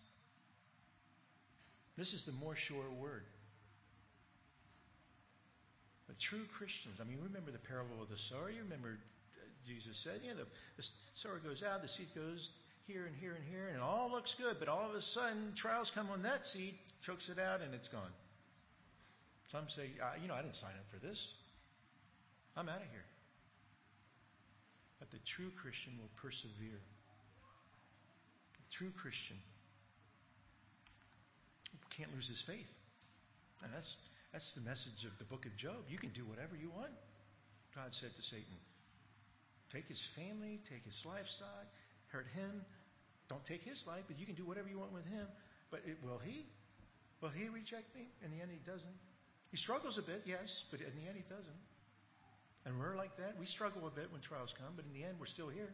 This 1.97 2.13
is 2.15 2.25
the 2.25 2.33
more 2.33 2.57
sure 2.57 2.91
word. 2.99 3.25
But 6.07 6.19
true 6.19 6.45
Christians, 6.57 6.99
I 7.01 7.05
mean, 7.05 7.19
remember 7.23 7.53
the 7.53 7.59
parable 7.59 8.03
of 8.03 8.09
the 8.09 8.19
sower? 8.19 8.51
You 8.51 8.63
remember 8.63 8.99
uh, 8.99 9.47
Jesus 9.65 9.97
said, 9.97 10.21
you 10.25 10.31
know, 10.31 10.39
the, 10.39 10.47
the 10.77 10.89
sower 11.15 11.39
goes 11.39 11.63
out, 11.63 11.83
the 11.83 11.89
seed 11.89 12.09
goes 12.17 12.51
here 12.89 13.07
and 13.07 13.15
here 13.21 13.35
and 13.35 13.45
here, 13.49 13.69
and 13.69 13.77
it 13.77 13.83
all 13.83 14.11
looks 14.11 14.35
good, 14.35 14.57
but 14.59 14.69
all 14.69 14.89
of 14.89 14.97
a 14.97 15.03
sudden, 15.03 15.53
trials 15.55 15.91
come 15.91 16.11
on 16.11 16.23
that 16.23 16.47
seed, 16.47 16.75
chokes 17.03 17.29
it 17.29 17.39
out, 17.39 17.61
and 17.61 17.75
it's 17.75 17.87
gone. 17.87 18.11
Some 19.53 19.69
say, 19.69 19.91
you 20.21 20.29
know, 20.29 20.35
I 20.35 20.43
didn't 20.43 20.57
sign 20.57 20.73
up 20.73 20.87
for 20.91 21.05
this. 21.07 21.35
I'm 22.57 22.69
out 22.69 22.83
of 22.83 22.91
here. 22.91 23.05
But 25.01 25.11
the 25.11 25.19
true 25.27 25.51
Christian 25.57 25.93
will 25.99 26.11
persevere. 26.17 26.81
The 28.55 28.71
true 28.71 28.93
Christian 28.97 29.37
can't 31.91 32.15
lose 32.15 32.29
his 32.29 32.41
faith. 32.41 32.71
And 33.63 33.73
that's, 33.75 33.97
that's 34.33 34.53
the 34.53 34.63
message 34.63 35.05
of 35.05 35.13
the 35.19 35.25
book 35.25 35.45
of 35.45 35.57
Job. 35.57 35.77
You 35.89 35.99
can 35.99 36.11
do 36.11 36.23
whatever 36.25 36.57
you 36.57 36.71
want, 36.71 36.93
God 37.75 37.93
said 37.93 38.15
to 38.17 38.23
Satan. 38.23 38.57
Take 39.73 39.87
his 39.87 40.01
family, 40.17 40.59
take 40.69 40.85
his 40.85 41.05
livestock, 41.05 41.67
hurt 42.09 42.27
him. 42.35 42.65
Don't 43.29 43.45
take 43.45 43.63
his 43.63 43.87
life, 43.87 44.03
but 44.09 44.19
you 44.19 44.27
can 44.27 44.35
do 44.35 44.45
whatever 44.45 44.69
you 44.69 44.79
want 44.79 44.93
with 44.93 45.07
him. 45.07 45.27
But 45.71 45.83
it, 45.87 45.99
will 46.03 46.19
he? 46.19 46.47
Will 47.21 47.29
he 47.29 47.49
reject 47.49 47.95
me? 47.95 48.09
In 48.25 48.31
the 48.33 48.41
end, 48.41 48.51
he 48.51 48.59
doesn't. 48.67 48.99
He 49.51 49.57
struggles 49.57 49.99
a 49.99 50.03
bit, 50.03 50.23
yes, 50.27 50.65
but 50.71 50.81
in 50.81 50.91
the 50.97 51.07
end, 51.07 51.17
he 51.17 51.27
doesn't. 51.29 51.61
And 52.67 52.79
we're 52.79 52.97
like 52.97 53.17
that. 53.17 53.37
We 53.39 53.47
struggle 53.47 53.87
a 53.87 53.91
bit 53.91 54.13
when 54.13 54.21
trials 54.21 54.55
come, 54.57 54.73
but 54.77 54.85
in 54.85 54.93
the 54.93 55.07
end, 55.07 55.17
we're 55.19 55.27
still 55.27 55.49
here. 55.49 55.73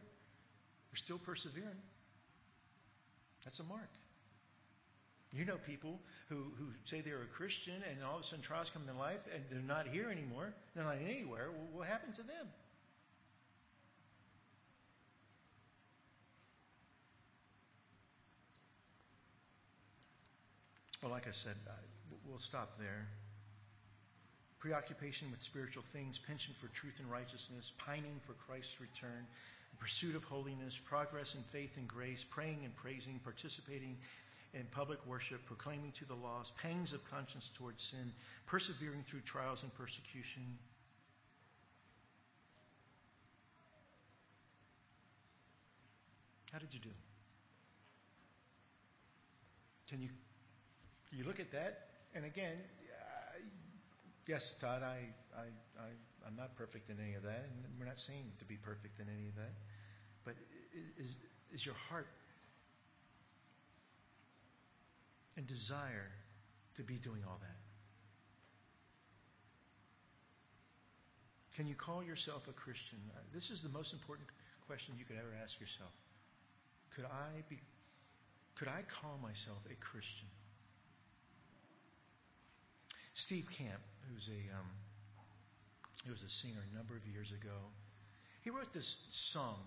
We're 0.91 0.97
still 0.97 1.17
persevering. 1.17 1.81
That's 3.43 3.59
a 3.59 3.63
mark. 3.63 3.89
You 5.33 5.45
know 5.45 5.57
people 5.57 5.99
who, 6.29 6.35
who 6.57 6.67
say 6.85 7.01
they're 7.01 7.21
a 7.21 7.25
Christian 7.25 7.75
and 7.89 8.03
all 8.03 8.15
of 8.15 8.21
a 8.21 8.25
sudden 8.25 8.41
trials 8.41 8.69
come 8.69 8.83
in 8.89 8.97
life 8.97 9.19
and 9.33 9.43
they're 9.51 9.59
not 9.59 9.87
here 9.87 10.09
anymore, 10.09 10.53
they're 10.73 10.85
not 10.85 10.97
anywhere. 11.03 11.49
Well, 11.51 11.67
what 11.79 11.87
happened 11.87 12.15
to 12.15 12.23
them? 12.23 12.47
Well, 21.03 21.11
like 21.11 21.27
I 21.27 21.31
said, 21.31 21.55
we'll 22.25 22.39
stop 22.39 22.79
there 22.79 23.07
preoccupation 24.59 25.29
with 25.31 25.41
spiritual 25.41 25.83
things, 25.83 26.17
penchant 26.17 26.57
for 26.57 26.67
truth 26.67 26.99
and 26.99 27.09
righteousness, 27.11 27.71
pining 27.77 28.19
for 28.25 28.33
Christ's 28.33 28.81
return, 28.81 29.25
pursuit 29.79 30.15
of 30.15 30.23
holiness, 30.23 30.77
progress 30.77 31.35
in 31.35 31.41
faith 31.43 31.77
and 31.77 31.87
grace, 31.87 32.25
praying 32.29 32.61
and 32.63 32.75
praising, 32.75 33.19
participating 33.23 33.97
in 34.53 34.65
public 34.71 34.99
worship, 35.05 35.45
proclaiming 35.45 35.91
to 35.91 36.05
the 36.05 36.15
lost, 36.15 36.55
pangs 36.57 36.93
of 36.93 37.03
conscience 37.11 37.51
towards 37.55 37.83
sin, 37.83 38.11
persevering 38.47 39.03
through 39.03 39.21
trials 39.21 39.63
and 39.63 39.73
persecution. 39.75 40.41
How 46.51 46.59
did 46.59 46.73
you 46.73 46.79
do? 46.79 46.89
Can 49.89 50.01
you 50.01 50.09
you 51.11 51.23
look 51.23 51.39
at 51.39 51.51
that? 51.51 51.87
And 52.15 52.25
again, 52.25 52.57
yes, 54.27 54.55
Todd, 54.59 54.83
I, 54.83 55.07
I, 55.35 55.47
I, 55.79 55.89
I'm 56.27 56.35
not 56.35 56.55
perfect 56.55 56.89
in 56.89 56.97
any 57.01 57.15
of 57.15 57.23
that, 57.23 57.45
and 57.47 57.79
we're 57.79 57.85
not 57.85 57.99
saying 57.99 58.31
to 58.39 58.45
be 58.45 58.55
perfect 58.57 58.99
in 58.99 59.07
any 59.07 59.27
of 59.29 59.35
that. 59.35 59.53
But 60.25 60.35
is, 60.99 61.15
is 61.53 61.65
your 61.65 61.75
heart 61.89 62.07
and 65.37 65.47
desire 65.47 66.11
to 66.75 66.83
be 66.83 66.95
doing 66.95 67.23
all 67.27 67.39
that? 67.41 67.57
Can 71.55 71.65
you 71.65 71.75
call 71.75 72.03
yourself 72.03 72.47
a 72.47 72.53
Christian? 72.53 72.99
Uh, 73.15 73.19
this 73.33 73.49
is 73.49 73.61
the 73.61 73.69
most 73.69 73.91
important 73.93 74.27
question 74.67 74.93
you 74.97 75.05
could 75.05 75.17
ever 75.17 75.33
ask 75.41 75.59
yourself. 75.59 75.89
Could 76.95 77.05
I 77.05 77.41
be 77.49 77.57
could 78.57 78.67
I 78.67 78.81
call 79.01 79.19
myself 79.21 79.57
a 79.69 79.75
Christian? 79.75 80.27
Steve 83.17 83.49
Camp, 83.49 83.81
who's 84.13 84.29
a 84.29 84.55
um, 84.55 84.69
he 86.05 86.11
was 86.11 86.21
a 86.21 86.29
singer 86.29 86.61
a 86.71 86.77
number 86.77 86.95
of 86.95 87.01
years 87.11 87.31
ago, 87.31 87.57
he 88.41 88.51
wrote 88.51 88.71
this 88.73 88.95
song 89.09 89.57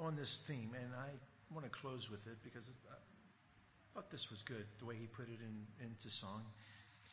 uh, 0.00 0.04
on 0.04 0.16
this 0.16 0.38
theme, 0.38 0.74
and 0.74 0.90
I 0.92 1.54
want 1.54 1.64
to 1.64 1.70
close 1.70 2.10
with 2.10 2.26
it 2.26 2.36
because 2.42 2.68
I 2.90 2.96
thought 3.94 4.10
this 4.10 4.28
was 4.28 4.42
good 4.42 4.66
the 4.80 4.86
way 4.86 4.96
he 4.96 5.06
put 5.06 5.28
it 5.28 5.38
in, 5.40 5.86
into 5.86 6.10
song. 6.10 6.42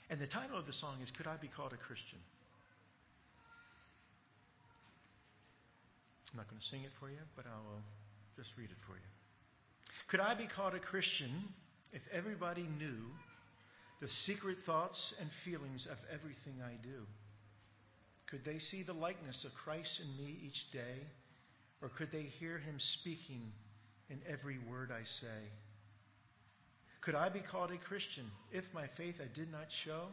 And 0.09 0.19
the 0.19 0.25
title 0.25 0.57
of 0.57 0.65
the 0.65 0.73
song 0.73 0.95
is 1.03 1.11
"Could 1.11 1.27
I 1.27 1.35
Be 1.35 1.47
Called 1.47 1.73
a 1.73 1.77
Christian?" 1.77 2.19
I'm 6.33 6.37
not 6.37 6.49
going 6.49 6.59
to 6.59 6.65
sing 6.65 6.81
it 6.83 6.91
for 6.99 7.07
you, 7.07 7.21
but 7.35 7.45
I 7.45 7.55
will 7.69 7.83
just 8.35 8.57
read 8.57 8.71
it 8.71 8.81
for 8.81 8.93
you. 8.93 9.09
Could 10.07 10.21
I 10.21 10.33
be 10.33 10.47
called 10.47 10.73
a 10.73 10.79
Christian 10.79 11.29
if 11.93 12.01
everybody 12.11 12.65
knew 12.79 13.13
the 13.99 14.07
secret 14.07 14.59
thoughts 14.59 15.13
and 15.19 15.31
feelings 15.31 15.85
of 15.85 15.97
everything 16.11 16.61
I 16.63 16.75
do? 16.83 17.05
Could 18.27 18.43
they 18.43 18.59
see 18.59 18.83
the 18.83 18.93
likeness 18.93 19.45
of 19.45 19.53
Christ 19.53 20.01
in 20.01 20.17
me 20.17 20.37
each 20.43 20.71
day, 20.71 21.07
or 21.81 21.89
could 21.89 22.11
they 22.11 22.23
hear 22.23 22.57
him 22.57 22.79
speaking 22.79 23.51
in 24.09 24.19
every 24.27 24.57
word 24.69 24.91
I 24.91 25.03
say? 25.03 25.49
Could 27.01 27.15
I 27.15 27.29
be 27.29 27.39
called 27.39 27.71
a 27.71 27.77
Christian 27.77 28.25
if 28.51 28.73
my 28.73 28.87
faith 28.87 29.21
I 29.21 29.27
did 29.33 29.51
not 29.51 29.71
show? 29.71 30.07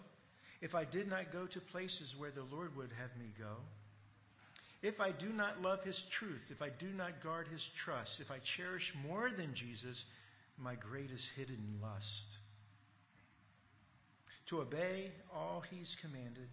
If 0.61 0.75
I 0.75 0.85
did 0.85 1.09
not 1.09 1.33
go 1.33 1.47
to 1.47 1.61
places 1.61 2.17
where 2.17 2.31
the 2.31 2.45
Lord 2.55 2.77
would 2.77 2.91
have 3.01 3.17
me 3.19 3.33
go? 3.39 3.57
If 4.83 5.01
I 5.01 5.11
do 5.11 5.29
not 5.31 5.63
love 5.63 5.83
his 5.85 6.03
truth, 6.03 6.51
if 6.51 6.61
I 6.61 6.69
do 6.69 6.89
not 6.89 7.23
guard 7.23 7.49
his 7.49 7.67
trust, 7.69 8.21
if 8.21 8.31
I 8.31 8.39
cherish 8.39 8.93
more 9.09 9.31
than 9.31 9.55
Jesus 9.55 10.05
my 10.59 10.75
greatest 10.75 11.31
hidden 11.31 11.79
lust? 11.81 12.27
To 14.53 14.61
obey 14.61 15.11
all 15.35 15.65
he's 15.71 15.97
commanded, 15.99 16.51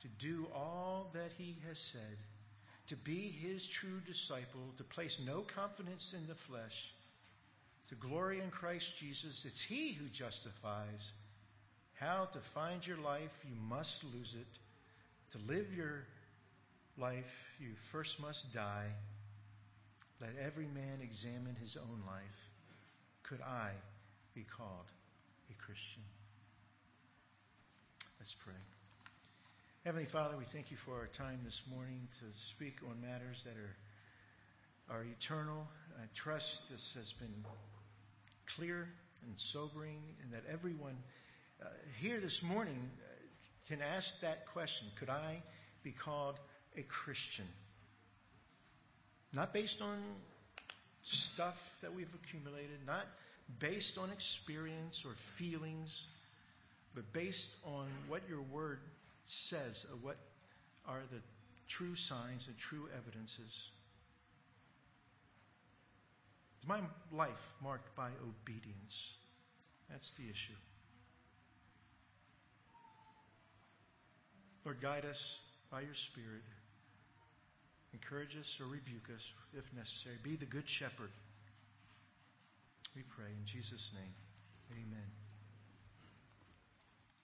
to 0.00 0.08
do 0.18 0.46
all 0.54 1.10
that 1.12 1.30
he 1.36 1.58
has 1.68 1.78
said, 1.78 2.16
to 2.86 2.96
be 2.96 3.28
his 3.28 3.66
true 3.66 4.00
disciple, 4.06 4.72
to 4.78 4.82
place 4.82 5.20
no 5.26 5.42
confidence 5.42 6.14
in 6.16 6.26
the 6.28 6.34
flesh, 6.34 6.94
to 7.90 7.94
glory 7.96 8.40
in 8.40 8.48
Christ 8.48 8.98
Jesus. 8.98 9.44
It's 9.44 9.60
he 9.60 9.92
who 9.92 10.06
justifies. 10.06 11.12
How 11.92 12.26
to 12.32 12.38
find 12.38 12.86
your 12.86 12.96
life, 12.96 13.44
you 13.46 13.54
must 13.68 14.02
lose 14.14 14.34
it. 14.34 15.36
To 15.38 15.52
live 15.52 15.74
your 15.76 16.04
life, 16.96 17.58
you 17.60 17.68
first 17.92 18.18
must 18.18 18.50
die. 18.54 18.88
Let 20.22 20.30
every 20.42 20.68
man 20.68 21.00
examine 21.02 21.56
his 21.60 21.76
own 21.76 22.02
life. 22.06 22.50
Could 23.24 23.42
I 23.42 23.72
be 24.34 24.46
called 24.56 24.90
a 25.50 25.62
Christian? 25.62 26.02
Let's 28.26 28.34
pray. 28.34 28.54
Heavenly 29.84 30.06
Father, 30.06 30.36
we 30.36 30.46
thank 30.46 30.72
you 30.72 30.76
for 30.76 30.94
our 30.94 31.06
time 31.06 31.38
this 31.44 31.62
morning 31.70 32.08
to 32.18 32.24
speak 32.36 32.78
on 32.90 33.00
matters 33.00 33.44
that 33.44 33.54
are, 33.56 34.96
are 34.98 35.04
eternal. 35.04 35.64
I 35.96 36.06
trust 36.12 36.68
this 36.68 36.94
has 36.98 37.12
been 37.12 37.44
clear 38.56 38.88
and 39.28 39.38
sobering, 39.38 40.00
and 40.24 40.32
that 40.32 40.42
everyone 40.52 40.96
uh, 41.62 41.66
here 42.00 42.18
this 42.18 42.42
morning 42.42 42.90
uh, 42.98 43.14
can 43.68 43.78
ask 43.80 44.20
that 44.22 44.46
question 44.46 44.88
Could 44.98 45.08
I 45.08 45.40
be 45.84 45.92
called 45.92 46.40
a 46.76 46.82
Christian? 46.82 47.46
Not 49.32 49.54
based 49.54 49.80
on 49.80 49.98
stuff 51.04 51.76
that 51.80 51.94
we've 51.94 52.12
accumulated, 52.24 52.80
not 52.88 53.06
based 53.60 53.98
on 53.98 54.10
experience 54.10 55.04
or 55.06 55.14
feelings 55.36 56.08
but 56.96 57.12
based 57.12 57.50
on 57.64 57.86
what 58.08 58.22
your 58.28 58.42
word 58.42 58.80
says 59.24 59.86
of 59.92 60.02
what 60.02 60.16
are 60.88 61.02
the 61.12 61.20
true 61.68 61.94
signs 61.94 62.48
and 62.48 62.58
true 62.58 62.88
evidences 62.96 63.70
Is 66.66 66.68
my 66.68 66.80
life 67.12 67.52
marked 67.62 67.94
by 67.94 68.08
obedience? 68.22 69.14
That's 69.88 70.10
the 70.12 70.24
issue. 70.28 70.52
Lord, 74.64 74.80
guide 74.80 75.04
us 75.04 75.38
by 75.70 75.82
your 75.82 75.94
Spirit. 75.94 76.42
Encourage 77.92 78.36
us 78.36 78.60
or 78.60 78.66
rebuke 78.66 79.08
us 79.14 79.32
if 79.56 79.72
necessary. 79.74 80.16
Be 80.24 80.34
the 80.34 80.44
good 80.44 80.68
shepherd. 80.68 81.10
We 82.96 83.02
pray 83.02 83.30
in 83.38 83.44
Jesus' 83.44 83.92
name. 83.94 84.14
Amen. 84.72 85.25